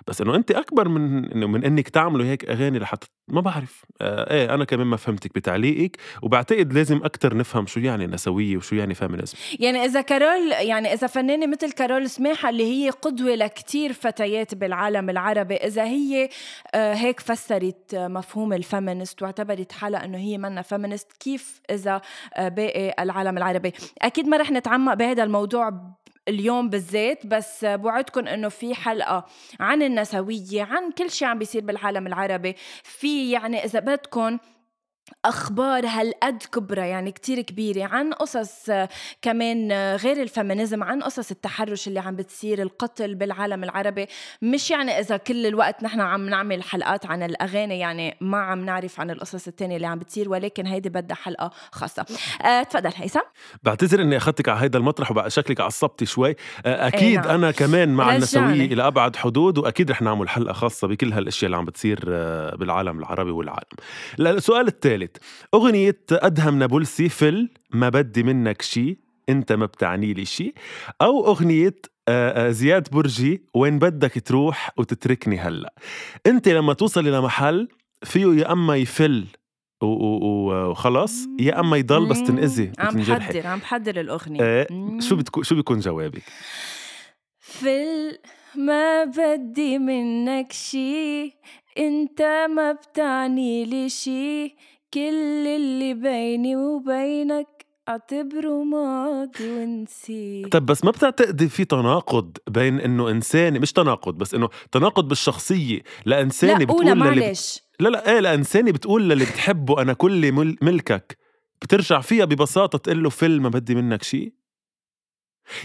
بس 0.09 0.21
إنه 0.21 0.35
انت 0.35 0.51
أكبر 0.51 0.89
من 0.89 1.33
إنه 1.33 1.47
من 1.47 1.65
إنك 1.65 1.89
تعملوا 1.89 2.27
هيك 2.27 2.51
أغاني 2.51 2.79
لحتى 2.79 3.07
ما 3.29 3.41
بعرف. 3.41 3.85
آه 4.01 4.33
إيه 4.33 4.55
أنا 4.55 4.65
كمان 4.65 4.87
ما 4.87 4.97
فهمتك 4.97 5.35
بتعليقك 5.35 5.97
وبعتقد 6.23 6.73
لازم 6.73 6.97
أكثر 6.97 7.37
نفهم 7.37 7.67
شو 7.67 7.81
يعني 7.81 8.07
نسوية 8.07 8.57
وشو 8.57 8.77
يعني 8.77 8.95
feminism 8.95 9.39
يعني 9.61 9.85
إذا 9.85 10.01
كارول 10.01 10.53
يعني 10.53 10.93
إذا 10.93 11.07
فنانة 11.07 11.47
مثل 11.47 11.73
كارول 11.73 12.11
سماحه 12.11 12.49
اللي 12.49 12.65
هي 12.65 12.91
قدوة 12.91 13.35
لكتير 13.35 13.93
فتيات 13.93 14.55
بالعالم 14.55 15.11
العربي 15.11 15.55
إذا 15.55 15.85
هي 15.85 16.29
آه 16.75 16.95
هيك 16.95 17.21
فسرت 17.21 17.95
مفهوم 17.95 18.53
ال 18.53 18.61
feminist 18.61 19.23
واعتبرت 19.23 19.73
حالها 19.73 20.05
إنه 20.05 20.19
هي 20.19 20.39
منا 20.39 20.63
feminist 20.63 21.13
كيف 21.13 21.61
إذا 21.71 22.01
آه 22.35 22.49
باقي 22.49 22.95
العالم 22.99 23.39
العربي؟ 23.39 23.73
أكيد 24.03 24.29
ما 24.29 24.37
رح 24.37 24.51
نتعمق 24.51 24.95
بهذا 24.95 25.23
الموضوع 25.23 25.69
اليوم 26.29 26.71
بالذات 26.71 27.27
بس 27.27 27.65
بوعدكم 27.65 28.27
إنه 28.29 28.49
في 28.49 28.75
حلقة 28.75 29.25
عن 29.61 29.83
النسوية 29.83 30.63
عن 30.63 30.91
كل 30.91 31.11
شيء 31.11 31.29
عم 31.29 31.39
بيصير 31.39 31.63
بالعالم 31.65 32.07
العربي. 32.07 32.57
في 32.83 33.31
يعني 33.31 33.65
إذا 33.65 33.81
بدكم 33.81 34.39
أخبار 35.25 35.87
هالقد 35.87 36.43
كبرى 36.53 36.89
يعني 36.89 37.13
كتير 37.13 37.41
كبيرة 37.41 37.85
عن 37.85 38.13
قصص 38.13 38.71
كمان 39.23 39.73
غير 39.97 40.23
الفيمينيزم 40.23 40.83
عن 40.83 41.03
قصص 41.03 41.31
التحرش 41.31 41.89
اللي 41.89 42.01
عم 42.01 42.17
بتصير 42.17 42.63
القتل 42.63 43.15
بالعالم 43.15 43.65
العربي. 43.65 44.07
مش 44.43 44.71
يعني 44.71 44.99
إذا 44.99 45.17
كل 45.17 45.47
الوقت 45.47 45.83
نحن 45.83 46.01
عم 46.01 46.29
نعمل 46.29 46.63
حلقات 46.63 47.07
عن 47.07 47.23
الأغاني 47.23 47.79
يعني 47.79 48.17
ما 48.21 48.39
عم 48.39 48.65
نعرف 48.65 49.01
عن 49.01 49.11
القصص 49.11 49.47
التانية 49.47 49.77
اللي 49.77 49.87
عم 49.87 49.99
بتصير 49.99 50.29
ولكن 50.29 50.67
هيدي 50.67 50.89
بدها 50.89 51.17
حلقة 51.17 51.51
خاصة. 51.73 52.07
أه 52.43 52.63
تفضل 52.63 52.91
هيثم. 52.97 53.21
بعتذر 53.63 54.03
إني 54.03 54.17
أخذتك 54.17 54.49
على 54.49 54.61
هيدا 54.61 54.79
المطرح 54.79 55.11
وبقى 55.11 55.31
شكلك 55.31 55.61
عصبتي 55.61 56.07
شوي. 56.07 56.37
أه 56.67 56.87
أكيد 56.87 57.21
نعم. 57.21 57.29
أنا 57.29 57.51
كمان 57.51 57.89
مع 57.89 58.15
النسوية 58.17 58.65
إلى 58.65 58.87
أبعد 58.87 59.17
حدود 59.17 59.59
وأكيد 59.59 59.91
رح 59.91 60.03
نعمل 60.03 60.29
حلقة 60.29 60.53
خاصة 60.53 60.89
بكل 60.89 61.13
هالأشياء 61.13 61.47
اللي 61.47 61.57
عم 61.57 61.65
بتصير 61.65 62.05
آه، 62.09 62.57
بالعالم 62.57 62.99
العربي 62.99 63.31
والعالم. 63.31 63.77
السؤال 64.21 64.67
الثالث 64.67 64.98
الثالث. 65.03 65.23
أغنية 65.55 65.99
أدهم 66.13 66.59
نابلسي 66.59 67.09
فل 67.09 67.49
ما 67.71 67.89
بدي 67.89 68.23
منك 68.23 68.63
شي 68.63 68.99
أنت 69.29 69.53
ما 69.53 69.67
بتعني 69.67 70.13
لي 70.13 70.25
شي 70.25 70.55
أو 71.03 71.27
أغنية 71.27 71.75
زياد 72.49 72.89
برجي 72.93 73.43
وين 73.55 73.79
بدك 73.79 74.23
تروح 74.27 74.71
وتتركني 74.77 75.39
هلا 75.39 75.75
أنت 76.27 76.49
لما 76.49 76.73
توصلي 76.73 77.11
لمحل 77.11 77.69
فيه 78.03 78.27
يا 78.27 78.53
أما 78.53 78.77
يفل 78.77 79.27
وخلاص 79.83 81.15
يا 81.41 81.61
أما 81.61 81.77
يضل 81.77 82.09
بس 82.09 82.23
تنأذي 82.23 82.73
عم 82.79 82.97
بحضر 82.97 83.47
عم 83.47 83.59
بحضر 83.59 84.01
الأغنية. 84.01 84.41
آه 84.43 84.67
شو 85.01 85.17
بتكون 85.17 85.45
شو 85.45 85.55
بيكون 85.55 85.81
جوابك؟ 85.81 86.23
فل 87.39 88.19
ما 88.55 89.05
بدي 89.05 89.79
منك 89.79 90.53
شي 90.53 91.33
أنت 91.79 92.23
ما 92.57 92.73
بتعني 92.73 93.65
لي 93.65 93.89
شي 93.89 94.57
كل 94.95 95.47
اللي 95.47 95.95
بيني 95.95 96.57
وبينك 96.57 97.67
أعتبره 97.89 98.63
ماضي 98.65 99.51
ونسي 99.51 100.45
طب 100.45 100.67
بس 100.67 100.85
ما 100.85 100.91
بتعتقدي 100.91 101.49
في 101.49 101.65
تناقض 101.65 102.37
بين 102.51 102.81
إنه 102.81 103.11
انسانه 103.11 103.59
مش 103.59 103.73
تناقض 103.73 104.15
بس 104.15 104.35
إنه 104.35 104.49
تناقض 104.73 105.09
بالشخصية 105.09 105.81
لإنسانة 106.07 106.65
بتقول 106.65 106.87
للي 106.87 106.95
معلش. 106.95 107.63
لا 107.81 107.89
لا 107.89 108.13
إيه 108.13 108.21
لإنسانة 108.21 108.73
بتقول 108.73 109.09
للي 109.09 109.25
بتحبه 109.25 109.83
أنا 109.83 109.93
كل 109.93 110.33
ملكك. 110.63 111.19
بترجع 111.63 112.01
فيها 112.01 112.25
ببساطة 112.25 112.79
تقول 112.79 113.03
له 113.03 113.11
فيلم 113.11 113.43
ما 113.43 113.49
بدي 113.49 113.75
منك 113.75 114.03
شيء 114.03 114.33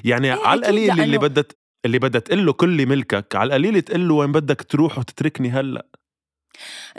يعني 0.04 0.34
إيه 0.34 0.40
على 0.48 0.60
القليل 0.60 1.02
اللي 1.02 1.18
بدها 1.18 1.44
اللي 1.86 2.00
بدها 2.00 2.22
تقول 2.22 2.46
له 2.46 2.54
كل 2.54 2.88
ملكك 2.88 3.36
على 3.36 3.48
القليل 3.48 3.82
تقول 3.82 4.08
له 4.08 4.14
وين 4.14 4.32
بدك 4.32 4.62
تروح 4.62 4.98
وتتركني 4.98 5.50
هلأ؟ 5.50 5.88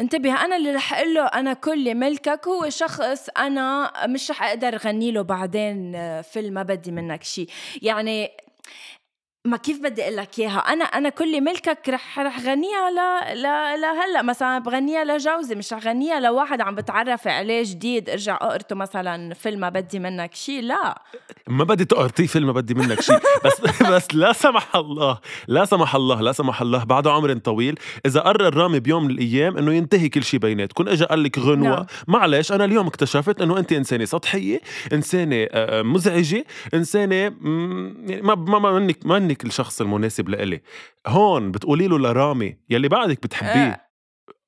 انتبه 0.01 0.45
أنا 0.45 0.57
اللي 0.57 0.71
رح 0.73 0.95
أقول 0.95 1.15
له 1.15 1.27
أنا 1.27 1.53
كل 1.53 1.95
ملكك 1.95 2.49
هو 2.49 2.69
شخص 2.69 3.29
أنا 3.29 3.93
مش 4.07 4.31
رح 4.31 4.43
أقدر 4.43 4.77
غني 4.77 5.13
له 5.13 5.23
بعدين 5.23 5.93
فيلم 6.23 6.55
ما 6.55 6.63
بدي 6.63 6.93
منك 6.93 7.23
شيء 7.23 7.49
يعني 7.83 8.31
ما 9.47 9.57
كيف 9.57 9.83
بدي 9.83 10.03
أقول 10.03 10.17
لك 10.17 10.39
إياها؟ 10.39 10.59
أنا 10.59 10.85
أنا 10.85 11.09
كل 11.09 11.41
ملكك 11.41 11.89
رح 11.89 12.19
رح 12.19 12.41
غنيها 12.41 12.91
ل 12.91 13.39
ل 13.39 13.43
لهلأ. 13.81 14.23
مثلا 14.23 14.59
بغنيها 14.59 15.05
لجوزي 15.05 15.55
مش 15.55 15.73
رح 15.73 15.85
غنيها 15.85 16.21
لواحد 16.21 16.61
عم 16.61 16.75
بتعرف 16.75 17.29
عليه 17.29 17.63
جديد. 17.67 18.11
ارجع 18.11 18.35
اقرته 18.35 18.77
مثلا 18.77 19.35
فيلم 19.35 19.61
ما 19.61 19.69
بدي 19.69 19.99
منك 19.99 20.35
شيء 20.35 20.63
لا. 20.63 21.03
ما 21.49 21.65
بدي 21.65 21.85
تقرطيه 21.85 22.27
فيلم 22.27 22.47
ما 22.47 22.53
بدي 22.53 22.75
منك 22.75 23.01
شيء 23.01 23.19
بس 23.45 23.61
بس 23.93 24.15
لا 24.15 24.33
سمح 24.33 24.77
الله. 24.77 25.19
لا 25.49 25.65
سمح 25.65 25.95
الله. 25.95 26.21
لا 26.21 26.33
سمح 26.33 26.61
الله. 26.63 26.85
بعد 26.85 27.07
عمر 27.07 27.35
طويل. 27.39 27.79
إذا 28.07 28.21
قرر 28.21 28.57
رامي 28.57 28.81
بيوم 28.81 29.05
من 29.05 29.11
الأيام 29.11 29.57
إنه 29.59 29.75
ينتهي 29.75 30.09
كل 30.09 30.25
شيء 30.25 30.41
بيناتكم. 30.41 30.89
اجى 30.89 31.05
قال 31.05 31.23
لك 31.23 31.39
غنوة. 31.39 31.77
نعم. 31.77 31.87
معلش 32.09 32.53
أنا 32.53 32.65
اليوم 32.65 32.87
اكتشفت 32.87 33.41
إنه 33.41 33.59
انت 33.59 33.73
إنسانة 33.73 34.05
سطحية 34.05 34.61
إنسانة 34.93 35.47
آه، 35.51 35.83
مزعجة 35.83 36.45
إنسانة 36.75 37.15
يعني 37.15 38.23
ما 38.23 38.35
ما 38.35 38.73
منك 38.79 39.07
ما 39.07 39.34
منك 39.35 39.45
الشخص 39.45 39.81
المناسب 39.81 40.29
لإلي 40.29 40.61
هون 41.07 41.51
بتقولي 41.51 41.89
له 41.89 41.99
لرامي 41.99 42.57
يلي 42.71 42.89
بعدك 42.89 43.23
بتحبيه 43.23 43.61
آه. 43.61 43.81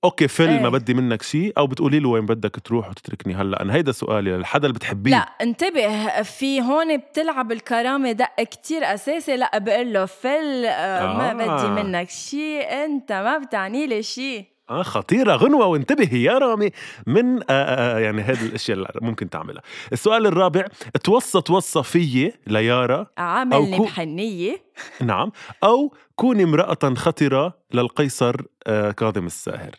أوكي 0.04 0.28
فيلم 0.28 0.62
ما 0.62 0.64
إيه. 0.64 0.68
بدي 0.68 0.94
منك 0.94 1.22
شيء 1.22 1.52
أو 1.58 1.66
بتقولي 1.66 2.00
له 2.00 2.08
وين 2.08 2.26
بدك 2.26 2.56
تروح 2.64 2.88
وتتركني 2.88 3.34
هلأ 3.34 3.62
أنا 3.62 3.74
هيدا 3.74 3.92
سؤالي 3.92 4.30
للحدا 4.30 4.66
اللي 4.66 4.74
بتحبيه 4.74 5.10
لا 5.10 5.16
انتبه 5.16 6.22
في 6.22 6.62
هون 6.62 6.96
بتلعب 6.96 7.52
الكرامة 7.52 8.12
دق 8.12 8.42
كتير 8.42 8.94
أساسي 8.94 9.36
لأ 9.36 9.58
بقول 9.58 9.92
له 9.92 10.06
فل 10.06 10.64
آه. 10.66 11.18
ما 11.18 11.32
بدي 11.32 11.82
منك 11.82 12.10
شيء 12.10 12.84
أنت 12.84 13.12
ما 13.12 13.38
بتعني 13.38 13.86
لي 13.86 14.02
شيء 14.02 14.55
آه 14.70 14.82
خطيرة. 14.82 15.36
غنوة 15.36 15.66
وانتبهي 15.66 16.22
يا 16.22 16.38
رامي 16.38 16.70
من 17.06 17.36
آه, 17.36 17.42
آه, 17.50 17.96
آه، 17.96 17.98
يعني 17.98 18.22
هذه 18.22 18.46
الأشياء 18.46 18.78
اللي 18.78 18.88
ممكن 19.00 19.30
تعملها. 19.30 19.62
السؤال 19.92 20.26
الرابع 20.26 20.64
توصى 21.04 21.40
توصى 21.40 21.82
فيي 21.82 22.32
ليارا 22.46 23.06
عاملني 23.18 23.76
كو... 23.76 23.84
بحنيه 23.84 24.62
نعم. 25.00 25.32
أو 25.64 25.94
كوني 26.16 26.42
امرأة 26.42 26.94
خطرة 26.96 27.54
للقيصر 27.74 28.36
آه 28.66 28.90
كاظم 28.90 29.26
الساهر. 29.26 29.70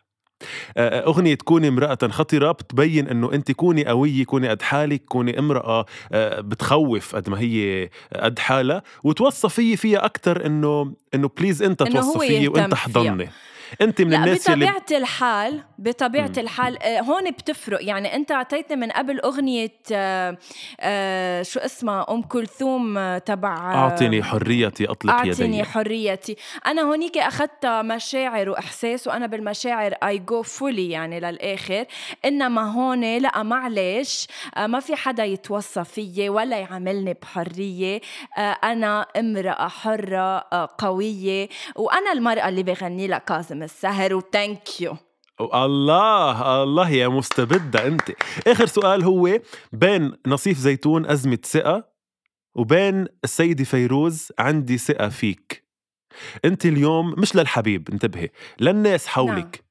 آه، 0.78 1.06
أغنية 1.06 1.36
كوني 1.36 1.68
امرأة 1.68 1.98
خطرة 2.08 2.52
بتبين 2.52 3.08
إنه 3.08 3.34
أنت 3.34 3.52
كوني 3.52 3.86
قوية 3.86 4.26
كوني 4.26 4.50
قد 4.50 4.62
حالك 4.62 5.06
كوني 5.06 5.40
امرأة 5.40 5.86
بتخوف 6.14 7.16
قد 7.16 7.30
ما 7.30 7.40
هي 7.40 7.90
قد 8.16 8.40
حالها. 8.40 8.84
وتوصى 9.04 9.50
فيي 9.50 9.78
فيها 9.78 10.06
أكتر 10.06 10.46
إنه 10.46 10.94
إنه 11.16 11.30
please 11.38 11.64
أنت 11.64 11.84
توصى 11.84 12.20
فيي 12.20 12.48
وأنت 12.48 12.74
حضني. 12.74 13.30
أنت 13.82 14.02
من 14.02 14.14
الناس 14.14 14.50
اللي 14.50 14.66
بطبيعة 14.66 15.00
الحال 15.00 15.62
بطبيعة 15.78 16.32
الحال 16.38 16.84
آه، 16.84 17.02
هون 17.02 17.32
بتفرق. 17.32 17.84
يعني 17.84 18.16
أنت 18.16 18.32
أعطيتني 18.32 18.76
من 18.76 18.92
قبل 18.92 19.20
أغنية 19.20 19.74
آه، 19.92 20.38
آه، 20.80 21.44
شو 21.44 21.60
اسمها؟ 21.60 22.06
أم 22.10 22.22
كلثوم 22.22 23.18
تبع 23.18 23.76
اعطيني 23.76 24.24
حريتي 24.24 24.86
أطلق 24.86 25.14
اعطيني 25.14 25.58
يدي 25.58 25.64
حريتي. 25.64 26.36
أنا 26.66 26.82
هونيك 26.82 27.18
أخذت 27.18 27.66
مشاعر 27.66 28.50
وإحساس 28.50 29.08
وأنا 29.08 29.28
بالمشاعر 29.28 29.94
I 29.94 30.18
go 30.18 30.42
fully 30.42 30.90
يعني 30.90 31.20
للآخر. 31.20 31.86
إنما 32.26 32.72
هون 32.72 33.18
لا 33.18 33.44
معلش 33.44 34.28
ما 34.58 34.80
في 34.80 34.96
حدا 34.96 35.26
يتوصى 35.26 35.84
فيي 35.84 36.30
ولا 36.30 36.58
يعاملني 36.58 37.18
بحرية. 37.22 38.02
أنا 38.64 39.02
امرأة 39.02 39.68
حرة 39.68 40.48
قوية. 40.78 41.50
وأنا 41.76 42.12
المرأة 42.12 42.50
اللي 42.50 42.64
بغني 42.64 43.08
لها 43.08 43.18
كاظم. 43.18 43.57
السهر 43.64 44.16
وثانك 44.16 44.82
يو 44.82 44.98
الله 45.42 46.64
الله 46.64 46.90
يا 46.90 47.08
مستبدة 47.08 47.88
أنت. 47.88 48.12
آخر 48.48 48.66
سؤال 48.66 49.04
هو 49.04 49.40
بين 49.72 50.14
نصيف 50.28 50.58
زيتون 50.58 51.06
أزمة 51.06 51.40
ثقة 51.46 51.90
وبين 52.56 53.08
السيدة 53.24 53.64
فيروز 53.64 54.32
عندي 54.40 54.78
ثقة 54.78 55.10
فيك. 55.10 55.68
أنت 56.46 56.66
اليوم 56.66 57.16
مش 57.18 57.36
للحبيب 57.36 57.90
انتبهي 57.90 58.30
للناس 58.60 59.08
حولك. 59.08 59.64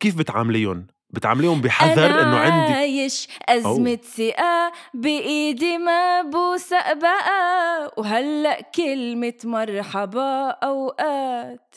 كيف 0.00 0.16
بتعامليهم؟ 0.18 0.86
بتعامليهم 1.10 1.60
بحذر 1.60 2.06
أنا 2.06 2.22
إنه 2.22 2.36
عندك 2.36 2.76
عايش 2.76 3.28
أزمة 3.48 3.98
ثقة 4.16 4.72
بإيدي 4.94 5.78
ما 5.78 6.22
بوثق 6.22 6.92
بقى 6.92 7.92
وهلأ 7.96 8.60
كلمة 8.60 9.34
مرحبا 9.44 10.48
أوقات. 10.48 11.74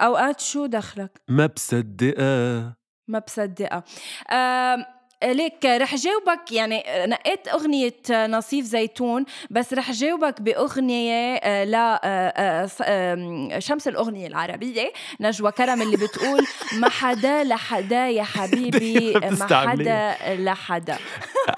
أوقات 0.00 0.40
شو 0.40 0.66
دخلك؟ 0.66 1.20
ما 1.28 1.46
بصدقها 1.46 2.76
ما 3.08 3.18
بصدقها 3.18 3.84
آم، 4.32 4.84
ليك 5.24 5.64
رح 5.66 5.94
جاوبك 5.94 6.52
يعني 6.52 6.82
نقيت 7.06 7.48
أغنية 7.48 7.94
نصيف 8.26 8.64
زيتون 8.64 9.24
بس 9.50 9.74
رح 9.74 9.92
جاوبك 9.92 10.40
بأغنية 10.42 11.34
آه، 11.34 11.64
آه، 12.04 12.68
آه، 12.82 13.12
آم، 13.12 13.60
شمس 13.60 13.88
الأغنية 13.88 14.26
العربية 14.26 14.92
نجوى 15.20 15.52
كرم 15.52 15.82
اللي 15.82 15.96
بتقول 15.96 16.40
ما 16.78 16.88
حدا 16.88 17.44
لحدا 17.44 18.08
يا 18.08 18.22
حبيبي 18.22 19.14
ما. 19.40 19.66
حدا 19.68 20.14
لحدا. 20.36 20.96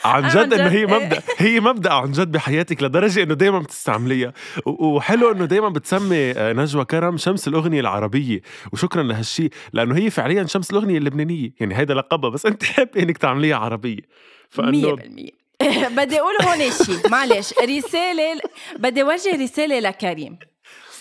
عن 0.05 0.29
جد 0.29 0.53
إنه 0.55 0.69
هي. 0.71 0.87
مبدأ 0.87 1.23
هي 1.39 1.61
مبدأ 1.61 1.93
عن 1.93 2.13
جد 2.13 2.33
بحياتك 2.33 2.83
لدرجة 2.83 3.23
إنه 3.23 3.35
دائما 3.35 3.59
بتستعمليها. 3.59 4.33
وحلو 4.67 5.33
إنه 5.33 5.45
دائما 5.45 5.69
بتسمي 5.69 6.31
آه، 6.33 6.53
نجوى 6.53 6.85
كرم 6.85 7.17
شمس 7.17 7.49
الأغنية 7.49 7.81
العربية. 7.81 8.41
وشكرا 8.73 9.03
لهالشي 9.03 9.49
لأنه 9.73 9.97
هي 9.97 10.11
فعليا 10.11 10.47
شمس 10.47 10.71
الأغنية 10.71 10.99
اللبنانية. 10.99 11.51
يعني 11.61 11.77
هيدا 11.79 11.95
لقبها 11.95 12.31
بس 12.31 12.47
أنت 12.47 12.63
حابة 12.65 13.03
إنك 13.03 13.19
تعمليها. 13.19 13.52
عربية. 13.55 13.97
مية 13.97 14.03
فانه 14.51 14.97
بالمية. 14.97 15.43
بدي 15.97 16.21
أقول 16.21 16.35
هون 16.43 16.71
شيء 16.71 17.09
معلش 17.11 17.55
رسالة 17.63 18.41
بدي 18.77 19.03
وجه 19.03 19.43
رسالة 19.43 19.79
لكريم 19.81 20.39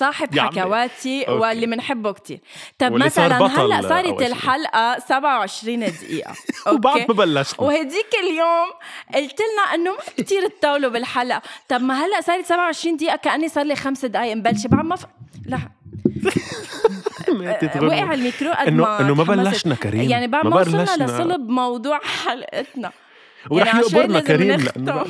صاحب. 0.01 0.39
حكواتي 0.39 1.21
okay. 1.23 1.31
واللي 1.31 1.65
بنحبه 1.65 2.11
كتير. 2.11 2.39
طب 2.79 2.91
مثلا 2.91 3.47
هلأ 3.47 3.81
صارت. 3.81 4.21
الحلقة 4.21 4.99
27 4.99 5.79
دقيقة. 5.79 6.33
وبعد 6.73 6.99
okay؟ 6.99 7.13
ما 7.13 7.25
بلشنا. 7.25 7.61
وهديك 7.61 8.15
اليوم 8.23 8.67
قلت 9.15 9.39
لنا 9.41 9.75
إنه 9.75 9.91
ما 9.91 9.97
كثير 10.17 10.47
تطولوا 10.47 10.89
بالحلقة. 10.91 11.41
طب 11.69 11.81
ما 11.81 12.05
هلأ 12.05 12.21
صارت 12.21 12.45
27 12.45 12.97
دقيقة 12.97 13.15
كأني 13.15 13.49
صار 13.49 13.63
لي 13.65 13.75
خمس 13.75 14.05
دقائق 14.05 14.35
مبلشة. 14.35 14.67
بعد 14.67 14.85
ما 14.85 14.95
ف... 14.95 15.05
لا. 15.45 15.59
وقع 17.87 18.13
الميكرو 18.13 18.51
قد 18.51 18.67
انه 18.67 18.83
ما 18.83 19.01
إنه 19.01 19.13
ما. 19.13 19.23
بلشنا 19.23 19.75
كريم. 19.75 20.09
يعني 20.09 20.27
بعد 20.27 20.47
ما 20.47 20.61
وصلنا. 20.61 21.05
لصلب 21.05 21.49
موضوع 21.49 21.99
حلقتنا. 21.99 22.91
ورح 23.51 23.67
يعني 23.67 23.79
يقبرنا 23.79 24.19
كريم. 24.19 24.59
لأنه 24.59 25.05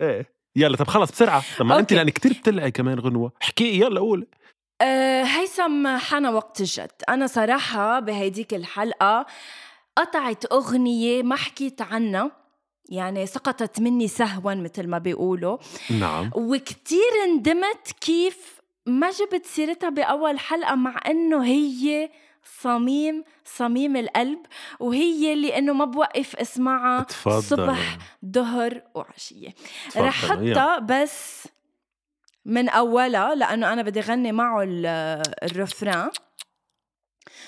إيه. 0.00 0.26
يلا 0.56 0.76
طب 0.76 0.86
خلص 0.86 1.10
بسرعة. 1.12 1.42
طب 1.58 1.66
ما 1.66 1.78
أنت. 1.78 1.92
لأنك 1.92 2.12
كثير 2.12 2.32
بتلعي 2.32 2.70
كمان 2.70 2.98
غنوة. 2.98 3.32
احكي 3.42 3.80
يلا 3.80 4.00
قول. 4.00 4.26
أه 4.80 5.22
هيثم 5.22 5.96
حان 5.96 6.26
وقت 6.26 6.60
الجد 6.60 6.90
أنا 7.08 7.26
صراحة 7.26 8.00
بهيديك 8.00 8.54
الحلقة 8.54 9.26
قطعت 9.96 10.52
أغنية 10.52 11.22
ما 11.22 11.36
حكيت 11.36 11.82
عنها. 11.82 12.30
يعني 12.90 13.26
سقطت 13.26 13.80
مني 13.80 14.08
سهوا 14.08 14.54
مثل 14.54 14.86
ما 14.86 14.98
بيقولوا. 14.98 15.58
نعم. 15.90 16.30
وكتير 16.34 17.10
ندمت 17.36 17.92
كيف 18.00 18.57
ما 18.88 19.10
جبت 19.10 19.46
سيرتها 19.46 19.88
بأول 19.90 20.38
حلقة 20.38 20.74
مع 20.74 21.00
إنه 21.06 21.44
هي 21.44 22.10
صميم 22.60 23.24
صميم 23.44 23.96
القلب 23.96 24.38
وهي 24.80 25.32
اللي 25.32 25.58
إنه 25.58 25.72
ما 25.72 25.84
بوقف 25.84 26.36
اسمعها 26.36 27.02
تفضل 27.02 27.42
صبح 27.42 27.98
ظهر 28.26 28.82
وعشية. 28.94 29.54
تفضل، 29.88 30.04
رح 30.04 30.24
حطها 30.26 30.78
بس 30.78 31.48
من 32.44 32.68
أولها 32.68 33.34
لأنه 33.34 33.72
أنا 33.72 33.82
بدي 33.82 34.00
غني 34.00 34.32
معه 34.32 34.62
ال- 34.62 34.86
الرفران. 35.42 36.10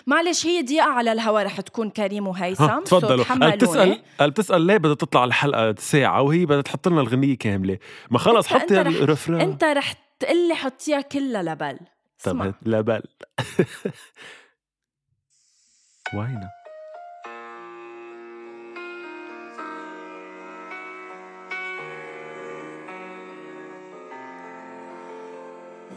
معلش 0.07 0.47
هي 0.47 0.63
دقيقة 0.63 0.87
على 0.87 1.13
الهوا 1.13 1.43
رح 1.43 1.61
تكون 1.61 1.91
كريم 1.91 2.27
وهيثم 2.27 2.81
تفضلوا. 2.81 3.25
قال 3.25 3.59
تحملوني. 3.59 4.03
قال 4.21 4.31
بتسأل 4.31 4.61
ليه 4.63 4.77
بدها 4.77 4.95
تطلع 4.95 5.25
الحلقة 5.25 5.75
ساعة 5.79 6.23
وهي 6.23 6.47
بدها 6.47 6.63
تحط 6.63 6.89
لنا 6.89 7.01
الغنية 7.01 7.37
كاملة؟ 7.39 7.79
ما 8.11 8.19
خلص 8.19 8.47
حطي 8.47 8.81
الرفران. 8.81 9.41
أنت 9.41 9.65
رح 9.65 9.95
تقلي 10.21 10.55
حطيها 10.55 11.01
كلها 11.01 11.43
لبل. 11.43 11.79
طب 12.25 12.55
لا 12.63 12.81
بل 12.81 13.03
وينها 16.15 16.51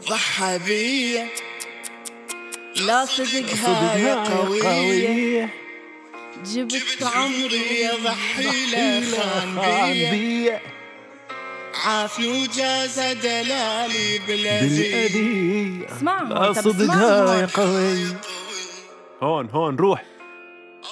ضحى 0.08 0.58
بيا 0.58 1.28
لا 2.86 3.04
صدقها 3.04 3.96
يا 3.96 4.14
قوية. 4.24 5.48
جبت 6.44 7.02
عمري 7.02 7.80
يا 7.80 7.94
ضحيلة 7.94 9.00
خان 9.16 9.54
بيا 10.10 10.60
عافي 11.82 12.42
وجاز 12.42 13.00
دلالي 13.00 14.18
لا 16.02 16.52
طب 16.52 16.60
صدقها 16.62 17.34
يا. 17.40 17.48
قوي. 17.54 18.06
هون 19.22 19.50
هون 19.50 19.76
روح. 19.76 20.04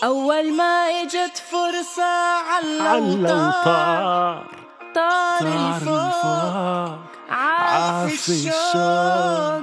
أول 0.04 0.52
ما 0.52 1.02
إجت 1.02 1.42
فرصة 1.50 2.02
على 2.02 2.82
على 2.82 2.98
الأوطار 2.98 4.46
طار 4.94 5.40
طار 5.40 5.76
الفوق 5.76 6.98
عافي 7.30 8.32
الشوق. 8.32 9.62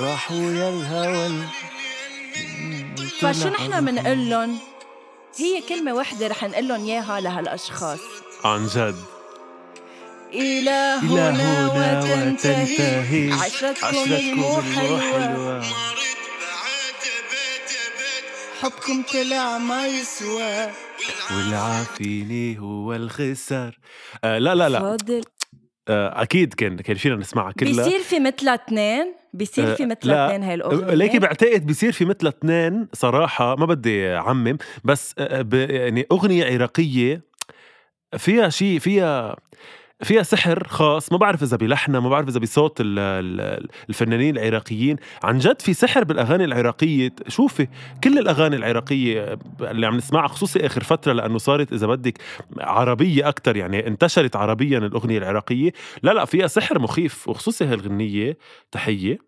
راح 0.00 0.32
ويا 0.32 0.68
الهوى. 0.68 1.30
فشو 3.20 3.48
نحن 3.48 3.84
بنقول 3.84 4.30
لهم 4.30 4.58
هي 5.36 5.62
كلمة 5.68 5.92
وحدة 5.94 6.26
رح 6.26 6.44
نقول 6.44 6.68
لهم 6.68 6.84
إياها 6.84 7.20
لهالأشخاص. 7.20 8.00
عن 8.44 8.66
جد. 8.66 9.13
إلى 10.34 10.70
هنا 11.02 11.30
هنا 11.30 11.98
وتنتهي 11.98 12.62
وتنتهي 12.62 13.32
عشرتكم 13.32 14.12
المو 14.12 14.62
حلوة. 14.62 15.62
حبكم 18.60 19.02
طلع 19.12 19.58
ما 19.58 19.86
يسوى. 19.86 20.66
والعافيني 21.36 22.58
هو 22.58 22.94
الخسر. 22.94 23.78
آه 24.24 24.38
لا 24.38 24.54
لا 24.54 24.68
لا. 24.68 24.80
فاضل. 24.80 25.20
آه 25.88 26.22
أكيد 26.22 26.54
كان 26.54 26.76
كان 26.76 26.96
فينا 26.96 27.16
نسمعها 27.16 27.52
كلها. 27.52 27.84
بيصير 27.84 28.00
في 28.00 28.20
مثلها 28.20 28.54
اثنين؟ 28.54 29.14
بيصير 29.32 29.74
في 29.74 29.82
آه، 29.82 29.86
مثلها 29.86 30.14
لا. 30.14 30.26
اثنين 30.26 30.42
هاي 30.42 30.54
الأغنية؟ 30.54 30.94
ليكي 30.94 31.18
بعتقد 31.18 31.66
بصير 31.66 31.92
في 31.92 32.04
مثل 32.04 32.26
اثنين 32.26 32.88
صراحة 32.92 33.56
ما 33.56 33.66
بدي 33.66 34.08
أعمم 34.16 34.58
بس 34.84 35.14
آه، 35.18 35.42
ب- 35.42 35.54
يعني 35.54 36.06
أغنية 36.12 36.44
عراقية 36.54 37.22
فيها 38.18 38.48
شيء 38.48 38.78
فيها 38.78 39.36
فيها 40.04 40.22
سحر 40.22 40.68
خاص 40.68 41.12
ما 41.12 41.18
بعرف 41.18 41.42
إذا 41.42 41.56
بلحنها 41.56 42.00
ما 42.00 42.08
بعرف 42.08 42.28
إذا 42.28 42.38
بصوت 42.40 42.80
ال- 42.80 42.98
ال- 42.98 43.68
الفنانين 43.88 44.38
العراقيين. 44.38 44.96
عن 45.22 45.38
جد 45.38 45.62
في 45.62 45.74
سحر 45.74 46.04
بالأغاني 46.04 46.44
العراقية 46.44 47.10
شوفي 47.28 47.68
كل 48.04 48.18
الأغاني 48.18 48.56
العراقية 48.56 49.38
اللي 49.60 49.86
عم 49.86 49.96
نسمعها 49.96 50.28
خصوصي 50.28 50.66
آخر 50.66 50.82
فترة 50.82 51.12
لأنه 51.12 51.38
صارت 51.38 51.72
إذا 51.72 51.86
بدك 51.86 52.18
عربية 52.58 53.28
أكثر 53.28 53.56
يعني 53.56 53.86
انتشرت 53.86 54.36
عربيا 54.36 54.78
الأغنية 54.78 55.18
العراقية. 55.18 55.70
لا 56.02 56.10
لا 56.10 56.24
فيها 56.24 56.46
سحر 56.46 56.78
مخيف 56.78 57.28
وخصوصي 57.28 57.64
هالغنيه 57.64 58.38
تحية 58.72 59.18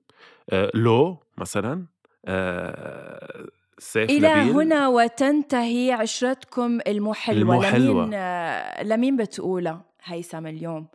آه 0.51 0.71
لو 0.75 1.23
مثلا 1.39 1.87
آه 2.27 3.47
سيف 3.79 4.11
إلى 4.11 4.35
نبيل. 4.35 4.53
هنا 4.53 4.89
وتنتهي 4.89 5.93
عشرتكم 5.93 6.79
المحلوة. 6.87 7.55
المحلوة. 7.55 8.03
لمين 8.05 8.15
آه، 8.15 8.83
لمين 8.83 9.17
بتقولها؟ 9.17 9.86
هيثم 10.07 10.47
اليوم. 10.47 10.87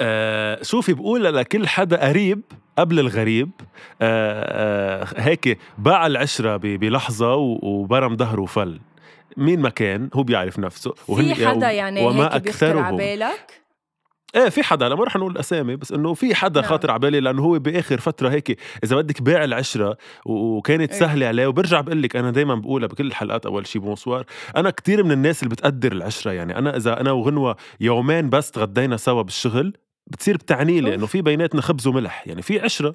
آه 0.00 0.62
شوفي 0.62 0.92
بقول 0.92 1.24
لكل 1.24 1.68
حدا 1.68 2.08
قريب 2.08 2.42
قبل 2.78 2.98
الغريب 2.98 3.50
آه، 4.02 5.02
آه، 5.02 5.06
هيك 5.16 5.58
باع 5.78 6.06
العشرة 6.06 6.56
بلحظة 6.56 7.34
وبرم 7.34 8.16
ظهره 8.16 8.40
وفل 8.40 8.80
مين 9.36 9.60
ما 9.60 9.68
كان؟ 9.68 10.10
هو 10.14 10.22
بيعرف 10.22 10.58
نفسه. 10.58 10.92
في 10.92 11.46
حدا 11.46 11.70
يعني 11.70 12.06
وما 12.06 12.34
هيك 12.34 12.42
بيخطر 12.42 12.78
على 12.78 12.96
بالك؟ 12.96 13.60
إيه 14.34 14.48
في 14.48 14.62
حدا 14.62 14.86
أنا 14.86 14.94
ما 14.94 15.04
رح 15.04 15.16
نقول 15.16 15.38
أسامي 15.38 15.76
بس 15.76 15.92
إنه 15.92 16.14
في 16.14 16.34
حدا 16.34 16.60
نعم. 16.60 16.70
خاطر 16.70 16.90
على 16.90 16.98
بالي 16.98 17.20
لأنه 17.20 17.42
هو 17.42 17.58
بآخر 17.58 18.00
فترة 18.00 18.28
هيك 18.28 18.58
إذا 18.84 18.96
بدك 18.96 19.22
باع 19.22 19.44
العشرة 19.44 19.96
وكانت 20.26 20.92
إيه. 20.92 21.00
سهلة 21.00 21.26
عليه 21.26 21.46
وبرجع 21.46 21.80
بقول 21.80 22.02
لك 22.02 22.16
أنا 22.16 22.30
دائما 22.30 22.54
بقولها 22.54 22.88
بكل 22.88 23.06
الحلقات 23.06 23.46
أول 23.46 23.66
شي 23.66 23.78
بونسوار 23.78 24.24
أنا 24.56 24.70
كتير 24.70 25.04
من 25.04 25.12
الناس 25.12 25.42
اللي 25.42 25.54
بتقدر 25.54 25.92
العشرة 25.92 26.32
يعني 26.32 26.58
أنا 26.58 26.76
إذا 26.76 27.00
أنا 27.00 27.12
وغنوة 27.12 27.56
يومين 27.80 28.30
بس 28.30 28.50
تغدينا 28.50 28.96
سوا 28.96 29.22
بالشغل 29.22 29.74
بتصير 30.06 30.36
بتعني 30.36 30.80
لي 30.80 30.94
إنه 30.94 31.06
في 31.06 31.22
بيناتنا 31.22 31.60
خبز 31.60 31.86
وملح 31.86 32.26
يعني 32.26 32.42
في 32.42 32.60
عشرة. 32.60 32.94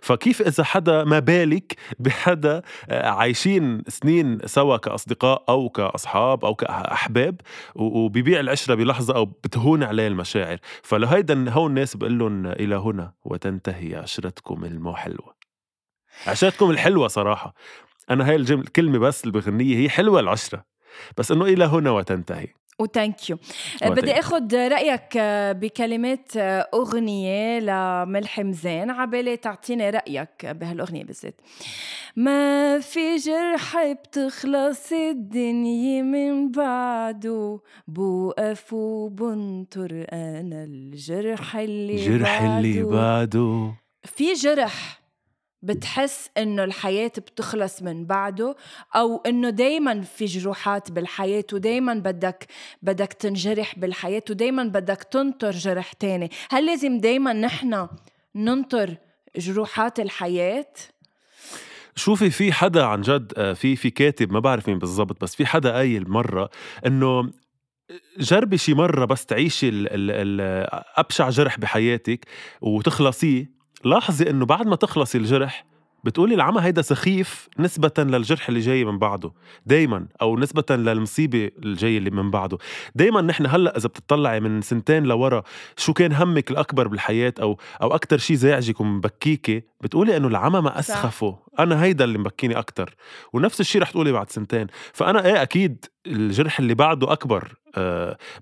فكيف 0.00 0.42
إذا 0.42 0.64
حدا 0.64 1.04
ما 1.04 1.18
بالك 1.18 1.76
بحدا 1.98 2.62
آه، 2.90 3.08
عايشين 3.08 3.82
سنين 3.88 4.38
سوا 4.46 4.76
كأصدقاء 4.76 5.44
أو 5.48 5.68
كأصحاب 5.68 6.44
أو 6.44 6.54
كأحباب 6.54 7.40
وبيبيع 7.74 8.40
العشرة 8.40 8.74
بلحظة 8.74 9.16
أو 9.16 9.24
بتهون 9.24 9.82
عليه 9.82 10.06
المشاعر. 10.06 10.58
فلهيدا 10.82 11.50
هون 11.50 11.70
الناس 11.70 11.96
بقول 11.96 12.18
لهم 12.18 12.46
إلى 12.46 12.74
هنا 12.74 13.12
وتنتهي 13.24 13.94
عشرتكم 13.94 14.64
المحلوة. 14.64 15.34
عشرتكم 16.26 16.70
الحلوة 16.70 17.08
صراحة. 17.08 17.54
أنا 18.10 18.28
هاي 18.28 18.36
الكلمة 18.36 18.98
بس 18.98 19.24
اللي 19.24 19.32
بغنية 19.32 19.76
هي 19.76 19.88
حلوة 19.88 20.20
العشرة 20.20 20.64
بس 21.16 21.32
إنه 21.32 21.44
إلى 21.44 21.64
هنا 21.64 21.90
وتنتهي. 21.90 22.46
وثانك 22.78 23.30
يو 23.30 23.38
بدي 23.82 24.12
آخذ 24.12 24.54
رأيك 24.54 25.16
آه، 25.16 25.52
بكلمات 25.52 26.36
آه، 26.36 26.68
أغنية 26.74 27.58
لملحم 27.58 28.52
زين. 28.52 28.90
عبالي 28.90 29.36
تعطيني 29.36 29.90
رأيك 29.90 30.46
بهالأغنية 30.46 31.04
بالذات. 31.04 31.40
ما 32.16 32.78
في 32.78 33.16
جرح 33.16 33.92
بتخلص 33.92 34.92
الدنيا 34.92 36.02
من 36.02 36.50
بعده. 36.50 37.60
بوقف 37.88 38.72
وبنطر 38.72 40.06
أنا 40.12 40.64
الجرح 40.64 41.56
اللي 41.56 41.96
جرح 41.96 42.42
بعده. 42.42 42.58
اللي 42.58 42.82
بعده. 42.82 43.74
في 44.04 44.32
جرح. 44.32 45.00
بتحس 45.62 46.30
إنه 46.36 46.64
الحياة 46.64 47.12
بتخلص 47.16 47.82
من 47.82 48.06
بعده 48.06 48.56
أو 48.96 49.22
إنه 49.26 49.50
دايما 49.50 50.00
في 50.00 50.24
جروحات 50.24 50.90
بالحياة 50.90 51.44
ودايما 51.52 51.94
بدك 51.94 52.46
بدك 52.82 53.12
تنجرح 53.12 53.78
بالحياة 53.78 54.22
ودايما 54.30 54.64
بدك 54.64 55.02
تنطر 55.02 55.50
جرح 55.50 55.92
تاني 55.92 56.30
هل 56.50 56.66
لازم 56.66 56.98
دايما 56.98 57.32
نحن 57.32 57.88
ننطر 58.34 58.96
جروحات 59.36 60.00
الحياة؟ 60.00 60.72
شوفي 61.96 62.30
في 62.30 62.52
حدا 62.52 62.84
عن 62.84 63.00
جد 63.00 63.32
آه، 63.36 63.52
في 63.52 63.76
في 63.76 63.90
كاتب 63.90 64.32
ما 64.32 64.40
بعرف 64.40 64.68
مين 64.68 64.78
بالضبط 64.78 65.22
بس 65.22 65.36
في 65.36 65.46
حدا 65.46 65.72
قايل 65.72 66.10
مرة 66.10 66.50
إنه 66.86 67.30
جربي 68.18 68.58
شي 68.58 68.74
مرة 68.74 69.04
بس 69.04 69.26
تعيشي 69.26 69.68
ال 69.68 69.88
ال 69.88 70.10
ال 70.10 70.66
أبشع 70.96 71.30
جرح 71.30 71.58
بحياتك 71.58 72.26
وتخلصيه 72.60 73.57
لاحظي 73.84 74.30
إنه 74.30 74.46
بعد 74.46 74.66
ما 74.66 74.76
تخلصي 74.76 75.18
الجرح 75.18 75.64
بتقولي 76.04 76.34
العمى 76.34 76.62
هيدا 76.62 76.82
سخيف 76.82 77.48
نسبة 77.58 77.92
للجرح 77.98 78.48
اللي 78.48 78.60
جاي 78.60 78.84
من 78.84 78.98
بعده. 78.98 79.32
دايما 79.66 80.06
أو 80.22 80.38
نسبة 80.38 80.76
للمصيبة 80.76 81.50
الجاية 81.64 81.98
اللي 81.98 82.10
من 82.10 82.30
بعده. 82.30 82.58
دايما 82.94 83.20
نحن 83.20 83.46
هلأ 83.46 83.76
إذا 83.76 83.88
بتطلعي 83.88 84.40
من 84.40 84.62
سنتين 84.62 85.04
لورا 85.04 85.42
شو 85.76 85.92
كان 85.92 86.12
همك 86.12 86.50
الأكبر 86.50 86.88
بالحياة 86.88 87.34
أو 87.40 87.58
أو 87.82 87.94
أكتر 87.94 88.18
شي 88.18 88.36
زعجك 88.36 88.80
ومبكيكي 88.80 89.62
بتقولي 89.80 90.16
إنه 90.16 90.28
العمى 90.28 90.60
ما 90.60 90.78
أسخفه. 90.78 91.38
أنا 91.58 91.82
هيدا 91.82 92.04
اللي 92.04 92.18
مبكيني 92.18 92.58
أكتر. 92.58 92.96
ونفس 93.32 93.60
الشي 93.60 93.78
رح 93.78 93.90
تقولي 93.90 94.12
بعد 94.12 94.30
سنتين. 94.30 94.66
فأنا 94.92 95.26
إيه 95.26 95.42
أكيد 95.42 95.84
الجرح 96.06 96.58
اللي 96.58 96.74
بعده 96.74 97.12
أكبر. 97.12 97.54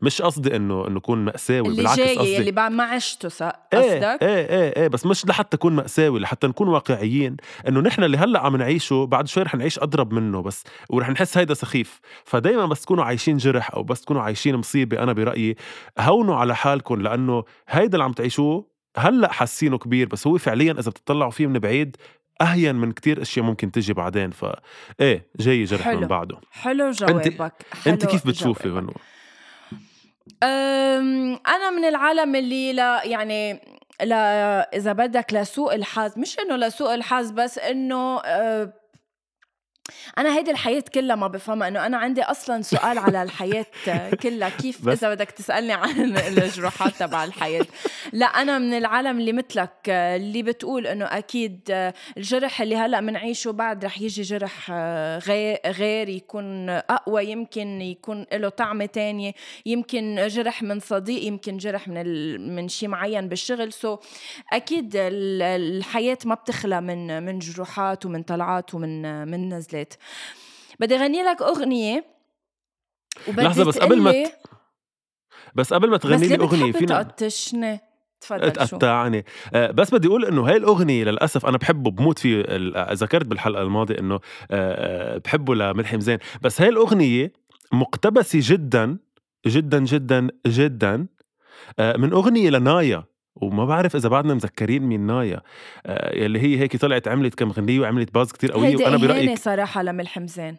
مش 0.03 0.23
قصدي 0.23 0.57
إنه 0.57 0.87
إنه 0.87 0.97
يكون 0.97 1.25
مأساوي 1.25 1.69
اللي 1.69 1.77
بالعكس 1.77 1.99
جاي 1.99 2.17
قصدي 2.17 2.39
اللي 2.39 2.51
بعد 2.51 2.73
ما 2.73 2.85
عشته 2.85 3.47
إيه، 3.73 3.81
قصدك؟ 3.81 4.23
إيه 4.23 4.49
إيه 4.49 4.77
إيه 4.77 4.89
بس 4.89 5.07
مش 5.07 5.27
لحتى 5.27 5.55
يكون 5.55 5.73
مأساوي 5.73 6.21
لحتى 6.21 6.47
نكون 6.47 6.69
واقعيين. 6.69 7.37
إنه 7.69 7.81
نحن 7.81 8.05
اللي 8.05 8.17
هلأ 8.17 8.41
عم 8.41 8.57
نعيشه 8.57 9.07
بعد 9.07 9.29
شوي 9.29 9.43
رح 9.43 9.55
نعيش 9.55 9.79
أضرب 9.79 10.13
منه 10.13 10.43
بس 10.43 10.65
ورح 10.91 11.11
نحس 11.11 11.39
هيدا 11.39 11.55
سخيف. 11.55 12.01
فدايما 12.25 12.67
بس 12.67 12.81
تكونوا 12.83 13.05
عايشين 13.05 13.37
جرح 13.37 13.75
أو 13.75 13.83
بس 13.83 14.01
تكونوا 14.01 14.23
عايشين 14.23 14.57
مصيبة 14.57 15.03
أنا 15.03 15.13
برأيي 15.13 15.57
هونوا 15.99 16.37
على 16.37 16.57
حالكم 16.57 17.03
لأنه 17.03 17.45
هيدا 17.69 17.95
اللي 17.95 18.05
عم 18.05 18.13
تعيشوه 18.13 18.77
هلأ 18.99 19.33
حاسينه 19.33 19.79
كبير 19.79 20.09
بس 20.09 20.27
هو 20.27 20.39
فعليا 20.39 20.73
إذا 20.73 20.91
بتطلعوا 20.91 21.31
فيه 21.31 21.47
من 21.47 21.59
بعيد 21.59 21.97
أهين 22.41 22.77
من 22.77 22.93
كتير 22.93 23.23
أشياء 23.23 23.45
ممكن 23.45 23.73
تجي 23.73 23.93
بعدين. 23.93 24.31
ف 24.31 24.45
إيه 25.01 25.27
جاي 25.41 25.65
جرح 25.65 25.81
حلو. 25.81 26.01
من 26.01 26.07
بعده. 26.07 26.37
حلو 26.51 26.91
جوابك 26.91 27.27
انت, 27.27 27.43
حلو 27.85 27.95
انت 27.95 28.07
كيف 28.07 28.27
بتشوفي 28.27 28.69
غنوه 28.69 28.95
أنا 30.43 31.71
من 31.71 31.85
العالم 31.85 32.35
اللي 32.35 32.73
لا 32.73 33.05
يعني 33.05 33.61
لا 34.03 34.61
إذا 34.77 34.93
بدك 34.93 35.33
لسوء 35.35 35.75
الحظ 35.75 36.19
مش 36.19 36.39
إنه 36.39 36.57
لسوء 36.57 36.95
الحظ 36.95 37.31
بس 37.31 37.59
إنه 37.59 38.21
أه 38.21 38.73
أنا 40.19 40.37
هيدي 40.37 40.51
الحياة 40.51 40.85
كلها 40.95 41.17
ما 41.17 41.27
بفهمها 41.27 41.69
إنه 41.69 41.87
أنا 41.87 41.97
عندي 41.97 42.23
أصلا 42.23 42.63
سؤال 42.63 42.99
على 42.99 43.23
الحياة 43.23 43.67
كلها 44.23 44.49
كيف 44.49 44.89
إذا 44.89 45.15
بدك 45.15 45.31
تسألني 45.31 45.73
عن 45.73 46.17
الجروحات 46.17 46.93
تبع 46.95 47.25
الحياة. 47.25 47.67
لا 48.13 48.27
أنا 48.27 48.59
من 48.59 48.75
العالم 48.75 49.19
اللي 49.21 49.33
مثلك 49.33 49.89
اللي 49.89 50.43
بتقول 50.43 50.87
إنه 50.87 51.05
أكيد 51.05 51.61
الجرح 52.17 52.61
اللي 52.61 52.77
هلأ 52.77 53.01
بنعيشه 53.01 53.51
بعد 53.51 53.85
رح 53.85 54.01
يجي 54.01 54.23
جرح 54.23 54.71
غير 55.67 56.09
يكون 56.09 56.71
أقوى 56.71 57.25
يمكن 57.31 57.81
يكون 57.81 58.27
له 58.33 58.49
طعمة 58.49 58.87
تانية 58.87 59.33
يمكن 59.67 60.27
جرح 60.27 60.63
من 60.63 60.81
صديق 60.81 61.23
يمكن 61.23 61.57
جرح 61.57 61.89
من 61.89 61.97
ال... 61.97 62.41
من 62.57 62.69
شيء 62.69 62.89
معين 62.89 63.29
بالشغل. 63.29 63.73
سو 63.73 63.99
أكيد 64.53 64.93
الحياة 64.97 66.19
ما 66.25 66.35
بتخلى 66.35 66.81
من 66.81 67.23
من 67.23 67.39
جروحات 67.39 68.07
ومن 68.07 68.23
طلعات 68.23 68.75
ومن 68.75 69.29
من 69.29 69.55
نزلات 69.55 69.76
نزلت 69.77 69.99
بدي 70.81 70.97
أغني 70.97 71.23
لك 71.23 71.43
أغنية. 71.43 72.05
لحظة 73.29 73.65
بس 73.65 73.79
قبل 73.79 74.01
ما 74.01 74.13
ت... 74.13 74.33
بس 75.55 75.75
قبل 75.75 75.91
ما 75.91 75.97
تغني 75.97 76.29
لي 76.29 76.35
أغنية 76.37 76.73
فينا 76.73 77.03
تقطشني؟ 77.03 77.81
تفضل 78.21 78.51
تقطعني. 78.53 79.25
آه 79.55 79.71
بس 79.71 79.95
بدي 79.95 80.09
أقول 80.09 80.25
إنه 80.25 80.49
هاي 80.49 80.57
الأغنية 80.57 81.05
للأسف 81.05 81.47
أنا 81.47 81.59
بحبه 81.59 81.91
بموت 81.91 82.19
فيه 82.19 82.45
ذكرت 82.93 83.27
بالحلقة 83.27 83.63
الماضية 83.63 83.99
إنه 83.99 84.15
آه, 84.15 84.21
آه، 84.51 85.19
بحبه 85.19 85.55
لملحم 85.55 86.01
زين 86.01 86.19
بس 86.43 86.61
هاي 86.61 86.69
الأغنية 86.69 87.33
مقتبسة 87.73 88.39
جدا 88.43 88.99
جدا 89.47 89.85
جدا 89.85 90.29
جدا 90.47 91.07
آه 91.79 91.97
من 91.97 92.13
أغنية 92.13 92.51
لنايا. 92.51 93.05
وما 93.37 93.65
بعرف 93.65 93.97
إذا 93.97 94.09
بعدنا 94.09 94.35
مذكرين 94.35 94.83
مين 94.83 95.01
نايا. 95.01 95.41
آه 95.87 96.17
يلي 96.17 96.41
هي 96.41 96.61
هيك 96.61 96.77
طلعت 96.77 97.09
عملت 97.09 97.35
كم 97.35 97.51
غنية 97.51 97.81
وعملت 97.81 98.15
باز 98.15 98.33
كتير 98.33 98.53
قوية 98.53 98.77
وأنا 98.77 98.97
برايي 98.97 99.37
صراحة 99.37 99.83
لملحم 99.83 100.27
زين 100.27 100.57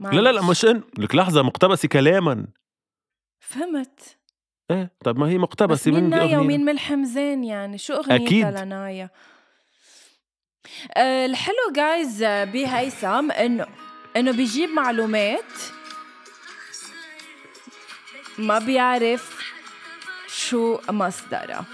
لا 0.00 0.20
لا 0.20 0.32
لا 0.32 0.42
مش 0.42 0.64
ان 0.64 0.82
لك 0.98 1.14
لحظة 1.14 1.42
مقتبسة 1.42 1.88
كلاما. 1.88 2.46
فهمت. 3.40 4.18
إيه 4.70 4.92
طب 5.04 5.18
ما 5.18 5.28
هي 5.28 5.38
مقتبسة 5.38 5.90
من 5.90 6.10
نايا 6.10 6.38
ومين 6.38 6.64
ملحم 6.64 7.04
زين 7.04 7.44
يعني؟ 7.44 7.78
شو 7.78 7.94
أغنيتها 7.94 8.64
لنايا؟ 8.64 9.10
أه 10.96 11.26
الحلو 11.26 11.72
جايز 11.76 12.24
بهيثم 12.24 13.30
إنه 13.30 13.66
إنه 14.16 14.32
بيجيب 14.32 14.70
معلومات 14.70 15.52
ما 18.38 18.58
بيعرف 18.58 19.40
شو 20.28 20.78
مصدرها. 20.90 21.64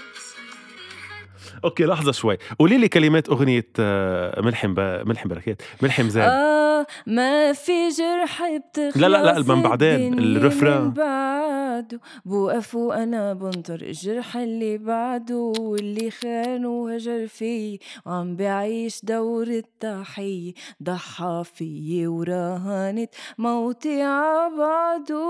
أوكي 1.67 1.85
لحظة 1.85 2.11
شوي. 2.11 2.37
قولي 2.59 2.77
لي 2.77 2.87
كلمات 2.87 3.29
أغنية 3.29 3.67
آه، 3.79 4.41
ملحم 4.41 4.73
ب... 4.73 4.79
ملحم 4.79 5.29
بركات. 5.29 5.61
ملحم 5.81 6.09
زين 6.09 6.23
آه 6.23 6.85
ما 7.07 7.53
في 7.53 7.89
جرح 7.89 8.41
بتخلص 8.57 8.97
لا 8.97 9.07
لا 9.07 9.23
لا 9.23 9.55
من 9.55 9.61
بعدين. 9.61 10.19
الرفران. 10.19 10.91
بعده. 10.91 11.99
بوقف 12.25 12.75
وأنا 12.75 13.33
بنطر 13.33 13.81
الجرح 13.81 14.37
اللي 14.37 14.77
بعده 14.77 15.53
واللي 15.59 16.11
خان 16.11 16.65
وهجر 16.65 17.27
في 17.27 17.79
وعم 18.05 18.35
بعيش 18.35 18.99
دور 19.05 19.47
التحية. 19.47 20.53
ضحى 20.83 21.43
فيي 21.55 22.07
وراهنت 22.07 23.09
موتي 23.37 24.01
عبعده. 24.01 25.27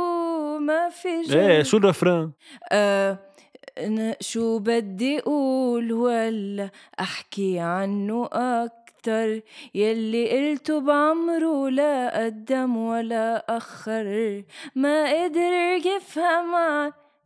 ما 0.60 0.90
في 0.90 1.22
جرح. 1.28 1.44
إيه 1.44 1.64
شو 1.64 1.78
الرفران؟ 1.78 2.32
آه 2.72 3.20
شو 4.22 4.60
بدي 4.60 5.20
أقول 5.20 5.94
ولا 5.94 6.70
أحكي 7.00 7.60
عنه 7.60 8.30
أكتر. 8.34 9.42
يلي 9.76 10.50
قلته 10.50 10.80
بعمره 10.80 11.70
لا 11.70 12.26
قدم 12.26 12.78
ولا 12.78 13.46
أخر. 13.58 14.44
ما 14.76 15.24
قدر 15.24 15.54
يفهم 15.86 16.54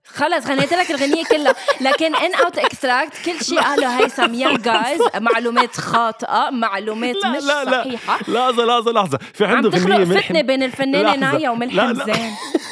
خلص 0.06 0.48
غنيت 0.48 0.74
لك 0.74 0.92
الغنية 0.92 1.24
كلها. 1.24 1.56
لكن 1.82 2.16
ان 2.16 2.34
اوت 2.34 2.58
اكستراكت 2.58 3.14
كل 3.26 3.46
شيء 3.46 3.60
قاله 3.62 4.00
هيثم 4.00 4.34
يا 4.34 4.58
جايز 4.58 5.02
معلومات 5.16 5.76
خاطئة 5.78 6.50
معلومات 6.50 7.16
لا 7.16 7.30
مش 7.32 7.44
لا 7.44 7.64
لا. 7.66 7.84
صحيحة. 7.84 8.20
لحظة 8.28 8.66
لحظة 8.66 8.92
لحظة. 8.92 9.18
في 9.34 9.46
عم 9.46 9.56
عنده 9.56 9.70
تخلق 9.70 9.96
غنية 9.96 10.22
فتنة 10.22 10.42
بين 10.42 10.64
الفنانة. 10.64 11.16
نايا 11.16 11.50
وملحم. 11.50 11.94
زين. 11.94 12.32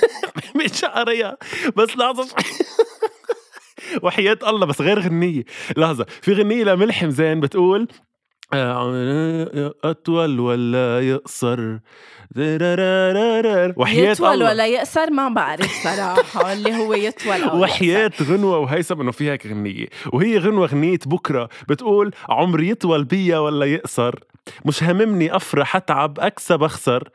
مش 0.56 0.86
قرية 0.86 1.38
بس 1.76 1.98
لحظة 1.98 2.28
وحياة 4.04 4.38
الله 4.48 4.66
بس 4.66 4.82
غير 4.82 5.00
غنية. 5.00 5.44
لحظة 5.78 6.06
في 6.22 6.34
غنية 6.34 6.64
لملحم 6.64 7.10
زين 7.10 7.40
بتقول 7.40 7.88
آه، 8.54 9.74
أطول 9.84 10.40
ولا 10.40 11.00
يقصر؟ 11.10 11.78
وحياة 12.38 14.12
يطول 14.12 14.44
ولا 14.44 14.68
يقصر 14.68 15.12
ما 15.12 15.30
بعرف 15.30 15.84
صراحة. 15.84 16.54
اللي 16.54 16.76
هو 16.76 16.94
يطول 16.94 17.44
أو 17.44 17.62
وحياة 17.62 18.12
غنوة 18.24 18.58
وهيثم 18.58 19.02
إنه 19.02 19.12
في 19.12 19.32
هيك 19.32 19.48
غنية. 19.48 19.88
وهي 20.14 20.38
غنوة 20.38 20.68
غنية 20.68 21.00
بكرة. 21.06 21.50
بتقول 21.70 22.12
عمري 22.30 22.70
يطول 22.70 23.04
بيا 23.04 23.38
ولا 23.38 23.66
يقصر 23.66 24.16
مش 24.66 24.84
هممني 24.84 25.36
أفرح 25.36 25.76
أتعب 25.76 26.20
أكسب 26.20 26.64
أخسر. 26.64 27.10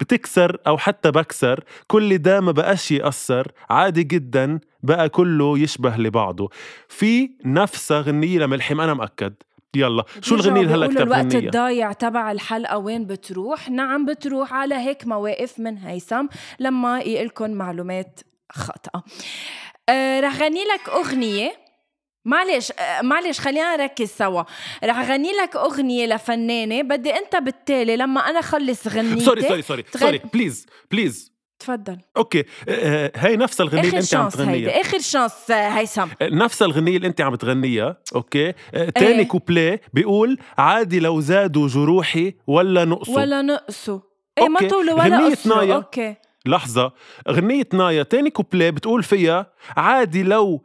بتكسر 0.00 0.56
أو 0.66 0.78
حتى 0.78 1.10
بكسر. 1.10 1.64
كل 1.86 2.18
ده 2.18 2.40
ما 2.40 2.52
بقاش 2.52 2.90
يأثر. 2.92 3.52
عادي 3.70 4.02
جدا. 4.02 4.60
بقى 4.82 5.08
كله 5.08 5.58
يشبه 5.58 5.96
لبعضه. 5.96 6.50
في 6.88 7.30
نفسها 7.44 8.00
غنية 8.00 8.38
لملحم 8.38 8.80
أنا 8.80 8.94
مأكد. 8.94 9.34
يلا. 9.76 10.04
شو 10.20 10.34
الغنية 10.34 10.60
اللي 10.60 10.74
هلا 10.74 10.86
بيقولوا 10.86 11.16
كتب 11.16 11.22
الوقت 11.22 11.34
الضايع 11.34 11.92
تبع 11.92 12.32
الحلقة 12.32 12.78
وين 12.78 13.06
بتروح؟ 13.06 13.70
نعم 13.70 14.06
بتروح 14.06 14.52
على 14.54 14.74
هيك 14.74 15.06
مواقف 15.06 15.58
من 15.58 15.78
هيثم 15.78 16.26
لما 16.58 17.00
يقلكن 17.00 17.54
معلومات 17.54 18.20
خاطئة. 18.52 19.04
آه 19.88 20.20
رح 20.20 20.36
غني 20.36 20.64
لك 20.64 20.88
أغنية. 20.88 21.52
معلش 22.24 22.72
آه 22.78 23.02
معلش 23.02 23.40
خلينا 23.40 23.76
نركز 23.76 24.08
سوا. 24.08 24.42
رح 24.84 25.10
غني 25.10 25.32
لك 25.32 25.56
أغنية 25.56 26.06
لفنانة 26.06 26.82
بدي 26.82 27.10
أنت 27.10 27.36
بالتالي 27.36 27.96
لما 27.96 28.20
أنا 28.20 28.40
خلص 28.40 28.88
غنيتي 28.88 29.24
sorry 29.24 29.42
sorry 29.42 29.62
sorry 29.62 29.84
sorry 29.96 30.20
please 30.32 30.66
please 30.90 31.32
تفضل. 31.60 31.98
okay. 32.16 32.44
آه، 32.68 33.12
هاي 33.16 33.36
نفس 33.36 33.60
الغنية 33.60 33.88
اللي 33.88 33.98
انت 33.98 34.14
عم 34.14 34.28
تغنيها 34.28 34.54
هيدي 34.54 34.70
آخر 34.70 34.98
chance 34.98 35.50
آه، 35.50 35.68
هيثم. 35.68 36.06
نفس 36.22 36.62
الغنية 36.62 36.96
اللي 36.96 37.06
انت 37.08 37.20
عم 37.20 37.32
بتغنيها 37.32 37.96
okay. 38.14 38.48
آه، 38.48 38.90
تاني 38.90 39.18
إيه. 39.18 39.28
كوبليه 39.28 39.80
بيقول 39.92 40.38
عادي 40.58 41.00
لو 41.00 41.20
زادوا 41.20 41.68
جروحي 41.68 42.34
ولا 42.46 42.84
نقصوا. 42.84 43.16
ولا 43.16 43.42
نقصوا. 43.42 44.00
إيه 44.38 44.48
ما. 44.48 44.68
طولوا 44.68 44.94
ولا 45.04 45.26
قصروا 45.30 45.56
نايا. 45.56 45.74
okay. 45.74 46.14
لحظة. 46.46 46.92
غنية 47.30 47.68
نايا 47.72 48.02
تاني 48.02 48.30
كوبليه 48.30 48.70
بتقول 48.70 49.02
فيها 49.02 49.46
عادي 49.76 50.22
لو 50.22 50.62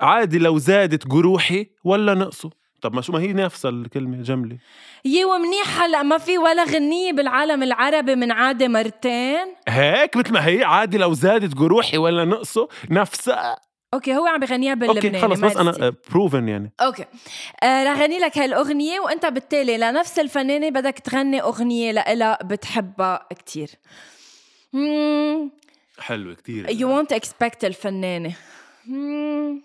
عادي 0.00 0.38
لو 0.38 0.58
زادت 0.58 1.06
جروحي 1.06 1.66
ولا 1.84 2.14
نقصوا. 2.14 2.50
طب 2.82 2.94
ما 2.94 3.02
شو 3.02 3.12
ما 3.12 3.20
هي 3.20 3.32
نفس 3.32 3.66
الكلمة 3.66 4.22
جملة. 4.22 4.58
يي 5.04 5.24
ومنيح 5.24 5.82
هلا 5.82 6.02
ما 6.02 6.18
في 6.18 6.38
ولا 6.38 6.64
غنية 6.64 7.12
بالعالم 7.12 7.62
العربي 7.62 8.14
من 8.14 8.32
عادة 8.32 8.68
مرتين. 8.68 9.54
هيك؟ 9.68 10.16
مثل 10.16 10.32
ما 10.32 10.46
هي 10.46 10.64
عادي 10.64 10.98
لو 10.98 11.12
زادت 11.12 11.54
جروحي 11.54 11.98
ولا 11.98 12.24
نقصوا 12.24 12.66
نفسها. 12.90 13.56
okay 13.94 14.16
هو 14.16 14.26
عم 14.26 14.40
بغنيها 14.40 14.74
باللبناني 14.74 15.22
okay 15.22 15.28
خلص 15.28 15.40
بس. 15.40 15.56
أنا 15.56 15.94
proven 16.10 16.48
يعني. 16.48 16.72
أوكي. 16.80 17.04
آه 17.62 17.84
رح 17.84 17.98
غني 18.02 18.18
لك 18.18 18.38
هالأغنية 18.38 19.00
وأنت 19.00 19.26
بالتالي 19.26 19.78
لنفس 19.78 20.18
الفنانة 20.18 20.70
بدك 20.70 20.98
تغني 20.98 21.42
أغنية 21.42 21.92
لإلها 21.92 22.38
بتحبها 22.42 23.28
مم، 24.72 25.50
حلوة 25.98 26.34
كتير. 26.34 26.66
You 26.66 26.86
won't 26.86 27.16
expect 27.16 27.64
الفنانة. 27.64 28.34
مم، 28.86 29.62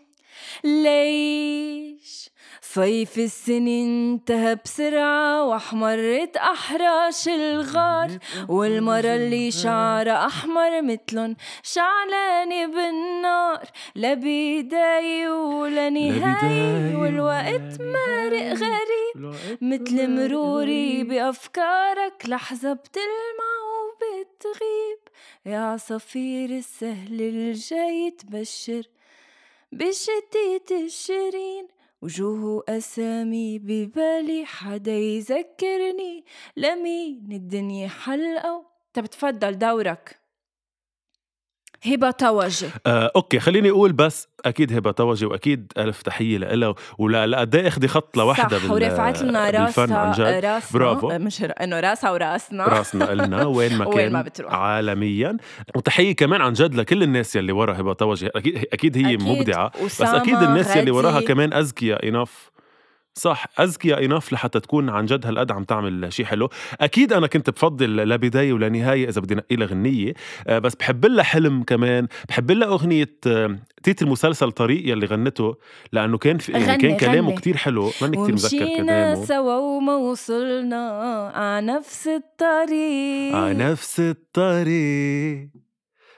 ليش 0.63 2.29
صيف 2.75 3.17
السنين 3.17 4.11
انتهى 4.11 4.55
بسرعة 4.55 5.45
واحمرت 5.45 6.37
أحراش 6.37 7.27
الغار 7.27 8.09
والمرة 8.49 9.15
اللي 9.15 9.51
شعرها 9.51 10.25
أحمر 10.25 10.81
متلن 10.81 11.35
شعلانة 11.63 12.65
بالنار. 12.65 13.65
لا 13.95 14.13
بداية 14.13 15.29
ولا 15.29 15.89
نهاية 15.89 16.95
والوقت 16.95 17.81
مارق 17.81 18.53
غريب. 18.53 19.35
مثل 19.61 20.09
مروري 20.09 21.03
بأفكارك 21.03 22.23
لحظة 22.27 22.73
بتلمع 22.73 23.55
وبتغيب. 23.75 24.99
يا 25.45 25.59
عصافير 25.59 26.49
السهل 26.49 27.21
الجاي 27.21 28.11
تبشر 28.11 28.83
بالشتيت 29.71 30.71
الشيرين. 30.71 31.74
وجوه 32.05 32.63
أسامي 32.69 33.59
ببالي 33.59 34.45
حدا 34.45 34.91
يذكرني؟ 34.91 36.25
لمين 36.57 37.31
الدنيا 37.31 37.87
حلقة 37.87 38.65
طب 38.93 39.05
تفضل 39.05 39.57
دورك. 39.57 40.19
هبة 41.87 42.11
توجه 42.11 42.67
آه، 42.87 43.11
أوكي 43.15 43.39
خليني 43.39 43.69
أقول 43.69 43.91
بس 43.93 44.27
أكيد 44.45 44.73
هبة 44.73 44.91
توجه 44.91 45.25
وأكيد 45.25 45.71
ألف 45.77 46.01
تحية 46.01 46.37
لها 46.37 46.75
ولا 46.97 47.39
قد 47.39 47.55
إيه 47.55 47.67
أخذي 47.67 47.87
خط 47.87 48.17
لوحده 48.17 48.59
صح 48.59 48.71
ورفعت 48.71 49.21
لنا 49.21 49.49
راسها 49.49 50.11
جد 50.13 50.45
راسنا 50.45 50.61
برافو. 50.79 51.07
مش 51.17 51.41
ر- 51.41 51.51
إنه 51.61 51.79
راسها 51.79 52.11
وراسنا 52.11 52.63
راسنا 52.67 53.13
إلنا 53.13 53.45
وين 53.45 53.77
ما 53.77 53.85
كان 53.91 53.93
وين 53.95 54.11
ما 54.11 54.21
بتروح. 54.21 54.53
عالميا 54.53 55.37
وتحية 55.75 56.15
كمان 56.15 56.41
عن 56.41 56.53
جد 56.53 56.75
لكل 56.75 57.03
الناس 57.03 57.35
يلي 57.35 57.51
ورا 57.51 57.79
هبة 57.81 57.93
توجه 57.93 58.31
أكيد 58.35 58.65
أكيد 58.73 58.97
هي 58.97 59.05
أكيد. 59.15 59.23
مبدعة 59.23 59.71
بس 59.85 60.01
أكيد 60.01 60.35
الناس 60.41 60.75
يلي 60.75 60.91
وراها. 60.91 61.21
كمان 61.21 61.53
اذكياء 61.53 62.07
انف 62.09 62.51
صح 63.17 63.45
اذكياء 63.59 64.05
انف 64.05 64.33
لحتى 64.33 64.59
تكون 64.59 64.89
عن 64.89 65.05
جد 65.05 65.25
هالقد 65.25 65.51
عم 65.51 65.63
تعمل 65.63 66.13
شيء 66.13 66.25
حلو 66.25 66.49
أكيد 66.81 67.13
أنا 67.13 67.27
كنت 67.27 67.49
بفضل 67.49 67.95
لا 67.95 68.15
بداية 68.15 68.53
ولا 68.53 68.69
نهاية 68.69 69.09
إذا 69.09 69.21
بدي 69.21 69.35
نقي 69.35 69.55
لها 69.55 69.67
غنية 69.67 70.13
آه، 70.47 70.59
بس 70.59 70.75
بحب 70.75 71.05
لها 71.05 71.23
حلم 71.23 71.63
كمان 71.63 72.07
بحب 72.29 72.51
لها 72.51 72.67
أغنية 72.67 73.15
آه، 73.27 73.59
تيتر 73.83 74.05
مسلسل 74.05 74.51
طريق 74.51 74.89
يلي 74.91 75.05
غنته 75.05 75.55
لأنه 75.91 76.17
كان 76.17 76.37
في 76.37 76.51
يعني 76.51 76.65
غني- 76.65 76.77
كان 76.77 76.97
كلامه. 76.97 77.35
كتير 77.35 77.57
حلو 77.57 77.91
ماني 78.01 78.17
كتير 78.17 78.31
ومشينا 78.31 78.77
كلامه 78.77 79.25
سوا 79.25 79.55
وما 79.57 79.95
وصلنا 79.95 80.89
على 81.35 81.65
نفس 81.67 82.07
الطريق 82.07 83.35
على 83.35 83.53
نفس 83.53 83.99
الطريق 83.99 85.49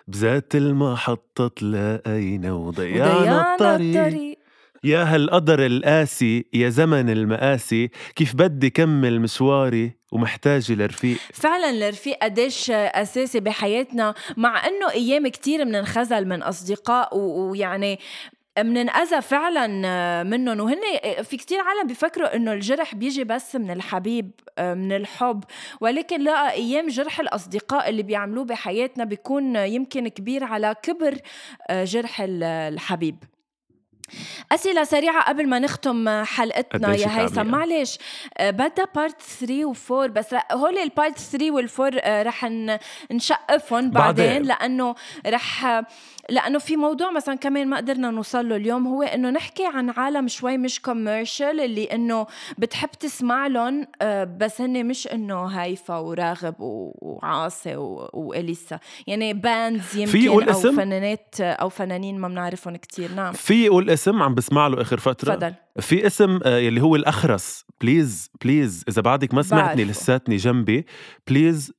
بذات 0.08 0.56
المحطة 0.56 1.48
تلاقينا 1.48 2.54
وضيعنا 2.54 3.16
وضيعنا 3.18 3.54
الطريق. 3.54 3.98
الطريق 4.02 4.37
يا 4.84 5.04
هالقدر 5.16 5.66
القاسي 5.66 6.46
يا 6.54 6.70
زمن 6.70 7.10
المقاسي 7.10 7.90
كيف 8.16 8.36
بدي 8.36 8.70
كمل 8.70 9.22
مشواري 9.22 9.92
ومحتاجة 10.12 10.74
لرفيق؟ 10.74 11.18
فعلا 11.34 11.70
الرفيق 11.88 12.18
قديش 12.24 12.72
أساسي 12.72 13.40
بحياتنا 13.40 14.14
مع 14.38 14.68
إنه 14.68 14.92
أيام 14.92 15.28
كتير 15.28 15.64
بننخذل 15.64 16.28
من 16.28 16.44
أصدقاء 16.44 17.18
و- 17.18 17.50
ويعني 17.52 18.00
مننأذى 18.60 19.22
فعلا 19.22 19.68
منهم. 20.24 20.60
وهن 20.60 20.78
في 21.24 21.38
كتير 21.38 21.60
عالم 21.60 21.88
بيفكروا 21.88 22.36
إنه 22.36 22.54
الجرح 22.54 22.96
بيجي 22.96 23.24
بس 23.24 23.56
من 23.56 23.72
الحبيب 23.72 24.32
من 24.60 24.92
الحب. 24.92 25.44
ولكن 25.82 26.22
لا 26.24 26.52
أيام 26.52 26.88
جرح 26.88 27.20
الأصدقاء 27.20 27.90
اللي 27.90 28.04
بيعملوه 28.04 28.46
بحياتنا 28.46 29.04
بيكون 29.04 29.56
يمكن 29.56 30.08
كبير 30.08 30.44
على 30.44 30.76
كبر 30.84 31.18
جرح 31.72 32.22
ال- 32.22 32.44
الحبيب. 32.44 33.16
أسئلة 34.52 34.84
سريعة 34.84 35.24
قبل 35.24 35.48
ما 35.50 35.60
نختم 35.60 36.24
حلقتنا 36.24 36.96
يا 36.96 37.20
هيثم. 37.20 37.46
معلش 37.48 37.98
بدها 38.42 38.88
part 38.96 39.22
3 39.22 39.74
و4 39.74 39.92
بس 39.92 40.36
هول 40.52 40.78
ال 40.78 40.86
part 40.86 41.20
3 41.20 41.68
وال4 41.68 42.06
رح 42.08 42.50
نشقفهم 43.12 43.92
بعدين, 43.92 44.26
بعدين. 44.26 44.42
لأنه 44.44 44.96
رح 45.28 45.84
لأنه 46.30 46.60
في 46.60 46.78
موضوع 46.78 47.12
مثلا 47.12 47.36
كمان 47.36 47.68
ما 47.68 47.78
قدرنا 47.78 48.12
نوصل 48.12 48.50
له 48.50 48.56
اليوم 48.56 48.88
هو 48.88 49.04
إنه 49.04 49.30
نحكي 49.30 49.66
عن 49.66 49.90
عالم 49.90 50.28
شوي 50.28 50.58
مش 50.58 50.82
commercial 50.82 51.60
اللي 51.60 51.84
إنه 51.84 52.28
بتحب 52.58 52.90
تسمع 52.90 53.48
لهم 53.48 53.88
آه، 54.02 54.24
بس 54.24 54.62
هن 54.62 54.86
مش 54.86 55.08
إنه 55.08 55.46
هيفا 55.48 55.98
وراغب 55.98 56.56
وعاصي 56.60 57.76
وإليسا 58.14 58.80
يعني 59.08 59.34
bands 59.34 59.96
يمكن 59.98 60.12
أو؟ 60.70 60.76
فنانات 60.76 61.36
أو 61.42 61.70
فنانين 61.70 62.20
ما 62.20 62.28
بنعرفهم 62.28 62.76
كتير 62.76 63.12
نعم 63.12 63.34
في 63.34 63.66
يقول 63.66 63.90
اسم 63.98 64.24
عم 64.24 64.36
بسمع 64.36 64.68
له 64.68 64.82
آخر 64.82 64.98
فترة. 65.00 65.34
تفضل. 65.36 65.54
في 65.80 66.08
اسم 66.08 66.40
آه، 66.44 66.58
يلي 66.58 66.82
هو 66.82 66.96
الأخرس. 66.96 67.66
please 67.82 68.32
please 68.44 68.84
إذا 68.90 69.02
بعدك 69.02 69.34
ما 69.34 69.42
سمعتني. 69.42 69.84
لساتني 69.86 70.36
جنبي. 70.36 70.86
please 71.28 71.72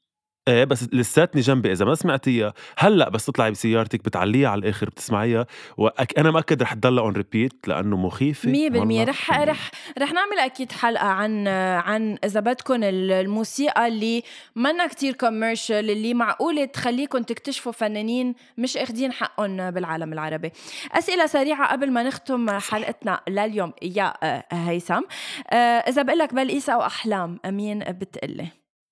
إيه 0.48 0.64
بس 0.64 0.88
لساتني 0.92 1.40
جنبي. 1.40 1.72
إذا 1.72 1.84
ما 1.84 1.94
سمعتيها 1.94 2.52
هلأ 2.78 3.08
بس 3.08 3.26
تطلعي 3.26 3.50
بسيارتك 3.50 4.04
بتعليها 4.04 4.48
على 4.48 4.58
الآخر 4.58 4.88
بتسمعيها. 4.88 5.46
وأنا 5.76 6.30
مأكد 6.30 6.62
رح 6.62 6.74
تضلها 6.74 7.04
on 7.04 7.12
repeat 7.12 7.68
لأنه 7.68 7.96
مخيفة. 7.96 8.52
100% 8.52 9.08
رح 9.08 9.30
رح 9.40 9.70
رح 9.98 10.12
نعمل 10.12 10.38
أكيد 10.38 10.72
حلقة 10.72 11.06
عن 11.06 11.48
عن 11.48 12.18
إذا 12.24 12.40
بدكم 12.40 12.82
الموسيقى 12.82 13.88
اللي 13.88 14.22
منا 14.56 14.86
كتير 14.86 15.12
commercial 15.12 15.90
اللي 15.90 16.14
معقولة 16.14 16.64
تخليكم 16.64 17.22
تكتشفوا 17.22 17.72
فنانين 17.72 18.34
مش 18.58 18.76
اخذين 18.76 19.12
حقهم 19.12 19.70
بالعالم 19.70 20.12
العربي. 20.12 20.50
أسئلة 20.92 21.26
سريعة 21.26 21.72
قبل 21.72 21.90
ما 21.90 22.02
نختم 22.02 22.50
حلقتنا 22.50 23.20
لليوم. 23.28 23.72
يا 23.82 24.14
آه، 24.22 24.44
هيثم. 24.52 25.02
آه، 25.50 25.56
إذا 25.56 26.02
بقول 26.02 26.18
لك 26.18 26.34
بلقيس 26.34 26.70
أو 26.70 26.82
أحلام 26.82 27.38
مين 27.46 27.78
بتقلي؟ 27.78 28.46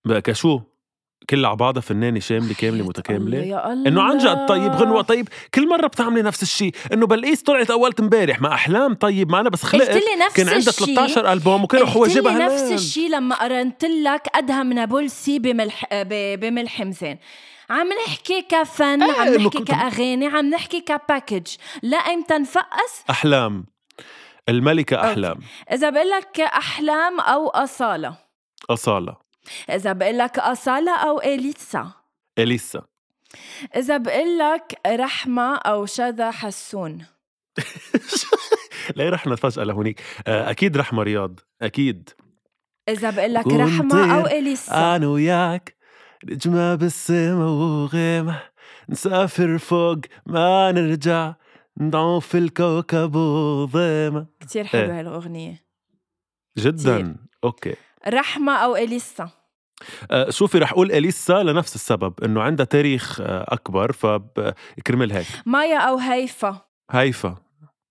بقى 0.04 0.22
كشو؟ 0.22 0.60
كلها 1.30 1.48
على 1.48 1.56
بعضها 1.56 1.80
فنانة 1.80 2.20
شاملة 2.20 2.54
كاملة 2.54 2.84
متكاملة. 2.84 3.38
يا 3.38 3.72
الله 3.72 3.88
إنه 3.88 4.02
عن 4.02 4.18
جد 4.18 4.46
طيب 4.46 4.72
غنوة 4.72 5.02
طيب 5.02 5.28
كل 5.54 5.68
مرة 5.68 5.86
بتعملي 5.86 6.22
نفس 6.22 6.42
الشيء 6.42 6.74
إنه 6.92 7.06
بلقيس 7.06 7.42
طلعت 7.42 7.70
أولت 7.70 8.00
امبارح 8.00 8.40
مع 8.40 8.54
أحلام 8.54 8.94
طيب 8.94 9.30
ما 9.30 9.40
أنا 9.40 9.48
بس 9.48 9.62
خلقت. 9.62 9.88
قلت 9.88 10.04
لي 10.04 10.24
نفس 10.24 10.36
كان 10.36 10.48
عندها 10.48 10.68
الشي. 10.68 10.94
13 10.94 11.32
ألبوم 11.32 11.64
وكانوا 11.64 11.86
حواجبها 11.86 12.38
نفس. 12.38 12.72
الشيء 12.72 13.10
لما 13.10 13.34
قرنت 13.42 13.84
لك 13.84 14.28
ادهم 14.34 14.72
نابلسي 14.72 15.38
بملح 15.38 15.84
بملح 16.12 16.80
مزان 16.80 17.18
عم 17.70 17.88
نحكي 18.06 18.42
كفن 18.42 19.02
إيه، 19.02 19.12
عم 19.20 19.34
نحكي 19.34 19.64
كأغاني 19.64 20.26
عم 20.26 20.50
نحكي 20.50 20.80
كباكج. 20.80 21.46
لا 21.82 21.96
إمتى 21.96 22.34
نفقس؟ 22.34 23.04
أحلام. 23.10 23.64
الملكة 24.48 25.10
أحلام. 25.10 25.36
إذا 25.72 25.90
بقول 25.90 26.10
لك 26.10 26.40
أحلام 26.40 27.20
أو 27.20 27.48
أصالة. 27.48 28.16
أصالة. 28.70 29.25
اذا 29.70 29.92
بقول 29.92 30.18
لك 30.18 30.38
أصالة 30.38 30.96
أو 30.96 31.20
إليسا؟ 31.20 31.90
إليسا. 32.38 32.82
اذا 33.76 33.96
بقول 33.96 34.38
لك 34.38 34.80
رحمة 34.86 35.56
أو 35.56 35.86
شذا 35.86 36.30
حسون؟ 36.30 37.06
ليه 38.96 39.10
رحنا 39.10 39.36
فجاه 39.36 39.64
لهونيك 39.64 40.02
أكيد 40.26 40.76
رحمة 40.76 41.02
رياض. 41.02 41.40
أكيد. 41.62 42.10
اذا 42.88 43.10
بقول 43.10 43.34
لك 43.34 43.44
كنت 43.44 43.54
رحمة 43.54 44.14
أو 44.14 44.26
إليسا؟ 44.26 44.96
أنا 44.96 45.06
وياك 45.06 45.76
نجمة 46.24 46.74
بالسما 46.74 47.46
وغيمة. 47.46 48.42
نسافر 48.88 49.58
فوق 49.58 49.98
ما 50.26 50.72
نرجع 50.72 51.34
نضعف 51.80 52.36
الكوكب 52.36 53.14
وظيمة 53.16 54.26
كتير 54.40 54.68
إيه. 54.74 55.00
هالاغنيه 55.00 55.64
جدا. 56.58 57.16
أوكي. 57.44 57.74
رحمة 58.08 58.52
أو 58.52 58.76
إليسا؟ 58.76 59.30
آه 60.10 60.30
شوفي 60.30 60.58
رح 60.58 60.72
أقول 60.72 60.92
إليسا 60.92 61.42
لنفس 61.42 61.74
السبب 61.74 62.24
إنه 62.24 62.42
عندها 62.42 62.66
تاريخ 62.66 63.20
آه 63.20 63.44
أكبر 63.48 63.92
فكرمال 63.92 65.12
هيك. 65.12 65.26
مايا 65.46 65.78
أو 65.78 65.96
هيفا؟ 65.96 66.60
هيفا. 66.90 67.36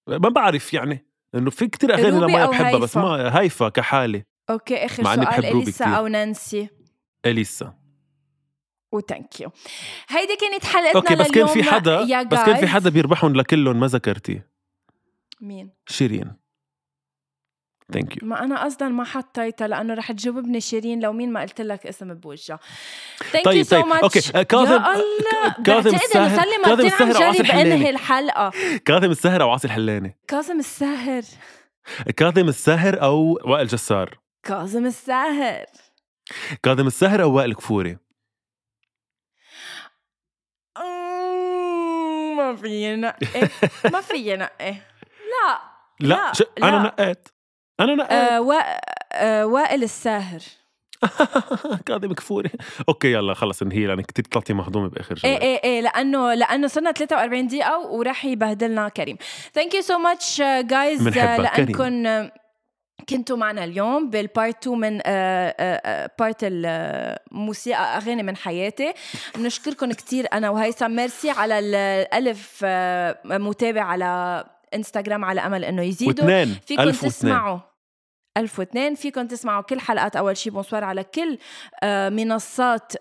ما 0.08 0.30
بعرف 0.30 0.74
يعني 0.74 1.06
إنه 1.36 1.50
في 1.50 1.68
كتير 1.68 1.94
أغاني 1.94 2.10
روبي 2.10 2.34
لما 2.34 2.44
أو 2.44 2.52
بحبها 2.52 2.78
بس؟ 2.78 2.98
ما 2.98 3.40
هيفا 3.40 3.70
كحالة 3.70 4.24
أوكي 4.50 4.86
آخر 4.86 5.04
سؤال 5.04 5.46
إليسا. 5.46 5.86
أو 5.86 6.08
نانسي؟ 6.08 6.70
إليسا. 7.26 7.74
وثانك 8.92 9.42
يو 9.42 9.50
هيدي 10.08 10.36
كانت 10.36 10.66
حلقتنا 10.66 11.02
أوكي 11.02 11.16
بس 11.16 11.32
كان 11.32 11.48
في 11.48 11.64
حدا 11.64 12.24
بس 12.24 12.40
كان 12.40 12.56
في. 12.56 12.68
حدا 12.68 12.90
بيربحهم 12.90 13.36
لكلهم 13.36 13.80
ما 13.80 13.88
ذكرتي 13.88 14.42
مين؟ 15.42 15.70
شيرين. 15.88 16.34
ثانك 17.94 18.22
يو 18.22 18.28
ما 18.28 18.44
أنا 18.44 18.68
أصلا 18.68 18.90
ما 18.90 19.04
حطيتها 19.04 19.68
لأنه 19.68 19.94
رح 19.94 20.12
تجاوبني 20.12 20.62
شيرين 20.62 21.00
لو 21.00 21.14
مين 21.14 21.34
ما 21.34 21.42
قلت 21.42 21.62
لك 21.62 21.88
اسم 21.88 22.14
بوجهها. 22.14 22.60
ثانك 23.32 23.46
يو 23.46 23.64
سو 23.64 23.76
طيب. 23.76 23.86
ماتش 23.86 24.04
أوكي 24.04 24.40
آه، 24.40 24.44
كاظم 24.44 24.74
الله. 24.74 25.64
كاظم 25.66 25.90
لي 25.90 26.00
كاظم 26.14 26.44
مرتين 26.66 26.92
عم 26.92 27.08
الساهر 27.08 27.16
أو 27.18 27.24
عاصي 27.24 27.44
جرب 27.44 27.56
انهي 27.56 27.90
الحلقة. 27.90 28.52
كاظم 28.86 29.12
الساهر 29.12 29.42
أو 29.42 29.50
عاصي 29.50 29.68
الحلاني. 29.68 30.18
كاظم 30.28 30.60
الساهر. 30.60 31.24
كاظم 32.18 32.48
الساهر 32.48 33.02
أو 33.02 33.40
وائل 33.46 33.68
جسار. 33.68 34.20
كاظم 34.44 34.86
الساهر. 34.86 35.66
كاظم 36.64 36.88
الساهر 36.88 37.22
أو 37.24 37.34
وائل 37.34 37.54
كفوري. 37.54 37.98
أمم، 40.78 42.38
ما 42.38 42.56
في 42.56 42.96
نقي. 42.96 43.50
ما 43.94 44.02
في 44.02 44.36
نقي. 44.36 44.72
لا 44.72 45.60
لا, 46.00 46.32
لا،. 46.60 46.70
أنا. 46.70 46.84
نقيت. 46.84 47.35
أنا 47.80 47.96
نقيت 47.96 48.12
آه 48.12 48.42
وا... 48.42 48.56
آه 49.14 49.46
وائل 49.46 49.84
الساهر. 49.84 50.40
كاظم 51.86 52.14
كفوري 52.14 52.50
أوكي 52.90 53.12
يلا 53.12 53.34
خلص 53.34 53.62
انهي 53.62 53.86
لأنك 53.86 54.06
كنت 54.06 54.32
طلعتي 54.34 54.54
مهضومة 54.54 54.90
بآخر 54.90 55.16
إيه 55.26 55.32
جواب 55.32 55.42
إيه 55.42 55.64
إيه 55.64 55.82
لأنه 55.82 56.34
لأنه 56.34 56.68
صرنا 56.68 56.92
43 56.92 57.48
دقيقة 57.48 57.80
وراح 57.80 58.26
يبهدلنا 58.26 58.90
كريم. 58.90 59.18
thank 59.54 59.74
you 59.74 59.82
so 59.82 59.98
much 59.98 60.42
guys 60.42 61.08
لانكم 61.08 62.06
آه، 62.06 62.32
كنتوا 63.10 63.38
معنا 63.38 63.64
اليوم 63.64 64.10
بال 64.10 64.29
part 64.29 64.68
2 64.68 64.80
من 64.80 65.02
آه، 65.06 66.10
part 66.20 66.38
الموسيقى 66.42 67.98
أغاني 67.98 68.24
من 68.24 68.38
حياتي. 68.38 68.94
بنشكركم 69.36 69.92
كثير 69.92 70.28
أنا 70.34 70.50
وهيثم. 70.50 70.92
ميرسي 70.92 71.30
على 71.30 71.60
الالف 71.60 72.62
آه، 72.64 73.18
متابع 73.26 73.82
على 73.82 74.44
انستغرام 74.76 75.26
على 75.26 75.42
أمل 75.42 75.66
إنه 75.66 75.82
يزيدوا 75.82 76.26
واثنين 76.26 76.56
فيكم 76.68 76.92
تسمعوا. 76.92 77.60
1002 78.38 78.96
فيكم 78.96 79.28
تسمعوا 79.28 79.62
كل 79.62 79.80
حلقات 79.80 80.16
أول 80.16 80.38
شي. 80.38 80.50
bonsoir 80.50 80.84
على 80.84 81.04
كل 81.04 81.38
آه، 81.84 82.10
منصات 82.10 82.94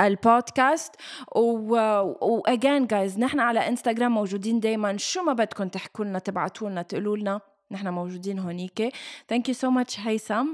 البودكاست. 0.00 0.94
و 1.36 1.61
again 1.61 2.86
guys 2.86 3.18
نحن 3.18 3.40
على 3.40 3.68
إنستغرام 3.68 4.12
موجودين 4.12 4.60
دائما 4.60 4.96
شو 4.96 5.22
ما 5.22 5.32
بدكم 5.32 5.68
تحكوا 5.68 6.04
لنا 6.04 6.18
تبعتوا 6.18 6.70
لنا 6.70 6.82
تقولوا 6.82 7.16
لنا 7.16 7.40
نحن 7.70 7.88
موجودين 7.88 8.38
هونيك 8.38 8.92
thank 9.28 9.48
you 9.48 9.54
so 9.54 9.70
much 9.70 10.00
هيثم. 10.00 10.46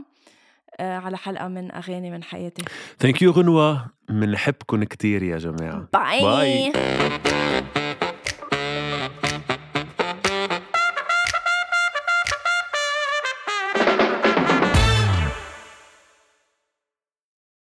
آه، 0.80 0.98
على 0.98 1.16
حلقة 1.16 1.48
من 1.48 1.72
أغاني 1.72 2.10
من 2.10 2.22
حياتي 2.22 2.64
thank 3.00 3.22
you 3.22 3.30
غنوة. 3.30 3.86
بنحبكم 4.08 4.84
كثير 4.84 5.22
يا 5.22 5.38
جماعة. 5.38 5.88
bye, 5.92 6.22
bye. 6.22 6.72